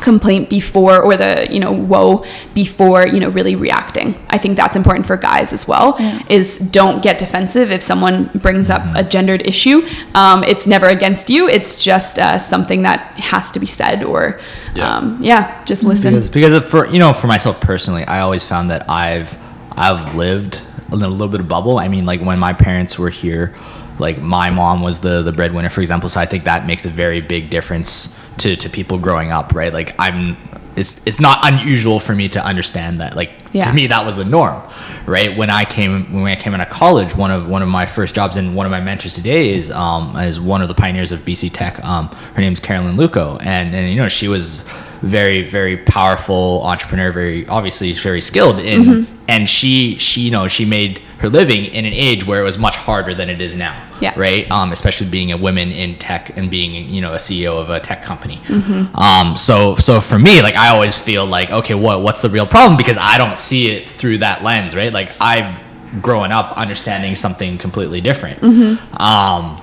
complaint 0.00 0.50
before 0.50 1.00
or 1.02 1.16
the 1.16 1.46
you 1.50 1.60
know 1.60 1.72
woe 1.72 2.24
before 2.54 3.06
you 3.06 3.20
know 3.20 3.28
really 3.28 3.54
reacting. 3.56 4.14
I 4.30 4.38
think 4.38 4.56
that's 4.56 4.76
important 4.76 5.06
for 5.06 5.16
guys 5.16 5.52
as 5.52 5.66
well 5.68 5.94
is 6.28 6.58
don't 6.58 7.02
get 7.02 7.18
defensive 7.18 7.70
if 7.70 7.82
someone 7.82 8.30
brings 8.34 8.70
up 8.70 8.82
a 8.94 9.04
gendered 9.04 9.46
issue. 9.46 9.86
Um, 10.14 10.42
it's 10.44 10.66
never 10.66 10.86
against 10.86 11.30
you. 11.30 11.48
It's 11.48 11.82
just 11.82 12.18
uh, 12.18 12.38
something 12.38 12.82
that 12.82 13.00
has 13.18 13.50
to 13.52 13.60
be 13.60 13.66
said 13.66 14.02
or 14.02 14.40
Yeah. 14.74 14.96
um, 14.96 15.18
yeah 15.22 15.64
just 15.64 15.84
listen. 15.84 16.12
Because 16.14 16.28
because 16.28 16.68
for 16.68 16.86
you 16.88 16.98
know 16.98 17.12
for 17.12 17.26
myself 17.28 17.60
personally 17.60 18.04
i 18.04 18.20
always 18.20 18.42
found 18.44 18.70
that 18.70 18.88
i've 18.90 19.36
i've 19.76 20.14
lived 20.14 20.60
in 20.92 21.02
a 21.02 21.08
little 21.08 21.28
bit 21.28 21.40
of 21.40 21.48
bubble. 21.48 21.78
I 21.78 21.88
mean 21.88 22.04
like 22.06 22.20
when 22.20 22.38
my 22.38 22.52
parents 22.52 22.98
were 22.98 23.10
here 23.10 23.54
like 23.98 24.20
my 24.20 24.50
mom 24.50 24.82
was 24.82 24.98
the 25.00 25.22
the 25.22 25.32
breadwinner 25.32 25.70
for 25.70 25.80
example. 25.80 26.08
So 26.08 26.20
i 26.20 26.26
think 26.26 26.44
that 26.44 26.66
makes 26.66 26.84
a 26.84 26.90
very 26.90 27.20
big 27.20 27.50
difference 27.50 28.14
to 28.38 28.56
to 28.56 28.68
people 28.68 28.98
growing 28.98 29.30
up 29.32 29.54
right? 29.54 29.72
Like 29.72 29.94
i'm 29.98 30.36
it's 30.76 31.00
it's 31.06 31.20
not 31.20 31.38
unusual 31.42 32.00
for 32.00 32.14
me 32.16 32.28
to 32.30 32.44
understand 32.44 33.00
that 33.00 33.14
like 33.14 33.30
Yeah. 33.52 33.66
to 33.68 33.72
me 33.72 33.86
that 33.86 34.04
was 34.04 34.16
the 34.16 34.24
norm 34.24 34.60
right? 35.06 35.36
When 35.36 35.50
i 35.50 35.64
came 35.64 36.12
when 36.12 36.26
i 36.26 36.34
came 36.36 36.52
into 36.54 36.66
college 36.66 37.14
one 37.14 37.30
of 37.30 37.46
one 37.48 37.62
of 37.62 37.68
my 37.68 37.86
first 37.86 38.14
jobs 38.14 38.36
and 38.36 38.54
one 38.56 38.66
of 38.66 38.72
my 38.72 38.80
mentors 38.80 39.14
today 39.14 39.50
is 39.54 39.70
um 39.70 40.16
is 40.16 40.40
one 40.40 40.62
of 40.62 40.68
the 40.68 40.74
pioneers 40.74 41.12
of 41.12 41.20
bc 41.20 41.50
tech. 41.52 41.82
Um 41.84 42.08
her 42.34 42.40
name's 42.40 42.58
carolyn 42.60 42.96
luco. 42.96 43.38
And 43.38 43.74
and 43.74 43.88
you 43.90 43.96
know 43.96 44.08
she 44.08 44.26
was 44.28 44.64
very 45.04 45.42
very 45.42 45.76
powerful 45.76 46.62
entrepreneur 46.64 47.12
very 47.12 47.46
obviously 47.48 47.92
very 47.92 48.20
skilled 48.20 48.58
in 48.60 49.06
and 49.28 49.48
she 49.48 49.96
she 49.98 50.20
you 50.22 50.30
know 50.30 50.48
she 50.48 50.64
made 50.64 50.98
her 51.18 51.28
living 51.28 51.64
in 51.66 51.84
an 51.84 51.92
age 51.92 52.26
where 52.26 52.40
it 52.40 52.44
was 52.44 52.58
much 52.58 52.76
harder 52.76 53.12
than 53.14 53.28
it 53.30 53.40
is 53.40 53.54
now 53.56 53.86
Yeah. 54.00 54.12
right? 54.16 54.50
Um 54.50 54.72
especially 54.72 55.08
being 55.08 55.30
a 55.32 55.36
woman 55.36 55.70
in 55.72 55.98
tech 55.98 56.36
and 56.38 56.50
being 56.50 56.88
you 56.88 57.00
know 57.00 57.12
a 57.12 57.16
ceo 57.16 57.60
of 57.60 57.70
a 57.70 57.80
tech 57.80 58.02
company. 58.02 58.40
Um 58.94 59.36
so 59.36 59.74
so 59.76 60.00
for 60.00 60.18
me 60.18 60.42
like 60.42 60.56
i 60.56 60.68
always 60.68 60.98
feel 60.98 61.26
like 61.26 61.50
okay 61.50 61.74
what 61.74 62.00
what's 62.02 62.22
the 62.22 62.30
real 62.30 62.46
problem? 62.46 62.76
Because 62.76 62.96
i 62.98 63.18
don't 63.18 63.36
see 63.38 63.68
it 63.74 63.88
through 63.88 64.18
that 64.18 64.42
lens 64.42 64.74
right? 64.74 64.92
Like 64.92 65.10
i've 65.20 65.62
grown 66.02 66.32
up 66.32 66.56
understanding 66.56 67.14
something 67.14 67.56
completely 67.58 68.00
different. 68.00 68.42
Um 69.00 69.60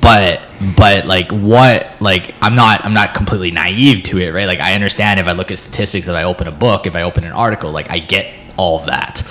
but 0.00 0.46
but 0.76 1.06
like 1.06 1.30
what 1.32 1.86
like 2.00 2.34
i'm 2.42 2.54
not 2.54 2.84
i'm 2.84 2.92
not 2.92 3.14
completely 3.14 3.50
naive 3.50 4.02
to 4.04 4.18
it 4.18 4.30
right? 4.30 4.46
Like 4.46 4.60
i 4.60 4.74
understand 4.74 5.18
if 5.18 5.26
i 5.26 5.32
look 5.32 5.50
at 5.50 5.58
statistics 5.58 6.06
if 6.06 6.14
i 6.14 6.22
open 6.22 6.46
a 6.46 6.52
book 6.52 6.86
if 6.86 6.94
i 6.94 7.02
open 7.02 7.24
an 7.24 7.32
article 7.32 7.72
like 7.72 7.90
i 7.90 7.98
get 7.98 8.32
all 8.56 8.78
of 8.78 8.86
that. 8.86 9.22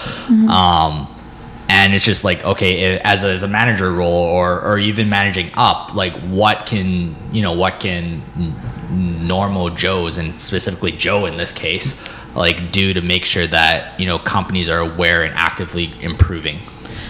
Um 0.49 1.15
and 1.71 1.93
it's 1.93 2.03
just 2.03 2.23
like 2.23 2.43
okay 2.43 2.97
as 2.99 3.23
a, 3.23 3.27
as 3.27 3.43
a 3.43 3.47
manager 3.47 3.91
role 3.93 4.11
or 4.11 4.59
or 4.61 4.79
even 4.79 5.07
managing 5.07 5.51
up 5.55 5.93
like 5.93 6.13
what 6.21 6.65
can 6.65 7.15
you 7.31 7.41
know 7.43 7.53
what 7.53 7.79
can 7.79 8.23
normal 8.89 9.69
joes 9.69 10.17
and 10.17 10.33
specifically 10.33 10.91
joe 10.91 11.27
in 11.27 11.37
this 11.37 11.51
case 11.51 12.03
like 12.35 12.71
do 12.71 12.93
to 12.93 13.01
make 13.01 13.23
sure 13.23 13.45
that 13.47 13.99
you 13.99 14.05
know 14.07 14.17
companies 14.17 14.67
are 14.69 14.79
aware 14.79 15.23
and 15.23 15.33
actively 15.35 15.91
improving? 16.01 16.59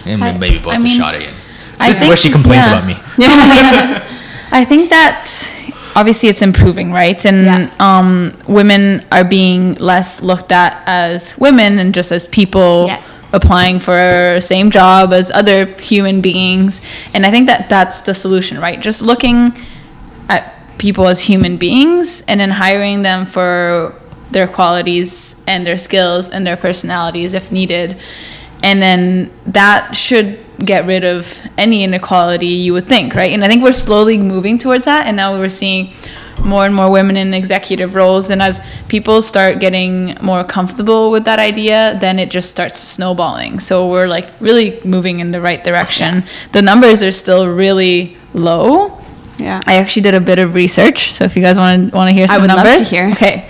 And 0.04 0.22
I- 0.24 0.36
maybe 0.36 0.58
both 0.58 0.74
I 0.74 0.76
a 0.76 0.80
mean, 0.80 0.96
shot 0.96 1.14
again 1.14 1.34
I 1.80 1.88
this 1.88 2.02
is 2.02 2.08
where 2.08 2.16
she 2.16 2.30
complains 2.30 2.66
yeah. 2.66 2.78
about 2.78 2.86
me 2.86 2.94
I 4.52 4.64
think 4.64 4.90
that 4.90 5.28
obviously 5.96 6.28
it's 6.28 6.42
improving, 6.42 6.92
right? 6.92 7.24
And 7.24 7.44
Yeah. 7.44 7.70
um, 7.78 8.32
women 8.48 9.02
are 9.12 9.24
being 9.24 9.74
less 9.74 10.22
looked 10.22 10.52
at 10.52 10.82
as 10.86 11.36
women 11.38 11.78
and 11.78 11.94
just 11.94 12.12
as 12.12 12.26
people 12.26 12.86
Yeah. 12.88 13.00
applying 13.32 13.78
for 13.80 13.96
the 14.34 14.40
same 14.40 14.70
job 14.70 15.12
as 15.12 15.30
other 15.30 15.66
human 15.80 16.20
beings. 16.20 16.80
And 17.14 17.24
I 17.26 17.30
think 17.30 17.46
that 17.46 17.68
that's 17.68 18.00
the 18.02 18.14
solution, 18.14 18.58
right? 18.60 18.80
Just 18.80 19.02
looking 19.02 19.52
at 20.28 20.42
people 20.78 21.06
as 21.06 21.20
human 21.20 21.56
beings 21.56 22.22
and 22.28 22.40
then 22.40 22.50
hiring 22.50 23.02
them 23.02 23.26
for 23.26 23.94
their 24.30 24.46
qualities 24.48 25.36
and 25.46 25.66
their 25.66 25.76
skills 25.76 26.30
and 26.30 26.46
their 26.46 26.56
personalities 26.56 27.34
if 27.34 27.50
needed. 27.52 27.96
And 28.62 28.80
then 28.80 29.30
that 29.46 29.96
should 29.96 30.38
get 30.58 30.86
rid 30.86 31.04
of 31.04 31.40
any 31.56 31.82
inequality 31.82 32.46
you 32.46 32.72
would 32.74 32.86
think, 32.86 33.14
right? 33.14 33.32
And 33.32 33.42
I 33.42 33.48
think 33.48 33.62
we're 33.62 33.72
slowly 33.72 34.18
moving 34.18 34.58
towards 34.58 34.84
that. 34.84 35.06
And 35.06 35.16
now 35.16 35.38
we're 35.38 35.48
seeing 35.48 35.94
more 36.44 36.64
and 36.64 36.74
more 36.74 36.90
women 36.90 37.16
in 37.16 37.34
executive 37.34 37.94
roles. 37.94 38.30
And 38.30 38.42
as 38.42 38.60
people 38.88 39.22
start 39.22 39.58
getting 39.60 40.16
more 40.22 40.44
comfortable 40.44 41.10
with 41.10 41.24
that 41.24 41.38
idea, 41.38 41.98
then 42.00 42.18
it 42.18 42.30
just 42.30 42.50
starts 42.50 42.78
snowballing. 42.78 43.60
So 43.60 43.90
we're 43.90 44.08
like 44.08 44.30
really 44.40 44.80
moving 44.84 45.20
in 45.20 45.30
the 45.30 45.40
right 45.40 45.62
direction. 45.62 46.24
The 46.52 46.62
numbers 46.62 47.02
are 47.02 47.12
still 47.12 47.48
really 47.48 48.16
low. 48.34 48.98
yeah 49.38 49.60
I 49.66 49.76
actually 49.76 50.02
did 50.02 50.14
a 50.14 50.20
bit 50.20 50.38
of 50.38 50.54
research, 50.54 51.12
so 51.12 51.24
if 51.24 51.36
you 51.36 51.42
guys 51.42 51.56
want 51.56 51.90
to 51.90 51.96
want 51.96 52.08
to 52.08 52.12
hear 52.12 52.28
some 52.28 52.42
I 52.42 52.46
would 52.46 52.64
love 52.64 52.78
to 52.78 52.84
hear. 52.84 53.10
Okay. 53.12 53.49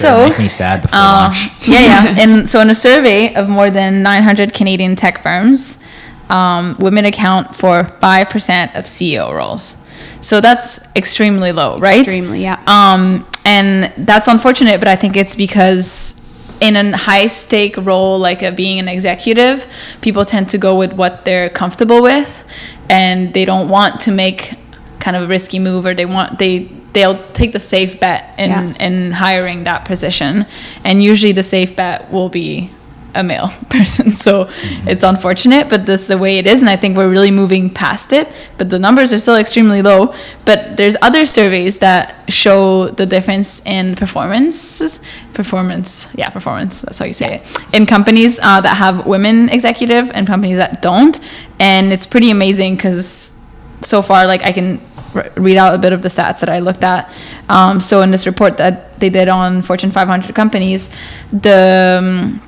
Sure, 0.00 0.24
So, 0.24 0.28
make 0.28 0.38
me 0.38 0.48
sad 0.48 0.82
before 0.82 0.98
uh, 0.98 1.02
launch. 1.02 1.50
yeah, 1.68 1.80
yeah. 1.80 2.14
And 2.22 2.48
so, 2.48 2.60
in 2.60 2.70
a 2.70 2.74
survey 2.74 3.34
of 3.34 3.48
more 3.48 3.70
than 3.70 4.02
900 4.02 4.52
Canadian 4.52 4.96
tech 4.96 5.18
firms, 5.22 5.84
um, 6.28 6.76
women 6.78 7.04
account 7.04 7.54
for 7.54 7.84
five 8.00 8.30
percent 8.30 8.74
of 8.76 8.84
CEO 8.84 9.32
roles. 9.32 9.76
So 10.22 10.40
that's 10.40 10.80
extremely 10.94 11.50
low, 11.52 11.78
right? 11.78 12.02
Extremely, 12.02 12.42
yeah. 12.42 12.62
Um, 12.66 13.26
and 13.44 13.92
that's 14.06 14.28
unfortunate, 14.28 14.78
but 14.78 14.88
I 14.88 14.94
think 14.96 15.16
it's 15.16 15.34
because 15.34 16.20
in 16.60 16.76
a 16.76 16.94
high 16.96 17.26
stake 17.26 17.76
role 17.78 18.18
like 18.18 18.42
a, 18.42 18.52
being 18.52 18.78
an 18.78 18.86
executive, 18.88 19.66
people 20.02 20.24
tend 20.26 20.48
to 20.50 20.58
go 20.58 20.76
with 20.76 20.92
what 20.92 21.24
they're 21.24 21.48
comfortable 21.48 22.02
with, 22.02 22.42
and 22.90 23.32
they 23.32 23.46
don't 23.46 23.68
want 23.70 24.00
to 24.02 24.12
make 24.12 24.54
kind 25.00 25.16
of 25.16 25.22
a 25.22 25.26
risky 25.26 25.58
move, 25.58 25.86
or 25.86 25.94
they 25.94 26.04
want 26.06 26.38
they 26.38 26.70
they'll 26.92 27.22
take 27.32 27.52
the 27.52 27.60
safe 27.60 28.00
bet 28.00 28.34
in 28.38 28.50
Yeah. 28.50 28.86
in 28.86 29.12
hiring 29.12 29.64
that 29.64 29.84
position, 29.84 30.46
and 30.84 31.02
usually 31.02 31.32
the 31.32 31.42
safe 31.44 31.74
bet 31.76 32.10
will 32.10 32.28
be 32.28 32.70
a 33.12 33.24
male 33.24 33.48
person. 33.70 34.12
So 34.12 34.48
it's 34.86 35.02
unfortunate, 35.02 35.68
but 35.68 35.84
this 35.84 36.02
is 36.02 36.08
the 36.08 36.16
way 36.18 36.38
it 36.38 36.46
is, 36.46 36.60
and 36.60 36.70
I 36.70 36.76
think 36.76 36.96
we're 36.96 37.08
really 37.10 37.32
moving 37.32 37.68
past 37.68 38.12
it. 38.12 38.28
But 38.56 38.70
the 38.70 38.78
numbers 38.78 39.12
are 39.12 39.18
still 39.18 39.34
extremely 39.36 39.82
low. 39.82 40.14
But 40.44 40.76
there's 40.76 40.96
other 41.02 41.26
surveys 41.26 41.78
that 41.78 42.14
show 42.28 42.88
the 42.90 43.06
difference 43.06 43.62
in 43.66 43.96
performances, 43.96 45.00
performance, 45.34 46.08
yeah, 46.14 46.30
performance. 46.30 46.82
That's 46.82 46.98
how 47.00 47.04
you 47.04 47.12
say 47.12 47.34
it 47.36 47.60
in 47.72 47.84
companies 47.86 48.38
uh, 48.40 48.60
that 48.60 48.76
have 48.76 49.06
women 49.06 49.48
executive 49.48 50.10
and 50.14 50.24
companies 50.26 50.58
that 50.58 50.80
don't, 50.80 51.18
and 51.58 51.92
it's 51.92 52.06
pretty 52.06 52.30
amazing 52.30 52.76
because 52.76 53.36
so 53.82 54.02
far, 54.02 54.26
like 54.26 54.42
I 54.44 54.52
can 54.52 54.78
r- 55.14 55.30
read 55.36 55.56
out 55.56 55.74
a 55.74 55.78
bit 55.78 55.92
of 55.92 56.02
the 56.02 56.08
stats 56.08 56.40
that 56.40 56.48
I 56.48 56.58
looked 56.60 56.84
at. 56.84 57.12
Um, 57.48 57.80
so 57.80 58.02
in 58.02 58.10
this 58.10 58.26
report 58.26 58.56
that 58.58 58.98
they 59.00 59.08
did 59.10 59.28
on 59.28 59.62
Fortune 59.62 59.90
500 59.90 60.34
companies, 60.34 60.90
the 61.32 61.96
um, 61.98 62.42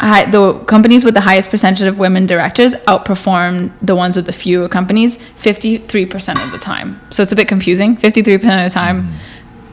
high, 0.00 0.30
the 0.30 0.58
companies 0.64 1.04
with 1.04 1.14
the 1.14 1.20
highest 1.20 1.50
percentage 1.50 1.86
of 1.86 1.98
women 1.98 2.26
directors 2.26 2.74
outperform 2.86 3.72
the 3.82 3.94
ones 3.96 4.16
with 4.16 4.26
the 4.26 4.32
fewer 4.32 4.68
companies 4.68 5.16
53% 5.18 6.44
of 6.44 6.52
the 6.52 6.58
time. 6.58 7.00
So 7.10 7.22
it's 7.22 7.32
a 7.32 7.36
bit 7.36 7.48
confusing. 7.48 7.96
53% 7.96 8.34
of 8.34 8.70
the 8.70 8.74
time, 8.74 9.12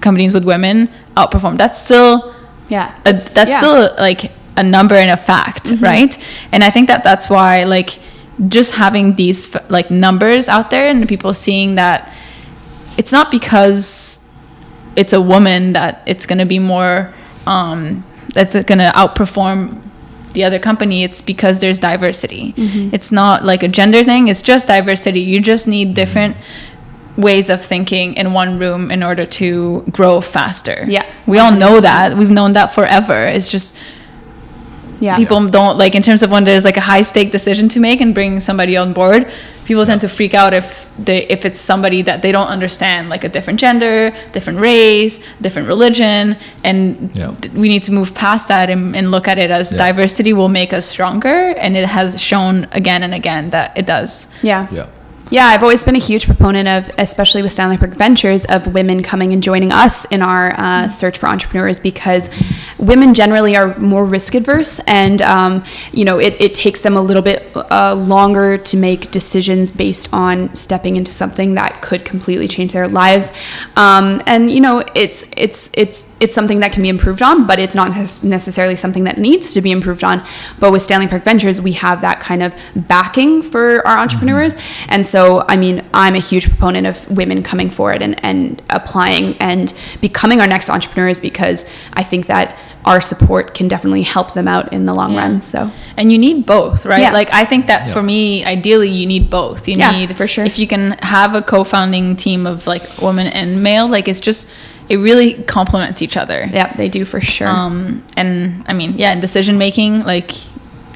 companies 0.01 0.33
with 0.33 0.45
women 0.45 0.89
outperform. 1.17 1.57
That's 1.57 1.79
still 1.79 2.33
Yeah. 2.69 2.93
a, 3.05 3.13
that's 3.13 3.35
yeah. 3.35 3.57
still 3.57 3.95
like 3.97 4.31
a 4.57 4.63
number 4.63 4.95
and 4.95 5.09
a 5.09 5.15
fact 5.15 5.71
right 5.79 6.17
and 6.51 6.65
i 6.65 6.69
think 6.69 6.89
that 6.89 7.01
that's 7.01 7.29
why 7.29 7.63
like 7.63 7.97
just 8.47 8.75
having 8.75 9.15
these 9.15 9.55
like 9.69 9.91
numbers 9.91 10.47
out 10.47 10.69
there 10.69 10.89
and 10.89 11.07
people 11.07 11.33
seeing 11.33 11.75
that 11.75 12.13
it's 12.97 13.11
not 13.11 13.31
because 13.31 14.27
it's 14.95 15.13
a 15.13 15.21
woman 15.21 15.73
that 15.73 16.01
it's 16.05 16.25
going 16.25 16.39
to 16.39 16.45
be 16.45 16.59
more 16.59 17.13
um 17.45 18.03
that's 18.33 18.55
going 18.63 18.79
to 18.79 18.91
outperform 18.95 19.81
the 20.33 20.43
other 20.43 20.59
company. 20.59 21.03
It's 21.03 21.21
because 21.21 21.59
there's 21.59 21.79
diversity. 21.79 22.53
It's 22.93 23.11
not 23.11 23.43
like 23.43 23.63
a 23.63 23.67
gender 23.67 24.03
thing. 24.03 24.27
It's 24.27 24.41
just 24.41 24.67
diversity. 24.67 25.21
You 25.21 25.39
just 25.41 25.67
need 25.67 25.95
different 25.95 26.37
ways 27.17 27.49
of 27.49 27.61
thinking 27.61 28.13
in 28.13 28.33
one 28.33 28.59
room 28.59 28.91
in 28.91 29.03
order 29.03 29.25
to 29.25 29.83
grow 29.91 30.21
faster. 30.21 30.85
Yeah, 30.87 31.05
we 31.25 31.39
all 31.39 31.51
know 31.51 31.79
that. 31.81 32.15
we've 32.17 32.29
known 32.29 32.53
that 32.53 32.67
forever. 32.67 33.25
It's 33.25 33.47
just 33.47 33.75
Yeah. 34.99 35.15
people 35.17 35.47
don't 35.47 35.77
like 35.77 35.95
in 35.95 36.03
terms 36.03 36.23
of 36.23 36.29
when 36.31 36.43
there's 36.43 36.65
like 36.65 36.77
a 36.77 36.81
high 36.93 37.03
stake 37.03 37.31
decision 37.31 37.67
to 37.69 37.79
make 37.79 38.01
and 38.01 38.13
bringing 38.13 38.39
somebody 38.39 38.75
on 38.77 38.93
board 38.93 39.31
people 39.65 39.85
tend 39.85 40.01
to 40.01 40.09
freak 40.09 40.33
out 40.33 40.53
if 40.53 40.89
they 40.97 41.19
if 41.27 41.45
it's 41.45 41.59
somebody 41.59 42.01
that 42.01 42.21
they 42.23 42.31
don't 42.31 42.47
understand 42.47 43.07
like 43.07 43.23
a 43.23 43.29
different 43.29 43.59
gender 43.59 44.11
different 44.33 44.59
race 44.59 45.19
different 45.41 45.67
religion 45.67 46.35
and 46.63 47.11
Yeah. 47.13 47.33
th- 47.41 47.53
we 47.53 47.67
need 47.69 47.83
to 47.83 47.91
move 47.93 48.13
past 48.13 48.47
that 48.47 48.69
and, 48.69 48.95
and 48.95 49.11
look 49.11 49.27
at 49.27 49.37
it 49.37 49.51
as 49.51 49.71
Yeah. 49.71 49.77
diversity 49.85 50.33
will 50.33 50.49
make 50.49 50.73
us 50.73 50.85
stronger 50.85 51.53
and 51.63 51.77
it 51.77 51.85
has 51.87 52.21
shown 52.21 52.67
again 52.71 53.01
and 53.03 53.13
again 53.13 53.51
that 53.51 53.77
it 53.77 53.85
does 53.85 54.27
Yeah. 54.41 54.67
Yeah. 54.71 54.87
Yeah, 55.31 55.45
I've 55.45 55.61
always 55.61 55.83
been 55.83 55.95
a 55.95 55.99
huge 55.99 56.25
proponent 56.25 56.67
of, 56.67 56.89
especially 56.97 57.43
with 57.43 57.51
Stanley 57.51 57.77
Park 57.77 57.91
Ventures, 57.91 58.45
of 58.45 58.73
women 58.73 59.03
coming 59.03 59.31
and 59.31 59.43
joining 59.43 59.71
us 59.71 60.05
in 60.05 60.23
our 60.23 60.59
uh, 60.59 60.89
search 60.89 61.19
for 61.19 61.27
entrepreneurs 61.27 61.77
because 61.77 62.31
women 62.79 63.13
generally 63.13 63.55
are 63.55 63.77
more 63.77 64.05
risk 64.05 64.33
adverse, 64.33 64.79
and 64.87 65.21
um, 65.21 65.63
you 65.91 66.03
know 66.03 66.17
it, 66.17 66.41
it 66.41 66.55
takes 66.55 66.81
them 66.81 66.97
a 66.97 67.01
little 67.01 67.21
bit 67.21 67.45
uh, 67.55 67.93
longer 67.93 68.57
to 68.57 68.75
make 68.75 69.11
decisions 69.11 69.69
based 69.69 70.11
on 70.11 70.55
stepping 70.55 70.97
into 70.97 71.11
something 71.11 71.53
that 71.53 71.79
could 71.83 72.05
completely 72.05 72.47
change 72.47 72.73
their 72.73 72.87
lives. 72.87 73.31
Um, 73.75 74.23
and 74.25 74.49
you 74.49 74.61
know 74.61 74.83
it's 74.95 75.27
it's 75.37 75.69
it's 75.73 76.07
it's 76.19 76.35
something 76.35 76.59
that 76.59 76.73
can 76.73 76.83
be 76.83 76.89
improved 76.89 77.21
on, 77.21 77.47
but 77.47 77.59
it's 77.59 77.75
not 77.75 77.95
necessarily 78.23 78.75
something 78.75 79.05
that 79.05 79.17
needs 79.17 79.53
to 79.53 79.61
be 79.61 79.71
improved 79.71 80.03
on. 80.03 80.25
But 80.59 80.71
with 80.71 80.81
Stanley 80.81 81.07
Park 81.07 81.23
Ventures, 81.23 81.61
we 81.61 81.73
have 81.73 82.01
that 82.01 82.19
kind 82.19 82.43
of 82.43 82.53
backing 82.75 83.41
for 83.41 83.85
our 83.87 83.95
mm-hmm. 83.95 84.01
entrepreneurs. 84.01 84.55
And 84.89 85.05
so, 85.05 85.45
I 85.47 85.55
mean, 85.55 85.85
I'm 85.93 86.15
a 86.15 86.19
huge 86.19 86.49
proponent 86.49 86.87
of 86.87 87.09
women 87.09 87.43
coming 87.43 87.69
forward 87.69 88.01
and, 88.01 88.23
and 88.23 88.61
applying 88.69 89.37
and 89.37 89.73
becoming 90.01 90.41
our 90.41 90.47
next 90.47 90.69
entrepreneurs 90.69 91.19
because 91.19 91.69
I 91.93 92.03
think 92.03 92.27
that 92.27 92.57
our 92.85 93.01
support 93.01 93.53
can 93.53 93.67
definitely 93.67 94.01
help 94.03 94.33
them 94.33 94.47
out 94.47 94.71
in 94.71 94.85
the 94.85 94.93
long 94.93 95.13
Yeah. 95.13 95.19
run. 95.21 95.41
So, 95.41 95.69
and 95.97 96.11
you 96.11 96.17
need 96.17 96.45
both 96.45 96.85
right 96.85 97.01
Yeah. 97.01 97.11
like 97.11 97.29
i 97.33 97.43
think 97.45 97.67
that 97.67 97.87
Yeah. 97.87 97.93
for 97.93 98.01
me 98.01 98.45
ideally 98.45 98.89
you 98.89 99.05
need 99.05 99.29
both 99.29 99.67
you 99.67 99.75
Yeah, 99.77 99.91
need 99.91 100.15
for 100.15 100.27
sure. 100.27 100.45
if 100.45 100.57
you 100.57 100.65
can 100.67 100.95
have 101.01 101.35
a 101.35 101.41
co-founding 101.41 102.15
team 102.15 102.47
of 102.47 102.67
like 102.67 102.83
woman 103.01 103.27
and 103.27 103.61
male 103.61 103.87
like 103.87 104.07
it's 104.07 104.21
just 104.21 104.49
it 104.87 104.97
really 104.97 105.33
complements 105.43 106.01
each 106.01 106.15
other 106.17 106.49
yeah, 106.53 106.73
they 106.75 106.87
do 106.89 107.03
for 107.05 107.19
sure. 107.21 107.47
um 107.47 108.01
and 108.15 108.63
i 108.67 108.73
mean 108.73 108.93
yeah 108.97 109.13
decision 109.19 109.57
making 109.57 110.01
like 110.03 110.31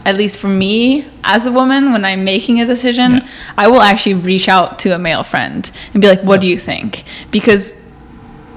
at 0.05 0.15
least 0.15 0.37
for 0.39 0.47
me 0.49 1.05
as 1.23 1.45
a 1.45 1.51
woman 1.51 1.91
when 1.91 2.03
i'm 2.05 2.23
making 2.23 2.59
a 2.61 2.65
decision 2.65 3.11
Yeah. 3.15 3.27
i 3.57 3.67
will 3.67 3.81
actually 3.81 4.15
reach 4.15 4.47
out 4.47 4.79
to 4.79 4.95
a 4.95 4.97
male 4.97 5.23
friend 5.23 5.69
and 5.93 6.01
be 6.01 6.07
like 6.07 6.23
what 6.23 6.39
do 6.41 6.47
you 6.47 6.57
think 6.57 7.03
because 7.29 7.82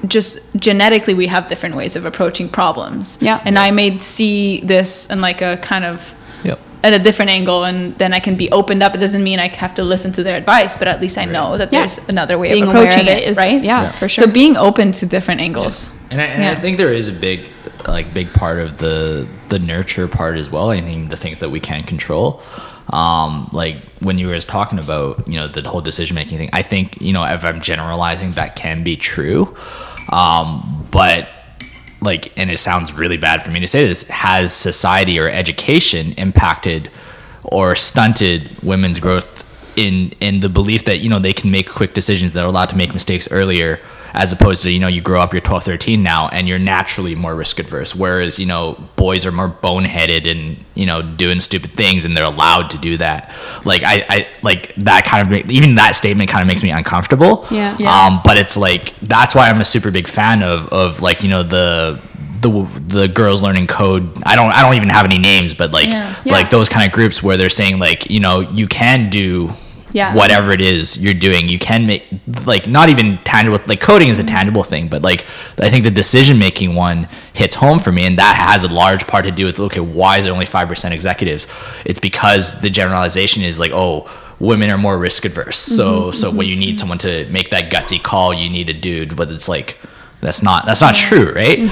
just 0.09 0.55
genetically 0.57 1.15
we 1.15 1.27
have 1.27 1.49
different 1.49 1.75
ways 1.77 1.97
of 1.97 2.05
approaching 2.05 2.49
problems 2.49 3.19
Yeah. 3.21 3.41
and 3.45 3.59
i 3.59 3.71
may 3.71 3.99
see 3.99 4.61
this 4.61 5.07
in 5.11 5.21
like 5.21 5.41
a 5.43 5.57
kind 5.59 5.85
of 5.85 6.15
Yep. 6.45 6.59
at 6.85 6.93
a 6.93 6.99
different 6.99 7.31
angle 7.31 7.65
and 7.65 7.97
then 7.97 8.13
I 8.13 8.21
can 8.21 8.37
be 8.37 8.49
opened 8.53 8.83
up. 8.83 8.95
It 8.95 8.99
doesn't 8.99 9.25
mean 9.25 9.41
I 9.41 9.49
have 9.49 9.75
to 9.75 9.83
listen 9.83 10.13
to 10.13 10.23
their 10.23 10.37
advice, 10.37 10.77
but 10.77 10.87
at 10.87 11.01
least 11.01 11.17
I 11.19 11.25
know 11.25 11.57
that 11.59 11.73
Yeah. 11.73 11.81
there's 11.81 11.99
another 12.09 12.37
way 12.39 12.53
Being 12.53 12.65
of 12.65 12.69
aware 12.69 12.83
of 12.85 12.89
approaching 12.91 13.09
it 13.09 13.23
it, 13.23 13.29
is- 13.31 13.37
right? 13.37 13.65
yeah, 13.65 13.83
Yeah. 13.85 13.91
for 13.99 14.07
sure. 14.09 14.25
So 14.27 14.31
being 14.31 14.57
open 14.57 14.93
to 14.93 15.07
different 15.07 15.41
angles. 15.41 15.91
And 16.13 16.21
I, 16.21 16.25
and 16.27 16.45
I 16.45 16.55
think 16.55 16.77
there 16.77 16.93
is 16.93 17.09
a 17.09 17.13
big, 17.13 17.41
like, 17.89 18.13
big 18.15 18.33
part 18.33 18.59
of 18.61 18.77
the 18.79 19.27
the 19.49 19.59
nurture 19.59 20.07
part 20.09 20.37
as 20.37 20.51
well. 20.53 20.71
I 20.71 20.81
think 20.81 21.09
the 21.11 21.17
things 21.17 21.39
that 21.41 21.51
we 21.51 21.59
can 21.61 21.83
control, 21.85 22.43
um, 22.93 23.49
like 23.53 23.77
when 24.01 24.19
you 24.19 24.27
were 24.29 24.39
talking 24.41 24.79
about, 24.79 25.27
you 25.27 25.39
know, 25.41 25.49
the 25.49 25.63
whole 25.69 25.81
decision 25.81 26.15
making 26.15 26.39
thing. 26.39 26.51
I 26.53 26.63
think 26.63 27.01
you 27.01 27.13
know, 27.13 27.25
if 27.25 27.45
I'm 27.45 27.61
generalizing, 27.61 28.33
that 28.35 28.55
can 28.57 28.83
be 28.85 28.97
true, 28.97 29.57
um, 30.09 30.87
but 30.91 31.29
like, 32.01 32.33
and 32.37 32.51
it 32.51 32.59
sounds 32.59 32.93
really 32.93 33.17
bad 33.17 33.43
for 33.43 33.51
me 33.51 33.61
to 33.61 33.67
say 33.67 33.87
this. 33.87 34.05
Has 34.09 34.53
society 34.53 35.19
or 35.19 35.29
education 35.29 36.13
impacted 36.13 36.91
or 37.43 37.75
stunted 37.75 38.63
women's 38.63 39.01
growth 39.01 39.45
in 39.77 40.13
in 40.21 40.41
the 40.41 40.49
belief 40.49 40.85
that 40.85 40.99
you 40.99 41.09
know 41.09 41.19
they 41.19 41.33
can 41.33 41.51
make 41.51 41.69
quick 41.69 41.95
decisions 41.95 42.33
that 42.33 42.45
are 42.45 42.49
allowed 42.49 42.71
to 42.71 42.77
make 42.77 42.93
mistakes 42.93 43.29
earlier 43.31 43.81
as 44.17 44.33
opposed 44.33 44.63
to 44.65 44.71
you 44.71 44.79
know 44.81 44.89
you 44.89 45.01
grow 45.01 45.21
up 45.21 45.33
you're 45.33 45.41
12 45.41 45.65
13 45.65 46.03
now 46.03 46.29
and 46.29 46.49
you're 46.49 46.59
naturally 46.59 47.15
more 47.15 47.35
risk 47.35 47.59
adverse 47.59 47.95
whereas 47.95 48.39
you 48.39 48.47
know 48.47 48.77
boys 48.97 49.25
are 49.27 49.33
more 49.33 49.49
boneheaded 49.49 50.31
and 50.31 50.57
you 50.75 50.87
know 50.87 51.03
doing 51.03 51.39
stupid 51.41 51.71
things 51.73 52.05
and 52.05 52.17
they're 52.17 52.25
allowed 52.25 52.71
to 52.71 52.79
do 52.79 52.97
that 52.97 53.33
like 53.65 53.83
i, 53.85 54.05
I 54.09 54.29
like 54.43 54.75
that 54.77 55.05
kind 55.05 55.23
of 55.23 55.31
make, 55.31 55.51
even 55.51 55.75
that 55.77 55.97
statement 55.97 56.31
kind 56.31 56.43
of 56.43 56.49
makes 56.49 56.63
me 56.63 56.71
uncomfortable 56.71 57.47
Yeah. 57.51 57.77
Yeah. 57.79 57.93
um 58.07 58.21
but 58.25 58.37
it's 58.37 58.57
like 58.57 58.95
that's 59.01 59.35
why 59.35 59.49
i'm 59.51 59.61
a 59.61 59.65
super 59.65 59.91
big 59.91 60.09
fan 60.09 60.43
of 60.43 60.67
of 60.69 61.03
like 61.03 61.23
you 61.23 61.29
know 61.29 61.43
the 61.43 62.01
the 62.41 62.51
the 62.89 63.09
girls 63.09 63.43
learning 63.43 63.67
code 63.67 64.23
i 64.25 64.37
don't 64.37 64.53
i 64.53 64.63
don't 64.63 64.75
even 64.75 64.89
have 64.91 65.05
any 65.07 65.19
names 65.19 65.55
but 65.55 65.71
like 65.73 65.87
Yeah. 65.89 66.15
like 66.25 66.45
Yeah. 66.47 66.49
those 66.51 66.69
kind 66.69 66.87
of 66.87 66.93
groups 66.93 67.23
where 67.23 67.37
they're 67.37 67.49
saying 67.51 67.79
like 67.79 68.11
you 68.11 68.21
know 68.21 68.41
you 68.41 68.67
can 68.69 69.11
do 69.11 69.53
Yeah. 69.93 70.15
whatever 70.15 70.51
it 70.53 70.61
is 70.61 70.99
you're 70.99 71.15
doing 71.15 71.49
you 71.49 71.59
can 71.59 71.87
make 71.87 72.05
like 72.45 72.67
not 72.67 72.89
even 72.89 73.19
tangible 73.25 73.61
like 73.67 73.81
coding 73.81 74.09
is 74.09 74.19
a 74.19 74.23
mm-hmm. 74.23 74.35
tangible 74.35 74.65
thing 74.65 74.89
but 74.89 75.03
like 75.03 75.25
i 75.61 75.71
think 75.71 75.85
the 75.85 75.91
decision 75.93 76.39
making 76.39 76.75
one 76.75 77.09
hits 77.35 77.55
home 77.55 77.79
for 77.79 77.93
me 77.93 78.05
and 78.05 78.19
that 78.19 78.37
has 78.37 78.65
a 78.65 78.69
large 78.69 79.07
part 79.07 79.25
to 79.25 79.31
do 79.31 79.45
with 79.45 79.61
okay 79.61 79.81
why 79.81 80.19
is 80.19 80.25
there 80.25 80.33
only 80.33 80.47
5% 80.47 80.91
executives? 80.93 81.47
It's 81.85 82.01
because 82.01 82.61
the 82.61 82.71
generalization 82.71 83.43
is 83.43 83.59
like 83.59 83.73
oh 83.73 84.09
women 84.39 84.71
are 84.71 84.79
more 84.79 84.99
risk 84.99 85.25
adverse 85.25 85.57
so 85.57 85.87
mm-hmm. 85.87 86.11
so 86.13 86.29
when 86.29 86.41
mm-hmm. 86.41 86.51
you 86.51 86.57
need 86.57 86.79
someone 86.79 86.99
to 86.99 87.27
make 87.31 87.51
that 87.51 87.71
gutsy 87.73 88.03
call 88.03 88.35
you 88.35 88.51
need 88.51 88.69
a 88.69 88.75
dude 88.75 89.17
but 89.17 89.31
it's 89.31 89.49
like 89.49 89.79
that's 90.21 90.43
not 90.43 90.65
that's 90.67 90.81
not 90.81 90.95
true 90.95 91.31
right 91.33 91.59
um 91.59 91.69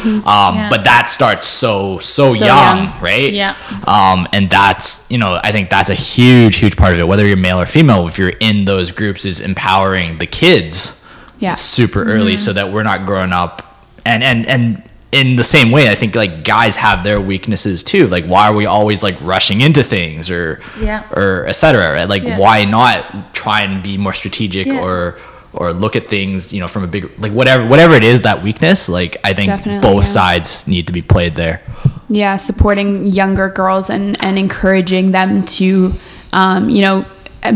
Yeah. 0.57 0.69
but 0.71 0.85
that 0.85 1.09
starts 1.09 1.47
so 1.47 1.99
so, 1.99 2.35
So 2.35 2.45
young, 2.45 2.85
young. 2.85 3.01
right 3.01 3.33
Yeah. 3.33 3.57
um, 3.87 4.29
and 4.33 4.51
that's 4.51 5.05
you 5.11 5.19
know 5.19 5.41
I 5.43 5.51
think 5.51 5.71
that's 5.71 5.91
a 5.91 5.95
huge 5.95 6.57
huge 6.57 6.77
part 6.77 6.93
of 6.95 6.99
it 7.01 7.09
whether 7.09 7.27
you're 7.27 7.37
male 7.39 7.61
or 7.61 7.67
female 7.67 8.07
if 8.07 8.19
you're 8.19 8.35
in 8.41 8.65
those 8.67 8.93
groups 8.93 9.25
is 9.25 9.41
empowering 9.41 10.19
the 10.19 10.27
kids 10.27 11.05
Yeah. 11.39 11.55
super 11.55 12.03
early 12.05 12.37
so 12.37 12.53
that 12.53 12.71
we're 12.71 12.83
not 12.83 13.07
growing 13.07 13.33
up 13.33 13.81
and 14.05 14.23
and 14.23 14.47
and 14.47 14.83
in 15.11 15.37
the 15.37 15.45
same 15.45 15.71
way 15.71 15.89
I 15.89 15.95
think 15.95 16.15
like 16.17 16.43
guys 16.45 16.77
have 16.77 17.03
their 17.05 17.21
weaknesses 17.21 17.83
too 17.83 18.09
like 18.09 18.27
why 18.27 18.49
are 18.49 18.53
we 18.55 18.67
always 18.67 19.03
like 19.03 19.17
rushing 19.21 19.61
into 19.63 19.83
things 19.83 20.29
or 20.31 20.61
Yeah. 20.81 21.05
or 21.13 21.47
etc 21.47 21.93
right 21.93 22.09
like 22.09 22.25
Yeah. 22.25 22.39
why 22.39 22.65
not 22.67 23.33
try 23.33 23.63
and 23.63 23.83
be 23.83 23.97
more 23.97 24.13
strategic 24.13 24.67
Yeah. 24.67 24.81
or 24.83 25.19
or 25.57 25.73
look 25.73 25.95
at 25.97 26.09
things 26.09 26.53
you 26.53 26.61
know 26.61 26.69
from 26.69 26.83
a 26.85 26.87
big 26.87 27.11
like 27.19 27.33
whatever 27.33 27.67
whatever 27.67 27.95
it 27.95 28.05
is 28.05 28.21
that 28.23 28.43
weakness 28.43 28.89
like 28.89 29.17
I 29.25 29.33
think 29.35 29.49
Definitely, 29.49 29.81
both 29.89 30.05
yeah. 30.05 30.11
sides 30.11 30.67
need 30.67 30.87
to 30.87 30.93
be 30.93 31.03
played 31.03 31.35
there 31.37 31.63
Yeah, 32.09 32.37
supporting 32.37 33.07
younger 33.07 33.49
girls 33.49 33.89
and, 33.91 34.17
and 34.23 34.39
encouraging 34.39 35.13
them 35.13 35.45
to, 35.59 35.95
um, 36.33 36.69
you 36.69 36.83
know, 36.83 37.05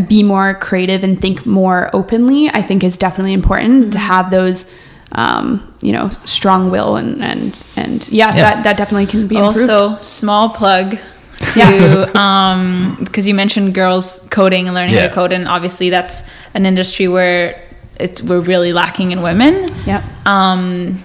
be 0.08 0.22
more 0.22 0.54
creative 0.54 1.04
and 1.04 1.20
think 1.20 1.44
more 1.46 1.90
openly, 1.92 2.48
I 2.48 2.62
think 2.62 2.82
is 2.82 2.96
definitely 2.96 3.34
important 3.34 3.92
to 3.92 3.98
have 3.98 4.30
those, 4.30 4.74
um, 5.12 5.74
you 5.82 5.92
know, 5.92 6.10
strong 6.24 6.70
will 6.70 6.96
and, 6.96 7.22
and, 7.22 7.64
and 7.76 8.08
yeah, 8.08 8.28
Yeah. 8.34 8.42
That, 8.54 8.64
that 8.64 8.76
definitely 8.78 9.06
can 9.06 9.28
be 9.28 9.36
improved. 9.36 9.70
Also, 9.70 9.98
small 10.00 10.48
plug 10.50 10.96
Yeah. 11.54 11.70
to 11.70 12.18
um 12.18 12.96
because 13.04 13.24
you 13.28 13.34
mentioned 13.34 13.72
girls 13.74 14.26
coding 14.30 14.66
and 14.66 14.74
learning 14.74 14.96
how 14.96 15.06
to 15.06 15.14
code, 15.14 15.32
and 15.32 15.46
obviously 15.46 15.88
that's 15.90 16.28
an 16.54 16.66
industry 16.66 17.06
where 17.06 17.62
it's 17.98 18.22
we're 18.22 18.40
really 18.40 18.72
lacking 18.72 19.12
in 19.12 19.22
women. 19.22 19.68
Yep. 19.86 20.02
Um, 20.26 20.98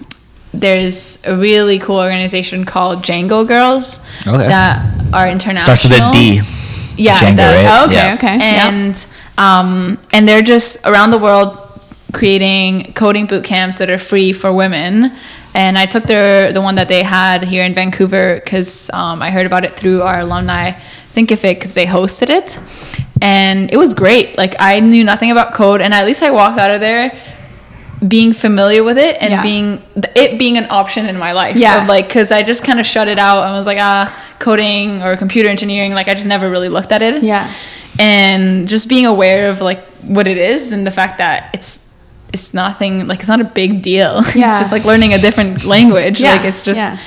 there's 0.52 1.24
a 1.26 1.36
really 1.36 1.78
cool 1.78 1.98
organization 1.98 2.64
called 2.64 3.02
Django 3.04 3.46
Girls 3.46 3.98
Okay. 4.26 4.46
that 4.46 4.80
are 5.12 5.28
international. 5.28 5.64
Starts 5.74 5.84
with 5.84 5.92
a 5.98 6.10
D. 6.12 6.40
Yeah, 6.96 7.16
Django, 7.18 7.32
it 7.32 7.64
right? 7.64 7.80
Oh, 7.80 7.84
okay, 7.86 7.94
Yeah. 7.94 8.14
okay. 8.14 8.36
yeah. 8.38 8.68
and 8.68 9.06
um, 9.36 9.98
and 10.12 10.28
they're 10.28 10.42
just 10.42 10.86
around 10.86 11.10
the 11.10 11.18
world 11.18 11.58
creating 12.12 12.92
coding 12.92 13.26
boot 13.26 13.42
camps 13.44 13.78
that 13.78 13.90
are 13.90 13.98
free 13.98 14.32
for 14.32 14.52
women. 14.52 15.12
And 15.54 15.76
I 15.76 15.86
took 15.86 16.04
their 16.04 16.52
the 16.52 16.60
one 16.60 16.76
that 16.76 16.88
they 16.88 17.02
had 17.02 17.42
here 17.42 17.64
in 17.64 17.74
Vancouver 17.74 18.40
because 18.42 18.90
um, 18.90 19.22
I 19.22 19.30
heard 19.30 19.46
about 19.46 19.64
it 19.64 19.76
through 19.76 20.02
our 20.02 20.20
alumni 20.20 20.72
Thinkific 21.14 21.56
because 21.56 21.74
they 21.74 21.86
hosted 21.86 22.28
it, 22.28 22.58
and 23.22 23.70
it 23.72 23.76
was 23.76 23.94
great. 23.94 24.36
Like 24.36 24.54
I 24.58 24.80
knew 24.80 25.04
nothing 25.04 25.30
about 25.30 25.54
code, 25.54 25.80
and 25.80 25.92
at 25.94 26.04
least 26.06 26.22
I 26.22 26.30
walked 26.30 26.58
out 26.58 26.70
of 26.70 26.80
there 26.80 27.16
being 28.06 28.32
familiar 28.34 28.84
with 28.84 28.98
it 28.98 29.16
and 29.20 29.30
Yeah. 29.32 29.42
being 29.42 29.82
it 30.14 30.38
being 30.38 30.58
an 30.58 30.66
option 30.70 31.06
in 31.06 31.16
my 31.16 31.32
life. 31.32 31.56
Yeah. 31.56 31.86
like 31.88 32.06
because 32.08 32.30
I 32.32 32.42
just 32.42 32.62
kind 32.64 32.78
of 32.78 32.86
shut 32.86 33.08
it 33.08 33.18
out 33.18 33.44
and 33.44 33.54
was 33.54 33.66
like 33.66 33.78
ah 33.80 34.12
coding 34.40 35.02
or 35.02 35.16
computer 35.16 35.48
engineering. 35.48 35.92
Like 35.94 36.08
I 36.08 36.14
just 36.14 36.28
never 36.28 36.50
really 36.50 36.68
looked 36.68 36.92
at 36.92 37.00
it 37.02 37.22
Yeah. 37.22 37.50
and 37.98 38.68
just 38.68 38.88
being 38.88 39.06
aware 39.06 39.48
of 39.48 39.60
like 39.60 39.82
what 40.02 40.26
it 40.28 40.36
is 40.36 40.72
and 40.72 40.86
the 40.86 40.90
fact 40.90 41.18
that 41.18 41.50
it's 41.54 41.80
it's 42.34 42.52
nothing 42.52 43.06
like 43.06 43.20
it's 43.20 43.28
not 43.28 43.40
a 43.40 43.44
big 43.44 43.80
deal 43.80 44.22
Yeah. 44.34 44.50
it's 44.50 44.58
just 44.58 44.72
like 44.72 44.84
learning 44.84 45.14
a 45.14 45.18
different 45.18 45.64
language 45.64 46.20
Yeah, 46.20 46.32
like 46.34 46.44
it's 46.44 46.60
just 46.62 46.78
yeah. 46.80 46.98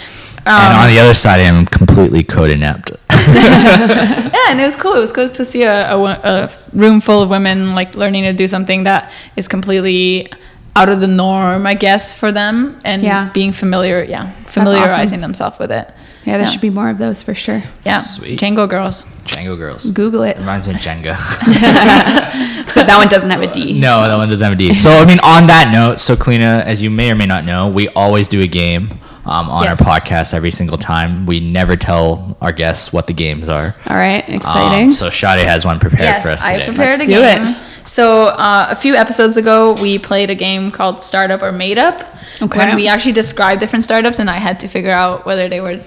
And 0.47 0.73
um, 0.73 0.81
on 0.81 0.87
the 0.89 0.99
other 0.99 1.13
side, 1.13 1.39
I 1.39 1.43
am 1.43 1.65
completely 1.65 2.23
code 2.23 2.49
inept. 2.51 2.91
yeah 3.27 4.49
and 4.49 4.59
it 4.59 4.63
was 4.63 4.75
cool 4.75 4.93
it 4.93 4.99
was 4.99 5.11
cool 5.11 5.27
to 5.27 5.43
see 5.43 5.63
a, 5.63 5.93
a, 5.93 5.97
a 5.97 6.49
room 6.73 7.01
full 7.01 7.21
of 7.21 7.29
women 7.29 7.75
like 7.75 7.93
learning 7.95 8.23
to 8.23 8.31
do 8.31 8.47
something 8.47 8.83
that 8.83 9.11
is 9.35 9.47
completely 9.49 10.31
out 10.77 10.87
of 10.87 11.01
the 11.01 11.07
norm 11.07 11.67
i 11.67 11.73
guess 11.73 12.13
for 12.13 12.31
them 12.31 12.79
and 12.85 13.01
Yeah. 13.03 13.29
being 13.33 13.51
familiar 13.51 14.01
yeah 14.03 14.31
familiarizing 14.45 15.19
themselves 15.19 15.59
with 15.59 15.71
it 15.71 15.91
Yeah, 16.23 16.37
there 16.37 16.47
should 16.47 16.61
be 16.61 16.69
more 16.69 16.89
of 16.89 16.97
those 16.99 17.21
for 17.21 17.33
sure. 17.35 17.63
yeah 17.85 18.01
Sweet. 18.01 18.39
django 18.39 18.69
girls 18.69 19.05
Django 19.25 19.57
girls. 19.57 19.89
Google 19.91 20.23
it. 20.23 20.37
Reminds 20.37 20.67
me 20.67 20.73
of 20.75 20.79
Jenga. 20.79 21.17
so 22.69 22.81
that 22.83 22.95
one 22.97 23.09
doesn't 23.09 23.29
have 23.29 23.41
a 23.41 23.51
D. 23.51 23.77
No, 23.77 24.07
that 24.07 24.15
one 24.15 24.29
doesn't 24.29 24.43
have 24.43 24.53
a 24.53 24.55
D. 24.55 24.73
So 24.73 24.89
I 24.89 25.05
mean, 25.05 25.19
on 25.21 25.47
that 25.47 25.69
note, 25.73 25.99
so 25.99 26.15
Kalina, 26.15 26.63
as 26.63 26.81
you 26.81 26.89
may 26.89 27.11
or 27.11 27.15
may 27.15 27.25
not 27.25 27.43
know, 27.43 27.67
we 27.67 27.89
always 27.89 28.29
do 28.29 28.41
a 28.41 28.47
game 28.47 28.99
um, 29.27 29.49
on 29.49 29.63
Yes. 29.63 29.79
our 29.81 29.85
podcast 29.99 30.33
every 30.33 30.51
single 30.51 30.77
time. 30.77 31.25
We 31.25 31.39
never 31.39 31.75
tell 31.75 32.37
our 32.41 32.51
guests 32.51 32.91
what 32.93 33.07
the 33.07 33.13
games 33.13 33.49
are. 33.49 33.75
All 33.87 33.97
right, 33.97 34.27
Um, 34.27 34.35
exciting. 34.35 34.91
so 34.91 35.09
Shadi 35.09 35.43
has 35.45 35.65
one 35.65 35.79
prepared 35.79 36.21
for 36.23 36.29
us 36.29 36.41
today. 36.41 36.63
I 36.63 36.65
prepared 36.65 36.99
Let's 36.99 37.09
a 37.11 37.13
do 37.13 37.21
it. 37.21 37.37
game. 37.37 37.55
So 37.85 38.27
uh, 38.27 38.67
a 38.69 38.75
few 38.75 38.95
episodes 38.95 39.37
ago, 39.37 39.73
we 39.81 39.97
played 39.97 40.29
a 40.29 40.35
game 40.35 40.71
called 40.71 41.01
Startup 41.01 41.41
or 41.41 41.51
Made 41.51 41.77
Up. 41.77 42.01
Okay. 42.41 42.57
When 42.59 42.75
we 42.75 42.87
actually 42.87 43.13
described 43.13 43.61
different 43.61 43.83
startups, 43.83 44.19
and 44.19 44.29
I 44.29 44.37
had 44.37 44.59
to 44.59 44.67
figure 44.67 44.91
out 44.91 45.25
whether 45.25 45.47
they 45.49 45.59
were 45.61 45.79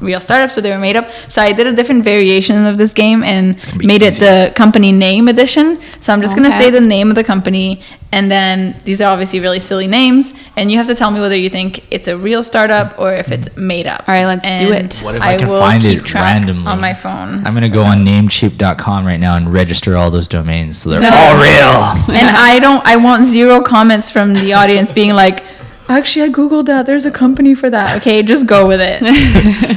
real 0.00 0.20
startups 0.20 0.56
or 0.56 0.60
they 0.60 0.70
were 0.70 0.78
made 0.78 0.96
up. 0.96 1.10
So 1.28 1.42
I 1.42 1.52
did 1.52 1.66
a 1.66 1.72
different 1.72 2.04
variation 2.04 2.66
of 2.66 2.78
this 2.78 2.92
game 2.92 3.22
and 3.22 3.56
be 3.78 3.86
made 3.86 4.02
it 4.02 4.14
the 4.14 4.52
company 4.56 4.92
name 4.92 5.28
edition. 5.28 5.80
So 6.00 6.12
I'm 6.12 6.22
just 6.22 6.36
gonna 6.36 6.52
say 6.52 6.70
the 6.70 6.80
name 6.80 7.10
of 7.10 7.16
the 7.16 7.24
company, 7.24 7.82
and 8.12 8.30
then 8.30 8.80
these 8.84 9.00
are 9.00 9.12
obviously 9.12 9.40
really 9.40 9.60
silly 9.60 9.86
names, 9.86 10.34
and 10.56 10.70
you 10.70 10.78
have 10.78 10.86
to 10.88 10.94
tell 10.94 11.10
me 11.10 11.20
whether 11.20 11.36
you 11.36 11.48
think 11.48 11.84
it's 11.92 12.08
a 12.08 12.16
real 12.16 12.42
startup 12.42 12.98
or 12.98 13.12
if 13.14 13.30
it's 13.30 13.56
made 13.56 13.86
up. 13.86 14.04
All 14.08 14.14
right, 14.14 14.26
let's 14.26 14.48
do 14.60 14.72
it. 14.72 14.98
What 15.00 15.14
if 15.14 15.22
I, 15.22 15.36
can 15.36 15.48
find 15.48 15.84
it 15.84 16.14
randomly 16.14 16.66
on 16.66 16.80
my 16.80 16.94
phone? 16.94 17.46
I'm 17.46 17.54
gonna 17.54 17.68
go 17.68 17.84
on 17.84 18.04
Namecheap.com 18.06 19.06
right 19.06 19.20
now 19.20 19.36
and 19.36 19.52
register 19.52 19.96
all 19.96 20.10
those 20.10 20.28
domains, 20.28 20.78
so 20.78 20.90
they're 20.90 21.00
No. 21.00 21.10
all 21.10 21.34
real. 21.36 22.16
and 22.18 22.36
I 22.36 22.58
don't. 22.60 22.84
I 22.86 22.96
want 22.96 23.24
zero 23.24 23.60
comments 23.60 24.10
from 24.10 24.34
the 24.34 24.52
audience 24.60 24.92
being 24.92 25.12
like, 25.14 25.44
"Actually, 25.90 26.24
I 26.24 26.28
googled 26.30 26.66
that. 26.66 26.86
There's 26.86 27.04
a 27.04 27.10
company 27.10 27.54
for 27.54 27.68
that." 27.70 27.96
Okay, 27.98 28.22
just 28.22 28.46
go 28.46 28.66
with 28.66 28.80
it. 28.80 29.02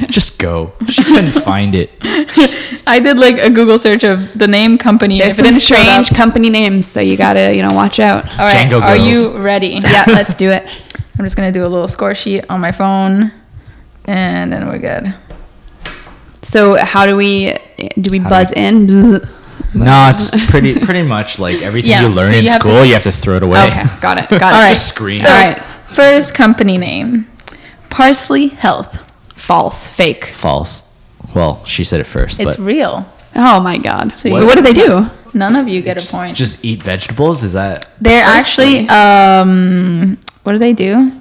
Just 0.14 0.38
go. 0.38 0.72
She 0.89 1.03
couldn't 1.03 1.32
find 1.49 1.74
it. 1.74 1.89
I 2.86 2.99
did 2.99 3.18
like 3.18 3.38
a 3.39 3.49
Google 3.49 3.80
search 3.80 4.03
of 4.03 4.30
the 4.38 4.47
name 4.47 4.78
company. 4.78 5.18
There's 5.20 5.36
some 5.38 5.45
it 5.45 5.49
didn't 5.51 5.61
show 5.64 5.76
strange 5.76 6.09
company 6.11 6.49
names, 6.51 6.86
so 6.86 6.99
you 7.01 7.18
gotta, 7.18 7.55
you 7.55 7.64
know, 7.66 7.74
watch 7.74 7.99
out. 7.99 8.30
All 8.38 8.45
right, 8.45 8.55
Django 8.68 8.80
are 8.82 8.95
Girls. 8.95 9.07
you 9.07 9.38
ready? 9.39 9.82
Yeah, 9.84 10.03
let's 10.07 10.36
do 10.36 10.49
it. 10.51 10.64
I'm 11.18 11.26
just 11.26 11.36
gonna 11.36 11.51
do 11.51 11.66
a 11.66 11.72
little 11.74 11.88
score 11.88 12.14
sheet 12.14 12.45
on 12.49 12.61
my 12.61 12.72
phone, 12.72 13.32
and 14.05 14.53
then 14.53 14.68
we're 14.68 14.78
good. 14.80 15.14
So, 16.43 16.76
how 16.78 17.05
do 17.07 17.16
we 17.16 17.55
do? 17.99 18.11
We 18.11 18.20
buzz 18.20 18.51
in? 18.51 18.86
Bzz. 18.88 19.30
No, 19.74 20.09
it's 20.14 20.30
pretty 20.51 20.78
pretty 20.80 21.01
much 21.01 21.39
like 21.39 21.61
everything 21.64 21.89
Yeah, 21.91 22.03
you 22.03 22.09
learn 22.09 22.32
so 22.32 22.38
in 22.38 22.43
you 22.43 22.49
have 22.51 22.61
to- 22.61 22.68
school, 22.68 22.86
you 22.86 22.93
have 22.93 23.03
to 23.03 23.11
throw 23.11 23.38
it 23.38 23.43
away. 23.43 23.66
Okay, 23.66 23.84
got 24.01 24.18
it. 24.20 24.30
Got 24.30 24.34
it. 24.34 24.43
All 24.43 24.51
right, 24.51 24.70
Just 24.76 24.89
screen. 24.89 25.16
So, 25.16 25.28
All 25.30 25.34
right. 25.36 25.64
First 25.94 26.34
company 26.34 26.78
name, 26.78 27.28
Parsley 27.89 28.48
Health. 28.48 29.00
False. 29.36 29.89
Fake. 29.89 30.26
False. 30.26 30.84
Well, 31.36 31.64
she 31.66 31.84
said 31.84 32.00
it 32.00 32.06
first, 32.06 32.39
It's 32.39 32.56
but 32.58 32.64
real. 32.64 33.06
Oh 33.36 33.60
my 33.60 33.78
god. 33.78 34.18
So 34.18 34.30
what, 34.30 34.44
what 34.46 34.56
do 34.56 34.62
they 34.62 34.74
do? 34.74 35.08
None 35.34 35.56
of 35.56 35.68
you 35.68 35.82
get 35.82 35.98
a 35.98 36.12
point. 36.16 36.38
just 36.38 36.64
eat 36.64 36.84
vegetables. 36.84 37.44
Is 37.44 37.54
that 37.54 37.89
They're 38.00 38.24
Parsley. 38.24 38.88
actually 38.88 38.89
um, 38.89 40.18
what 40.44 40.52
do 40.54 40.60
they 40.60 40.74
do? 40.74 41.20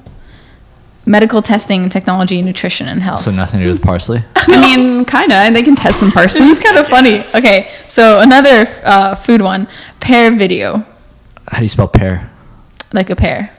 Medical 1.05 1.43
testing, 1.43 1.89
technology, 1.89 2.43
nutrition, 2.43 2.87
and 2.87 3.03
health. 3.03 3.21
so 3.21 3.31
nothing 3.33 3.59
to 3.61 3.67
do 3.67 3.73
with 3.73 3.83
parsley? 3.83 4.23
I 4.37 4.61
mean, 4.61 5.05
kind 5.05 5.33
of. 5.33 5.53
They 5.53 5.63
can 5.65 5.75
test 5.75 5.99
some 5.99 6.13
parsley. 6.13 6.43
It's 6.43 6.61
kind 6.61 6.77
of 6.79 6.87
funny. 6.87 7.19
Okay, 7.35 7.73
so 7.89 8.21
another 8.21 8.67
uh, 8.85 9.15
food 9.17 9.43
one, 9.43 9.67
pear 9.99 10.31
video, 10.31 10.85
How 11.49 11.59
do 11.59 11.65
you 11.65 11.69
spell 11.69 11.89
pear? 11.89 12.31
like 12.93 13.11
a 13.11 13.17
pear. 13.17 13.51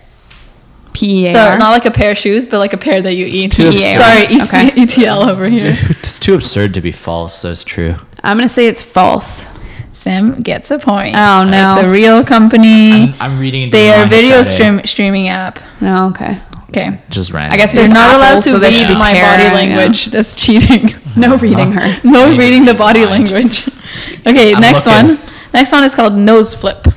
P 0.93 1.23
E 1.23 1.27
A 1.27 1.31
So 1.31 1.57
not 1.57 1.71
like 1.71 1.85
a 1.85 1.91
pair 1.91 2.11
of 2.11 2.17
shoes, 2.17 2.45
but 2.45 2.59
like 2.59 2.73
a 2.73 2.77
pair 2.77 3.01
that 3.01 3.13
you 3.13 3.25
eat. 3.25 3.51
too 3.51 3.71
Sorry, 3.71 4.25
E. 4.33 4.41
Okay. 4.43 4.81
ETL 4.83 5.23
over 5.29 5.45
here. 5.47 5.75
It's 5.89 6.19
too 6.19 6.35
absurd 6.35 6.73
to 6.75 6.81
be 6.81 6.91
false, 6.91 7.35
so 7.39 7.51
it's 7.51 7.63
true. 7.63 7.95
I'm 8.23 8.37
gonna 8.37 8.49
say 8.49 8.67
it's 8.67 8.81
false. 8.83 9.47
Sam 9.91 10.41
gets 10.41 10.71
a 10.71 10.79
point. 10.79 11.15
Oh, 11.15 11.45
no. 11.49 11.75
It's 11.77 11.83
a 11.85 11.89
real 11.89 12.23
company. 12.23 13.13
I'm, 13.13 13.15
I'm 13.33 13.39
reading. 13.39 13.69
They 13.69 13.91
are 13.91 14.05
video 14.07 14.41
stream 14.43 14.81
streaming 14.85 15.27
app. 15.29 15.59
Oh, 15.81 16.09
okay. 16.09 16.41
Okay. 16.69 16.99
Just 17.09 17.31
random. 17.31 17.53
I 17.53 17.57
guess 17.57 17.71
You're 17.73 17.83
There's 17.83 17.91
not 17.93 18.15
allowed 18.15 18.41
to 18.41 18.49
so 18.49 18.59
read 18.59 18.97
my 18.97 19.13
pear, 19.13 19.21
body 19.31 19.43
yeah. 19.43 19.53
language. 19.53 20.07
That's 20.07 20.35
cheating. 20.35 20.95
No 21.15 21.37
reading 21.37 21.71
her. 21.73 22.01
no 22.03 22.23
Reading 22.25 22.39
reading 22.39 22.65
the 22.65 22.73
body 22.73 23.05
mind. 23.05 23.29
language. 23.29 23.69
Okay, 24.25 24.53
I'm 24.55 24.61
next 24.61 24.87
looking. 24.87 25.09
one. 25.17 25.19
Next 25.53 25.71
one 25.71 25.83
is 25.83 25.93
called 25.93 26.13
nose 26.15 26.55
flip. 26.55 26.87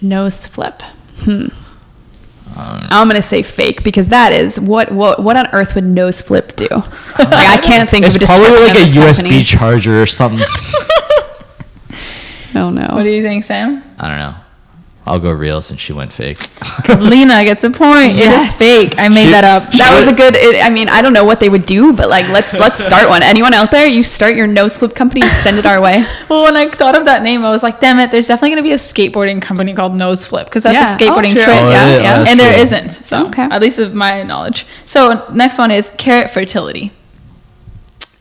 Nose 0.00 0.46
flip. 0.46 0.80
Hmm. 1.18 1.48
I'm 2.58 3.08
gonna 3.08 3.22
say 3.22 3.42
fake 3.42 3.84
because 3.84 4.08
that 4.08 4.32
is 4.32 4.58
what 4.58 4.90
what 4.92 5.22
what 5.22 5.36
on 5.36 5.46
earth 5.52 5.74
would 5.74 5.88
nose 5.88 6.20
flip 6.20 6.56
do? 6.56 6.66
like 6.70 6.86
I 7.18 7.58
can't 7.62 7.88
think 7.88 8.04
It's 8.06 8.16
of 8.16 8.22
a 8.22 8.26
probably 8.26 8.44
description 8.46 8.66
like 8.68 8.76
a 8.76 8.82
of 8.82 8.94
this 8.94 8.94
USB 8.94 9.22
company. 9.22 9.44
charger 9.44 10.02
or 10.02 10.06
something. 10.06 10.46
Oh 12.54 12.70
no. 12.70 12.88
What 12.94 13.02
do 13.04 13.10
you 13.10 13.22
think, 13.22 13.44
Sam? 13.44 13.84
I 13.98 14.08
don't 14.08 14.18
know. 14.18 14.34
I'll 15.08 15.18
go 15.18 15.32
real 15.32 15.62
since 15.62 15.80
she 15.80 15.92
went 15.92 16.12
fake. 16.12 16.38
Lena 16.88 17.42
gets 17.44 17.64
a 17.64 17.70
point. 17.70 18.12
It 18.12 18.30
is 18.30 18.52
fake. 18.52 18.94
I 18.98 19.08
made 19.08 19.24
She- 19.26 19.30
that 19.32 19.44
up. 19.44 19.70
that 19.72 19.98
was 19.98 20.08
a 20.12 20.14
good. 20.14 20.34
It, 20.36 20.64
I 20.64 20.70
mean, 20.70 20.88
I 20.88 21.02
don't 21.02 21.12
know 21.12 21.24
what 21.24 21.40
they 21.40 21.48
would 21.48 21.66
do, 21.66 21.92
but 21.92 22.08
like, 22.08 22.28
let's 22.28 22.52
let's 22.54 22.82
start 22.84 23.08
one. 23.08 23.22
Anyone 23.22 23.54
out 23.54 23.70
there? 23.70 23.86
You 23.86 24.02
start 24.02 24.36
your 24.36 24.46
nose 24.46 24.78
flip 24.78 24.94
company. 24.94 25.22
Send 25.42 25.58
it 25.58 25.66
our 25.66 25.80
way. 25.80 26.04
Well, 26.28 26.42
when 26.44 26.56
I 26.58 26.68
thought 26.68 26.96
of 26.96 27.06
that 27.06 27.22
name, 27.22 27.42
I 27.44 27.50
was 27.50 27.62
like, 27.62 27.80
damn 27.80 27.98
it, 27.98 28.10
there's 28.10 28.26
definitely 28.28 28.50
going 28.50 28.62
to 28.62 28.68
be 28.68 28.72
a 28.72 28.76
skateboarding 28.76 29.40
company 29.40 29.72
called 29.72 29.94
Nose 29.94 30.26
Flip 30.26 30.46
because 30.46 30.62
that's 30.62 30.74
Yeah. 30.74 30.94
a 30.94 30.98
skateboarding 31.10 31.30
Oh, 31.30 31.34
true. 31.34 31.44
trick. 31.44 31.56
Oh, 31.62 31.70
yeah, 31.70 31.88
yeah, 31.88 32.00
yeah. 32.02 32.24
And 32.28 32.38
there 32.38 32.52
true. 32.52 32.62
isn't. 32.62 32.90
So, 32.90 33.26
Okay. 33.28 33.42
at 33.44 33.62
least 33.62 33.78
of 33.78 33.94
my 33.94 34.22
knowledge. 34.24 34.66
So, 34.84 35.24
next 35.32 35.56
one 35.56 35.70
is 35.70 35.90
carrot 35.96 36.28
fertility. 36.30 36.92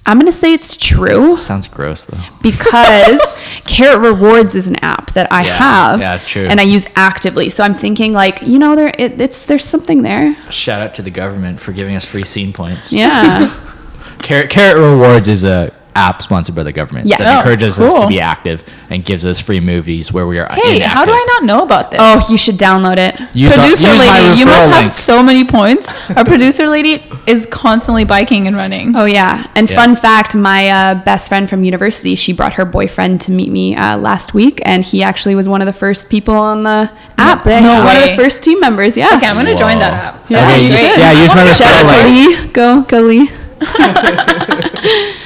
I'm 0.08 0.18
gonna 0.20 0.32
say 0.32 0.54
it's 0.54 0.76
true 0.78 1.38
Sounds 1.38 1.68
gross 1.68 2.06
though. 2.06 2.18
because 2.42 3.20
Carrot 3.66 4.00
Rewards 4.00 4.56
is 4.56 4.66
an 4.66 4.78
app 4.78 5.12
that 5.12 5.32
I 5.32 5.46
Yeah. 5.46 5.58
have. 5.58 6.00
Yeah, 6.00 6.12
that's 6.14 6.28
true. 6.28 6.46
And 6.48 6.60
I 6.60 6.64
use 6.64 6.88
actively. 6.96 7.50
So 7.50 7.64
I'm 7.64 7.76
thinking 7.76 8.14
like, 8.14 8.42
you 8.42 8.58
know, 8.58 8.76
there 8.76 8.94
it, 8.98 9.20
it's 9.22 9.46
there's 9.46 9.66
something 9.66 10.04
there. 10.04 10.36
Shout 10.50 10.82
out 10.82 10.96
to 10.96 11.02
the 11.02 11.12
government 11.12 11.60
for 11.60 11.74
giving 11.74 11.96
us 11.96 12.06
free 12.06 12.24
scene 12.24 12.54
points. 12.54 12.92
Yeah. 12.94 13.54
Carrot 14.24 14.50
Carrot 14.50 14.80
Rewards 14.82 15.28
is 15.28 15.44
a 15.44 15.72
app 15.98 16.22
sponsored 16.22 16.56
by 16.56 16.64
the 16.64 16.72
government 16.72 17.08
Yes. 17.08 17.20
that 17.20 17.28
Oh, 17.36 17.40
encourages 17.40 17.80
us 17.80 17.94
to 17.94 18.08
be 18.08 18.20
active 18.22 18.64
and 18.90 19.04
gives 19.04 19.26
us 19.26 19.40
free 19.42 19.60
movies 19.60 20.14
where 20.14 20.28
we 20.28 20.38
are. 20.40 20.48
Hey, 20.54 20.80
how 20.80 21.04
do 21.06 21.12
I 21.12 21.26
not 21.34 21.44
know 21.46 21.64
about 21.64 21.92
this? 21.92 22.00
Oh, 22.02 22.22
you 22.30 22.38
should 22.38 22.58
download 22.58 22.98
it. 22.98 23.20
Use 23.34 23.52
our- 23.58 23.64
producer 23.64 23.88
use 23.88 24.00
lady, 24.00 24.40
you 24.40 24.46
must 24.46 24.68
have 24.70 24.78
link. 24.82 24.90
so 24.90 25.24
many 25.24 25.44
points. 25.44 25.90
Our 26.16 26.24
producer 26.24 26.68
lady 26.68 27.04
is 27.26 27.46
constantly 27.48 28.06
biking 28.06 28.48
and 28.48 28.56
running. 28.56 28.96
Oh 28.96 29.06
yeah, 29.06 29.48
and 29.56 29.70
Yeah. 29.70 29.76
fun 29.76 29.96
fact: 29.96 30.36
my 30.36 30.70
uh, 30.70 30.96
best 31.04 31.28
friend 31.30 31.50
from 31.50 31.64
university, 31.64 32.16
she 32.16 32.32
brought 32.34 32.54
her 32.54 32.66
boyfriend 32.66 33.20
to 33.22 33.32
meet 33.32 33.52
me 33.52 33.76
uh, 33.76 33.98
last 33.98 34.34
week, 34.34 34.62
and 34.66 34.84
he 34.84 35.02
actually 35.04 35.36
was 35.36 35.50
one 35.50 35.62
of 35.62 35.66
the 35.68 35.74
first 35.74 36.10
people 36.10 36.36
on 36.36 36.64
the 36.64 36.90
app. 37.18 37.46
No 37.46 37.60
He 37.60 37.66
was 37.68 37.84
one 37.84 37.96
of 37.98 38.04
the 38.10 38.16
first 38.16 38.44
team 38.44 38.60
members. 38.60 38.96
Yeah. 38.96 39.16
Okay, 39.16 39.28
I'm 39.28 39.36
gonna 39.36 39.56
join 39.58 39.80
that 39.80 39.94
app. 39.94 40.26
Yeah, 40.30 40.44
Okay, 40.46 40.60
you 40.62 40.68
you- 40.68 40.72
should. 40.74 40.98
yeah, 41.00 41.12
use 41.24 41.34
my 41.36 41.46
Shout 41.54 41.74
out 41.74 41.86
referral 41.86 42.04
to 42.04 42.10
link. 42.10 42.40
Lee. 42.40 42.48
Go, 42.54 42.82
go, 42.84 43.00
Lee. 43.02 43.32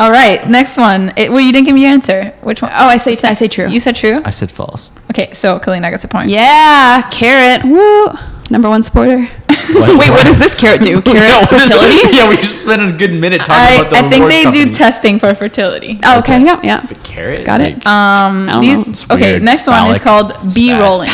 All 0.00 0.10
right, 0.10 0.48
next 0.48 0.78
one. 0.78 1.12
It, 1.16 1.30
well, 1.30 1.40
you 1.42 1.52
didn't 1.52 1.66
give 1.66 1.74
me 1.74 1.82
your 1.82 1.90
answer. 1.90 2.30
Which 2.40 2.62
one? 2.62 2.70
Oh, 2.72 2.86
I 2.86 2.96
say, 2.96 3.10
I 3.28 3.34
say 3.34 3.48
true. 3.48 3.68
You 3.68 3.80
said 3.80 3.96
true. 3.96 4.22
I 4.24 4.30
said 4.30 4.50
false. 4.50 4.92
Okay, 5.10 5.30
so 5.34 5.58
Kalina 5.60 5.90
gets 5.90 6.04
a 6.04 6.08
point. 6.08 6.30
yeah, 6.30 7.06
carrot. 7.12 7.64
Woo. 7.66 8.06
Number 8.50 8.70
one 8.70 8.82
supporter. 8.82 9.18
Wait, 9.74 9.96
what 9.98 10.24
does 10.26 10.38
this 10.38 10.54
carrot 10.54 10.82
do? 10.82 11.02
Carrot 11.02 11.48
fertility? 11.50 11.96
yeah, 12.16 12.30
we 12.30 12.36
just 12.36 12.62
spent 12.62 12.80
a 12.82 12.96
good 12.96 13.12
minute 13.12 13.40
talking 13.40 13.54
I, 13.54 13.74
about 13.80 13.90
the 13.90 13.96
I 13.98 14.08
think 14.08 14.28
they 14.28 14.42
company. 14.44 14.64
do 14.64 14.72
testing 14.72 15.18
for 15.18 15.34
fertility. 15.34 16.00
Oh, 16.02 16.18
okay. 16.20 16.42
Yeah, 16.42 16.58
yeah. 16.64 16.80
The 16.86 16.94
carrot. 16.96 17.44
Got 17.44 17.60
it. 17.60 17.74
like- 17.74 17.86
Um, 17.86 18.48
I 18.48 18.52
don't 18.52 18.62
know. 18.62 18.74
these 18.74 19.04
okay. 19.10 19.32
weird. 19.32 19.42
Next 19.42 19.66
one 19.66 19.90
is 19.90 20.00
called 20.00 20.32
B 20.54 20.72
rolling. 20.76 21.10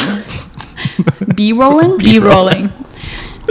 B 1.34 1.52
rolling. 1.52 1.98
B 1.98 2.18
rolling. 2.20 2.72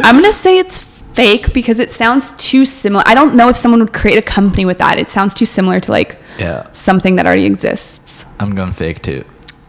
I'm 0.01 0.15
gonna 0.15 0.31
say 0.31 0.57
it's 0.57 0.79
fake 1.15 1.53
because 1.53 1.79
it 1.79 1.89
sounds 1.91 2.31
too 2.37 2.65
similar. 2.65 3.03
I 3.07 3.13
don't 3.15 3.35
know 3.35 3.49
if 3.49 3.57
someone 3.57 3.79
would 3.81 3.93
create 3.93 4.17
a 4.17 4.21
company 4.21 4.65
with 4.65 4.77
that. 4.79 4.97
It 4.99 5.09
sounds 5.09 5.33
too 5.33 5.45
similar 5.45 5.79
to 5.79 5.91
like 5.91 6.17
yeah, 6.39 6.67
something 6.73 7.15
that 7.17 7.25
already 7.25 7.45
exists. 7.45 8.25
I'm 8.39 8.53
going 8.55 8.73
fake 8.73 9.01
too. 9.01 9.23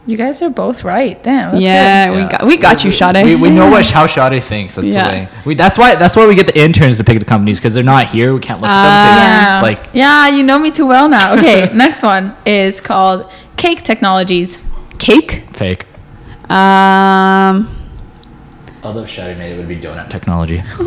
You 0.05 0.15
guys 0.15 0.41
are 0.41 0.49
both 0.49 0.83
right. 0.85 1.21
Damn. 1.21 1.51
That's 1.51 1.65
yeah, 1.65 2.11
we 2.11 2.17
Yeah. 2.19 2.31
got 2.31 2.45
we 2.45 2.55
got 2.57 2.83
you, 2.85 2.91
Sade. 2.91 3.25
We, 3.25 3.35
we 3.35 3.49
know 3.49 3.69
what 3.69 3.85
how 3.89 4.07
Shadi 4.15 4.41
thinks. 4.41 4.75
That's 4.75 4.87
Yeah. 4.87 5.03
the 5.07 5.09
way. 5.15 5.29
We 5.45 5.55
that's 5.55 5.77
why 5.77 5.95
that's 5.95 6.15
why 6.15 6.25
we 6.27 6.33
get 6.35 6.47
the 6.47 6.57
interns 6.57 6.95
to 6.97 7.03
pick 7.03 7.19
the 7.19 7.25
companies 7.25 7.59
because 7.59 7.73
they're 7.73 7.83
not 7.95 8.07
here. 8.07 8.33
We 8.33 8.39
can't 8.39 8.61
look 8.61 8.69
Ah. 8.71 8.83
good. 8.83 9.19
at 9.19 9.27
Yeah. 9.27 9.53
them. 9.55 9.63
Like 9.63 9.89
yeah, 9.93 10.27
you 10.35 10.43
know 10.43 10.59
me 10.59 10.71
too 10.71 10.87
well 10.87 11.09
now. 11.09 11.33
Okay, 11.37 11.69
next 11.85 12.03
one 12.03 12.33
is 12.45 12.79
called 12.79 13.29
Cake 13.57 13.83
Technologies. 13.83 14.61
cake. 14.97 15.43
fake. 15.53 15.85
Um, 16.49 17.67
Although 18.83 19.03
Shadi 19.03 19.37
made 19.37 19.53
it 19.53 19.57
would 19.57 19.67
be 19.67 19.79
donut 19.79 20.09
technology. 20.09 20.61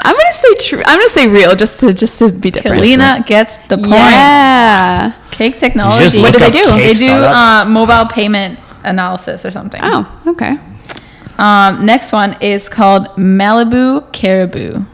I'm 0.00 0.16
gonna 0.16 0.32
say 0.32 0.54
true. 0.54 0.82
I'm 0.86 0.98
gonna 0.98 1.08
say 1.08 1.28
real, 1.28 1.54
just 1.54 1.80
to 1.80 1.92
just 1.92 2.18
to 2.20 2.30
be 2.30 2.50
different. 2.50 2.76
Kalina 2.76 3.26
gets 3.26 3.58
the 3.68 3.76
point. 3.76 3.90
Yeah. 3.90 5.12
Cake 5.30 5.58
Technology. 5.58 6.20
What 6.20 6.32
do 6.32 6.38
they 6.40 6.50
do? 6.50 6.64
They 6.76 6.94
do 6.94 7.10
uh, 7.10 7.64
mobile 7.66 8.06
payment 8.06 8.58
analysis 8.84 9.44
or 9.44 9.50
something. 9.50 9.80
Oh, 9.82 10.22
okay. 10.26 10.58
Um, 11.38 11.86
next 11.86 12.12
one 12.12 12.36
is 12.40 12.68
called 12.68 13.06
Malibu 13.16 14.10
Caribou. 14.12 14.84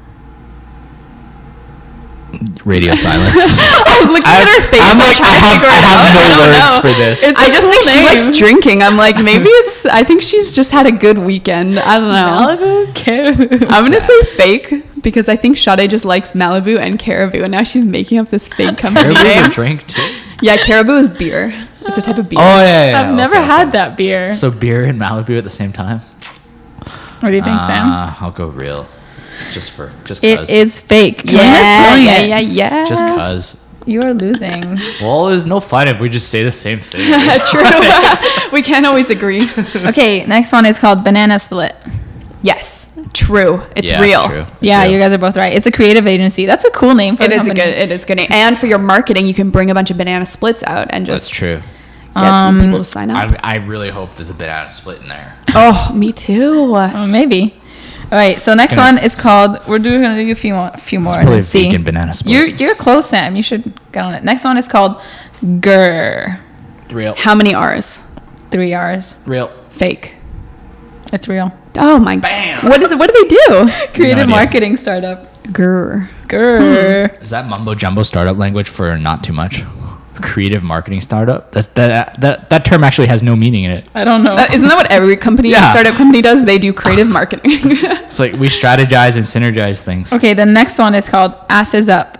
Radio 2.64 2.94
silence. 2.94 3.34
I'm 3.86 4.08
looking 4.08 4.26
at 4.26 4.48
her 4.48 4.60
face. 4.70 4.80
I'm 4.82 4.98
like, 4.98 5.20
I 5.20 5.34
have, 5.36 5.62
I 5.62 5.78
have 5.82 6.00
no 6.14 6.24
words 6.40 6.80
for 6.80 7.00
this. 7.00 7.36
I 7.36 7.48
just 7.48 7.66
think 7.68 7.84
she 7.84 8.02
likes 8.04 8.38
drinking. 8.38 8.82
I'm 8.82 8.96
like, 8.96 9.16
maybe 9.22 9.48
it's. 9.48 9.86
I 9.86 10.02
think 10.04 10.22
she's 10.22 10.54
just 10.54 10.70
had 10.70 10.86
a 10.86 10.92
good 10.92 11.18
weekend. 11.18 11.78
I 11.78 11.98
don't 11.98 12.08
know. 12.08 12.56
Malibu 12.86 12.94
Caribou. 12.94 13.66
I'm 13.68 13.84
gonna 13.84 14.00
say 14.00 14.22
fake 14.22 15.02
because 15.02 15.28
I 15.28 15.36
think 15.36 15.56
Sade 15.56 15.88
just 15.90 16.04
likes 16.04 16.32
Malibu 16.32 16.78
and 16.78 16.98
Caribou, 16.98 17.42
and 17.42 17.52
now 17.52 17.62
she's 17.62 17.84
making 17.84 18.18
up 18.18 18.28
this 18.28 18.48
fake 18.48 18.78
company 18.78 19.14
Caribou's 19.14 19.24
name. 19.24 19.44
a 19.44 19.48
drink 19.48 19.86
too. 19.86 20.02
Yeah, 20.42 20.56
Caribou 20.56 20.92
is 20.96 21.08
beer. 21.08 21.52
It's 21.86 21.98
a 21.98 22.02
type 22.02 22.18
of 22.18 22.28
beer. 22.28 22.38
Oh 22.40 22.60
yeah, 22.62 22.90
yeah, 22.90 23.00
I've 23.00 23.06
yeah, 23.10 23.14
never 23.14 23.36
okay, 23.36 23.44
had 23.44 23.72
that 23.72 23.96
beer. 23.96 24.32
So 24.32 24.50
beer 24.50 24.84
and 24.84 24.98
Malibu 25.00 25.36
at 25.36 25.44
the 25.44 25.50
same 25.50 25.72
time. 25.72 26.00
what 27.20 27.30
do 27.30 27.36
you 27.36 27.42
think, 27.42 27.60
Sam? 27.62 27.86
Uh, 27.90 28.14
I'll 28.20 28.30
go 28.30 28.48
real, 28.48 28.86
just 29.52 29.70
for 29.70 29.92
just 30.04 30.22
It 30.24 30.38
cause. 30.38 30.50
is 30.50 30.80
fake. 30.80 31.22
yeah, 31.24 31.40
Kalina's 31.96 32.06
yeah, 32.06 32.20
yeah, 32.24 32.38
yeah. 32.38 32.88
Just 32.88 33.02
cause. 33.02 33.60
You 33.86 34.00
are 34.02 34.14
losing. 34.14 34.78
Well, 35.02 35.26
there's 35.26 35.44
no 35.46 35.60
fun 35.60 35.88
if 35.88 36.00
we 36.00 36.08
just 36.08 36.30
say 36.30 36.42
the 36.42 36.50
same 36.52 36.80
thing. 36.80 37.00
True. 37.50 37.62
we 38.52 38.62
can't 38.62 38.86
always 38.86 39.10
agree. 39.10 39.46
okay, 39.76 40.24
next 40.26 40.52
one 40.52 40.64
is 40.64 40.78
called 40.78 41.04
Banana 41.04 41.38
Split. 41.38 41.76
Yes, 42.42 42.88
true. 43.12 43.62
It's 43.76 43.90
Yeah, 43.90 44.00
real. 44.02 44.26
true. 44.26 44.40
It's 44.40 44.50
Yeah, 44.62 44.82
real. 44.84 44.92
you 44.92 44.98
guys 44.98 45.12
are 45.12 45.18
both 45.18 45.36
right. 45.36 45.52
It's 45.54 45.66
a 45.66 45.72
creative 45.72 46.06
agency. 46.06 46.46
That's 46.46 46.64
a 46.64 46.70
cool 46.70 46.94
name 46.94 47.16
for 47.16 47.24
It 47.24 47.32
a 47.32 47.40
is 47.40 47.46
a 47.48 47.54
good. 47.54 47.68
It 47.68 47.90
is 47.90 48.04
good. 48.04 48.16
name. 48.18 48.28
And 48.30 48.56
for 48.58 48.66
your 48.66 48.78
marketing, 48.78 49.26
you 49.26 49.34
can 49.34 49.50
bring 49.50 49.70
a 49.70 49.74
bunch 49.74 49.90
of 49.90 49.96
banana 49.98 50.24
splits 50.26 50.62
out 50.62 50.88
and 50.90 51.04
just 51.06 51.24
That's 51.24 51.36
true. 51.36 51.54
get 52.14 52.20
some 52.20 52.56
um, 52.56 52.60
people 52.60 52.78
to 52.78 52.84
sign 52.84 53.10
up. 53.10 53.32
I, 53.44 53.54
I 53.54 53.56
really 53.66 53.90
hope 53.90 54.14
there's 54.16 54.30
a 54.30 54.34
banana 54.34 54.70
split 54.70 55.00
in 55.02 55.08
there. 55.08 55.36
oh, 55.54 55.90
me 55.94 56.12
too. 56.12 56.74
Oh, 56.76 57.06
maybe. 57.06 57.54
All 58.12 58.18
right. 58.18 58.40
So 58.40 58.54
next 58.54 58.76
gonna- 58.76 58.96
one 58.96 59.04
is 59.04 59.14
called. 59.14 59.58
We're 59.66 59.78
doing 59.78 60.02
gonna 60.02 60.16
do 60.22 60.30
a 60.30 60.34
few 60.34 60.54
more. 60.54 60.70
A 60.72 60.78
few 60.78 61.00
more. 61.00 61.14
probably 61.14 61.32
and 61.34 61.40
a 61.40 61.42
see. 61.42 61.64
vegan 61.64 61.82
banana 61.84 62.14
split. 62.14 62.32
You're 62.34 62.46
you're 62.46 62.74
close, 62.74 63.06
Sam. 63.06 63.34
You 63.36 63.42
should 63.42 63.72
get 63.92 64.04
on 64.04 64.14
it. 64.14 64.22
Next 64.24 64.44
one 64.44 64.56
is 64.56 64.68
called 64.68 65.00
Grr. 65.42 66.38
Real. 66.90 67.14
How 67.16 67.34
many 67.34 67.54
R's? 67.54 68.02
Three 68.50 68.72
R's. 68.74 69.16
Real. 69.26 69.48
Fake. 69.70 70.14
It's 71.12 71.28
real. 71.28 71.52
Oh 71.76 71.98
my. 71.98 72.16
God. 72.16 72.22
Bam. 72.22 72.68
What, 72.70 72.82
is, 72.82 72.94
what 72.96 73.12
do 73.12 73.22
they 73.22 73.28
do? 73.28 73.70
Creative 73.94 74.18
idea. 74.18 74.26
marketing 74.36 74.76
startup. 74.76 75.42
Grr. 75.44 76.08
Grr. 76.28 77.22
Is 77.22 77.30
that 77.30 77.46
mumbo 77.48 77.74
jumbo 77.74 78.02
startup 78.02 78.36
language 78.36 78.68
for 78.68 78.96
not 78.98 79.24
too 79.24 79.32
much? 79.32 79.62
Creative 80.22 80.62
marketing 80.62 81.00
startup. 81.00 81.52
That 81.52 81.74
that 81.74 82.20
that, 82.20 82.50
that 82.50 82.64
term 82.64 82.84
actually 82.84 83.08
has 83.08 83.22
no 83.22 83.34
meaning 83.34 83.64
in 83.64 83.70
it. 83.72 83.88
I 83.94 84.04
don't 84.04 84.22
know. 84.22 84.36
Isn't 84.36 84.68
that 84.68 84.76
what 84.76 84.90
every 84.92 85.16
company, 85.16 85.50
Yeah. 85.50 85.70
startup 85.70 85.94
company 85.94 86.22
does? 86.22 86.44
They 86.44 86.58
do 86.58 86.72
creative 86.72 87.08
marketing. 87.20 87.50
It's 88.06 88.18
like 88.20 88.32
we 88.34 88.48
strategize 88.48 89.16
and 89.16 89.24
synergize 89.24 89.82
things. 89.82 90.12
okay. 90.12 90.34
The 90.34 90.46
next 90.46 90.78
one 90.78 90.94
is 90.94 91.08
called 91.08 91.34
Asses 91.50 91.88
Up. 91.88 92.18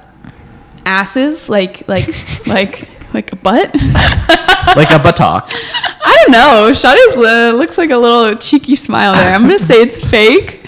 Asses, 0.86 1.49
like 1.49 1.86
like 1.88 2.09
like 2.47 2.88
like 3.14 3.32
a 3.32 3.36
butt. 3.36 3.74
like 4.76 4.90
a 4.90 4.98
buttock. 4.98 5.48
I 6.06 6.16
don't 6.26 6.32
know. 6.32 6.72
Shadows 6.74 7.16
uh, 7.16 7.52
looks 7.56 7.78
like 7.78 7.90
a 7.90 7.96
little 7.96 8.36
cheeky 8.36 8.76
smile 8.76 9.14
there. 9.14 9.34
I'm 9.34 9.42
gonna 9.42 9.58
say 9.58 9.76
it's 9.80 9.98
fake. 10.10 10.60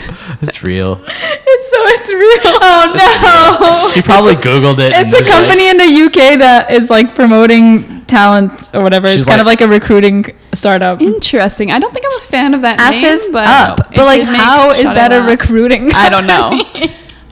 It's 0.42 0.62
real. 0.62 1.02
It's 1.06 1.70
so 1.70 1.76
it's 1.86 2.12
real. 2.12 2.58
Oh 2.62 3.88
no. 3.88 3.90
She 3.94 4.02
probably 4.02 4.34
googled 4.34 4.78
it. 4.78 4.92
It's 4.94 5.12
a 5.12 5.18
was 5.18 5.28
like- 5.28 5.38
company 5.38 5.68
in 5.68 5.76
the 5.78 6.04
UK 6.06 6.38
that 6.38 6.70
is 6.70 6.88
like 6.90 7.14
promoting 7.14 8.04
talent 8.06 8.70
or 8.74 8.82
whatever. 8.82 9.08
She's 9.08 9.20
it's 9.20 9.28
kind 9.28 9.40
of 9.40 9.46
like- 9.46 9.60
like 9.60 9.68
a 9.68 9.72
recruiting 9.72 10.24
startup. 10.54 11.00
Interesting. 11.00 11.70
I 11.72 11.78
don't 11.78 11.92
think 11.92 12.06
I'm 12.10 12.18
a 12.20 12.24
fan 12.24 12.54
of 12.54 12.62
that 12.62 12.78
Asses 12.78 13.24
name, 13.24 13.32
but 13.32 13.46
up. 13.46 13.76
But 13.94 14.04
like, 14.04 14.22
how 14.22 14.70
is 14.72 14.86
Shada 14.86 14.94
that 14.94 15.12
a 15.12 15.18
laugh. 15.20 15.28
recruiting? 15.40 15.90
I 15.94 16.08
don't 16.08 16.26
know. 16.26 16.50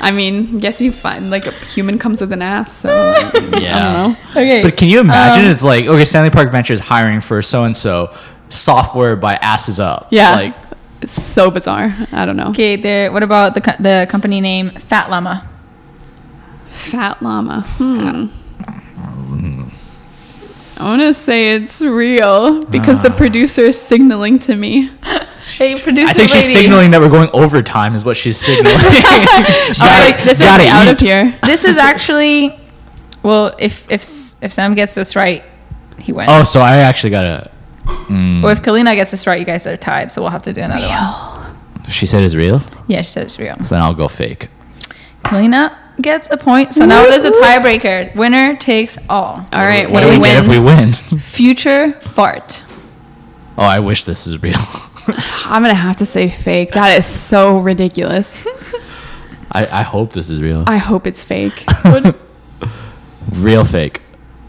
Company? 0.04 0.24
I 0.24 0.30
mean, 0.30 0.58
guess 0.60 0.80
you 0.80 0.92
find 0.92 1.30
like 1.30 1.46
a 1.46 1.52
human 1.64 1.98
comes 1.98 2.20
with 2.20 2.32
an 2.32 2.42
ass, 2.42 2.72
so 2.72 2.88
Yeah. 3.58 3.76
I 3.76 3.92
don't 3.92 4.12
know. 4.12 4.16
okay. 4.30 4.62
But 4.62 4.76
can 4.76 4.88
you 4.88 5.00
imagine? 5.00 5.44
Um, 5.44 5.50
it's 5.50 5.62
like 5.62 5.86
okay, 5.86 6.04
Stanley 6.04 6.30
Park 6.30 6.50
Ventures 6.52 6.80
hiring 6.80 7.20
for 7.20 7.42
so 7.42 7.64
and 7.64 7.76
so 7.76 8.14
software 8.48 9.16
by 9.16 9.34
asses 9.36 9.80
up. 9.80 10.08
Yeah. 10.10 10.34
Like 10.34 10.54
It's 11.02 11.12
so 11.22 11.50
bizarre. 11.50 11.94
I 12.12 12.24
don't 12.26 12.36
know. 12.36 12.48
Okay, 12.48 12.76
there. 12.76 13.12
What 13.12 13.22
about 13.22 13.54
the 13.54 13.60
co- 13.60 13.76
the 13.80 14.06
company 14.10 14.40
name 14.40 14.70
Fat 14.70 15.10
Llama? 15.10 15.48
Fat 16.68 17.22
llama. 17.22 17.62
Hmm. 17.78 18.26
I 20.76 20.82
want 20.82 21.02
to 21.02 21.14
say 21.14 21.54
it's 21.54 21.80
real 21.80 22.62
because 22.64 23.00
the 23.00 23.10
producer 23.10 23.60
is 23.62 23.80
signaling 23.80 24.38
to 24.40 24.56
me. 24.56 24.90
Hey, 25.56 25.78
producer 25.78 26.08
I 26.10 26.12
think 26.14 26.30
she's 26.30 26.50
signaling 26.50 26.90
that 26.92 27.00
we're 27.00 27.10
going 27.10 27.28
overtime. 27.32 27.94
Is 27.94 28.04
what 28.04 28.16
she's 28.16 28.36
signaling. 28.38 28.76
She's 28.78 29.78
Gotta- 29.78 30.16
like, 30.16 30.24
this 30.24 30.40
is 30.40 30.46
Out 30.46 30.88
of 30.88 30.98
here. 31.00 31.34
This 31.44 31.64
is 31.64 31.76
actually, 31.76 32.58
well, 33.22 33.54
if 33.58 33.88
if 33.90 34.02
if 34.42 34.52
Sam 34.52 34.74
gets 34.74 34.94
this 34.94 35.14
right, 35.14 35.44
he 35.98 36.12
wins. 36.12 36.30
Oh, 36.32 36.42
so 36.42 36.60
I 36.60 36.76
actually 36.78 37.10
gotta. 37.10 37.50
Mm, 37.84 38.42
Or 38.42 38.50
if 38.52 38.62
Kalina 38.62 38.94
gets 38.94 39.10
this 39.10 39.26
right, 39.26 39.38
you 39.38 39.44
guys 39.46 39.66
are 39.66 39.76
tied. 39.76 40.10
So 40.10 40.22
we'll 40.22 40.30
have 40.30 40.42
to 40.44 40.52
do 40.52 40.62
another 40.62 40.86
one. 40.88 41.90
she 41.90 42.06
said 42.06 42.22
it's 42.22 42.34
real. 42.34 42.62
Yeah, 42.86 43.02
she 43.02 43.08
said 43.08 43.24
it's 43.24 43.38
real. 43.38 43.56
Then 43.56 43.82
I'll 43.82 43.94
go 43.94 44.08
fake. 44.08 44.48
Kalina 45.22 45.76
gets 46.00 46.28
a 46.30 46.36
point. 46.38 46.72
So 46.74 46.86
now 46.86 47.02
there's 47.04 47.24
a 47.24 47.30
tiebreaker. 47.30 48.14
Winner 48.16 48.56
takes 48.56 48.96
all. 49.10 49.46
All 49.52 49.64
right, 49.64 49.84
What 49.90 49.92
what 49.92 50.00
do 50.10 50.14
do 50.16 50.20
we 50.20 50.24
get 50.28 50.42
if 50.42 50.48
we 50.48 50.58
win? 50.58 50.92
Future 51.20 51.92
fart. 52.00 52.64
Oh, 53.58 53.62
I 53.64 53.80
wish 53.80 54.04
this 54.04 54.26
is 54.26 54.42
real. 54.42 54.58
I'm 55.06 55.62
gonna 55.62 55.74
have 55.74 55.96
to 55.98 56.06
say 56.06 56.30
fake. 56.30 56.72
That 56.72 56.98
is 56.98 57.06
so 57.06 57.58
ridiculous. 57.58 58.44
I, 59.52 59.66
I 59.80 59.82
hope 59.82 60.12
this 60.12 60.30
is 60.30 60.40
real. 60.40 60.64
I 60.66 60.78
hope 60.78 61.06
it's 61.06 61.22
fake. 61.22 61.64
Real 63.32 63.64
fake. 63.64 64.02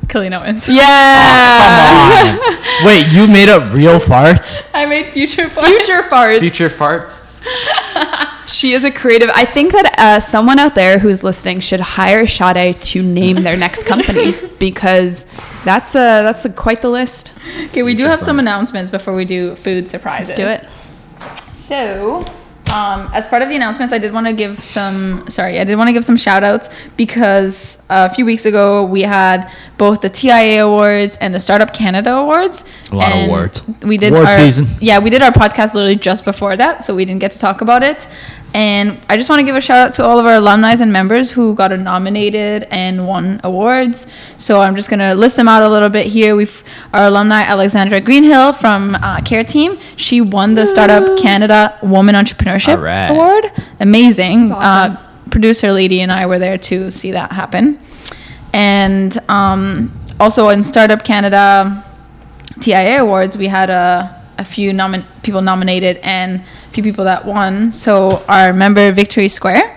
Kalina 0.07 0.41
wins. 0.45 0.67
Yeah. 0.67 2.37
Come 2.37 2.39
on. 2.39 2.85
Wait, 2.85 3.11
you 3.13 3.25
made 3.25 3.49
up 3.49 3.73
real 3.73 3.99
farts? 3.99 4.69
I 4.73 4.85
made 4.85 5.07
future 5.07 5.49
fart. 5.49 5.65
Future 5.67 6.01
farts. 6.03 6.39
Future 6.39 6.69
farts? 6.69 7.21
She 8.47 8.73
is 8.73 8.83
a 8.83 8.91
creative. 8.91 9.29
I 9.33 9.45
think 9.45 9.71
that 9.71 9.95
uh, 9.97 10.19
someone 10.19 10.59
out 10.59 10.75
there 10.75 10.99
who's 10.99 11.23
listening 11.23 11.59
should 11.59 11.79
hire 11.79 12.27
Sade 12.27 12.79
to 12.81 13.01
name 13.01 13.43
their 13.43 13.57
next 13.57 13.85
company 13.85 14.33
because 14.59 15.25
that's 15.63 15.95
a 15.95 16.21
that's 16.23 16.45
a 16.45 16.49
quite 16.49 16.81
the 16.81 16.89
list. 16.89 17.33
Okay, 17.65 17.83
we 17.83 17.95
do 17.95 18.05
have 18.05 18.21
some 18.21 18.39
announcements 18.39 18.89
before 18.89 19.15
we 19.15 19.25
do 19.25 19.55
food 19.55 19.89
surprises. 19.89 20.37
Let's 20.37 20.61
do 20.61 20.67
it. 20.67 20.71
So, 21.53 22.25
um, 22.71 23.09
as 23.13 23.27
part 23.27 23.41
of 23.41 23.49
the 23.49 23.55
announcements, 23.55 23.93
I 23.93 23.99
did 23.99 24.11
want 24.11 24.27
to 24.27 24.33
give 24.33 24.63
some. 24.63 25.29
Sorry, 25.29 25.59
I 25.59 25.63
did 25.63 25.75
want 25.75 25.87
to 25.87 25.93
give 25.93 26.03
some 26.03 26.17
shout 26.17 26.43
outs 26.43 26.69
because 26.97 27.83
a 27.89 28.09
few 28.09 28.25
weeks 28.25 28.45
ago 28.45 28.83
we 28.83 29.03
had 29.03 29.51
both 29.77 30.01
the 30.01 30.09
TIA 30.09 30.65
Awards 30.65 31.17
and 31.17 31.33
the 31.33 31.39
Startup 31.39 31.71
Canada 31.71 32.13
Awards. 32.13 32.65
A 32.91 32.95
lot 32.95 33.11
of 33.11 33.17
And 33.17 33.31
awards. 33.31 33.63
We 33.81 33.97
did 33.97 34.13
Award 34.13 34.27
our, 34.27 34.37
season. 34.37 34.67
Yeah, 34.79 34.99
we 34.99 35.09
did 35.09 35.21
our 35.21 35.31
podcast 35.31 35.73
literally 35.73 35.95
just 35.95 36.25
before 36.25 36.57
that, 36.57 36.83
so 36.83 36.95
we 36.95 37.05
didn't 37.05 37.21
get 37.21 37.31
to 37.31 37.39
talk 37.39 37.61
about 37.61 37.83
it. 37.83 38.07
And 38.55 39.05
I 39.09 39.17
just 39.17 39.29
want 39.29 39.41
to 39.41 39.45
give 39.45 39.57
a 39.57 39.59
shout 39.59 39.85
out 39.87 39.93
to 39.95 40.05
all 40.05 40.17
of 40.17 40.25
our 40.25 40.35
alumni 40.35 40.73
and 40.79 40.93
members 40.93 41.29
who 41.29 41.53
got 41.55 41.77
nominated 41.77 42.63
and 42.71 43.05
won 43.05 43.41
awards. 43.43 44.07
So 44.37 44.61
I'm 44.61 44.77
just 44.77 44.89
gonna 44.89 45.13
list 45.13 45.35
them 45.35 45.49
out 45.49 45.61
a 45.61 45.67
little 45.67 45.89
bit 45.89 46.07
here. 46.07 46.37
We've 46.37 46.63
our 46.93 47.03
alumni 47.03 47.41
Alexandra 47.41 47.99
Greenhill 47.99 48.53
from 48.53 48.95
uh, 48.95 49.19
Care 49.23 49.43
Team. 49.43 49.77
She 49.97 50.21
won 50.21 50.53
the 50.53 50.65
Startup 50.65 51.19
Canada 51.19 51.77
Woman 51.83 52.15
Entrepreneurship 52.15 52.77
All 52.77 52.83
right. 52.83 53.09
Award. 53.09 53.51
Amazing. 53.81 54.49
Awesome. 54.49 54.93
Uh, 54.93 55.01
producer 55.31 55.73
lady 55.73 55.99
and 55.99 56.09
I 56.09 56.25
were 56.25 56.39
there 56.39 56.57
to 56.57 56.89
see 56.89 57.11
that 57.11 57.33
happen. 57.33 57.77
And 58.53 59.17
um, 59.29 59.91
also 60.17 60.47
in 60.47 60.63
Startup 60.63 61.03
Canada 61.03 61.83
TIA 62.61 63.01
Awards, 63.01 63.35
we 63.35 63.47
had 63.47 63.69
a, 63.69 64.23
a 64.37 64.45
few 64.45 64.71
nomin- 64.71 65.03
people 65.23 65.41
nominated 65.41 65.97
and 65.97 66.41
a 66.64 66.64
few 66.75 66.83
people 66.83 67.05
that 67.05 67.25
won. 67.25 67.71
So 67.71 68.23
our 68.27 68.53
member 68.53 68.91
Victory 68.91 69.27
Square 69.29 69.71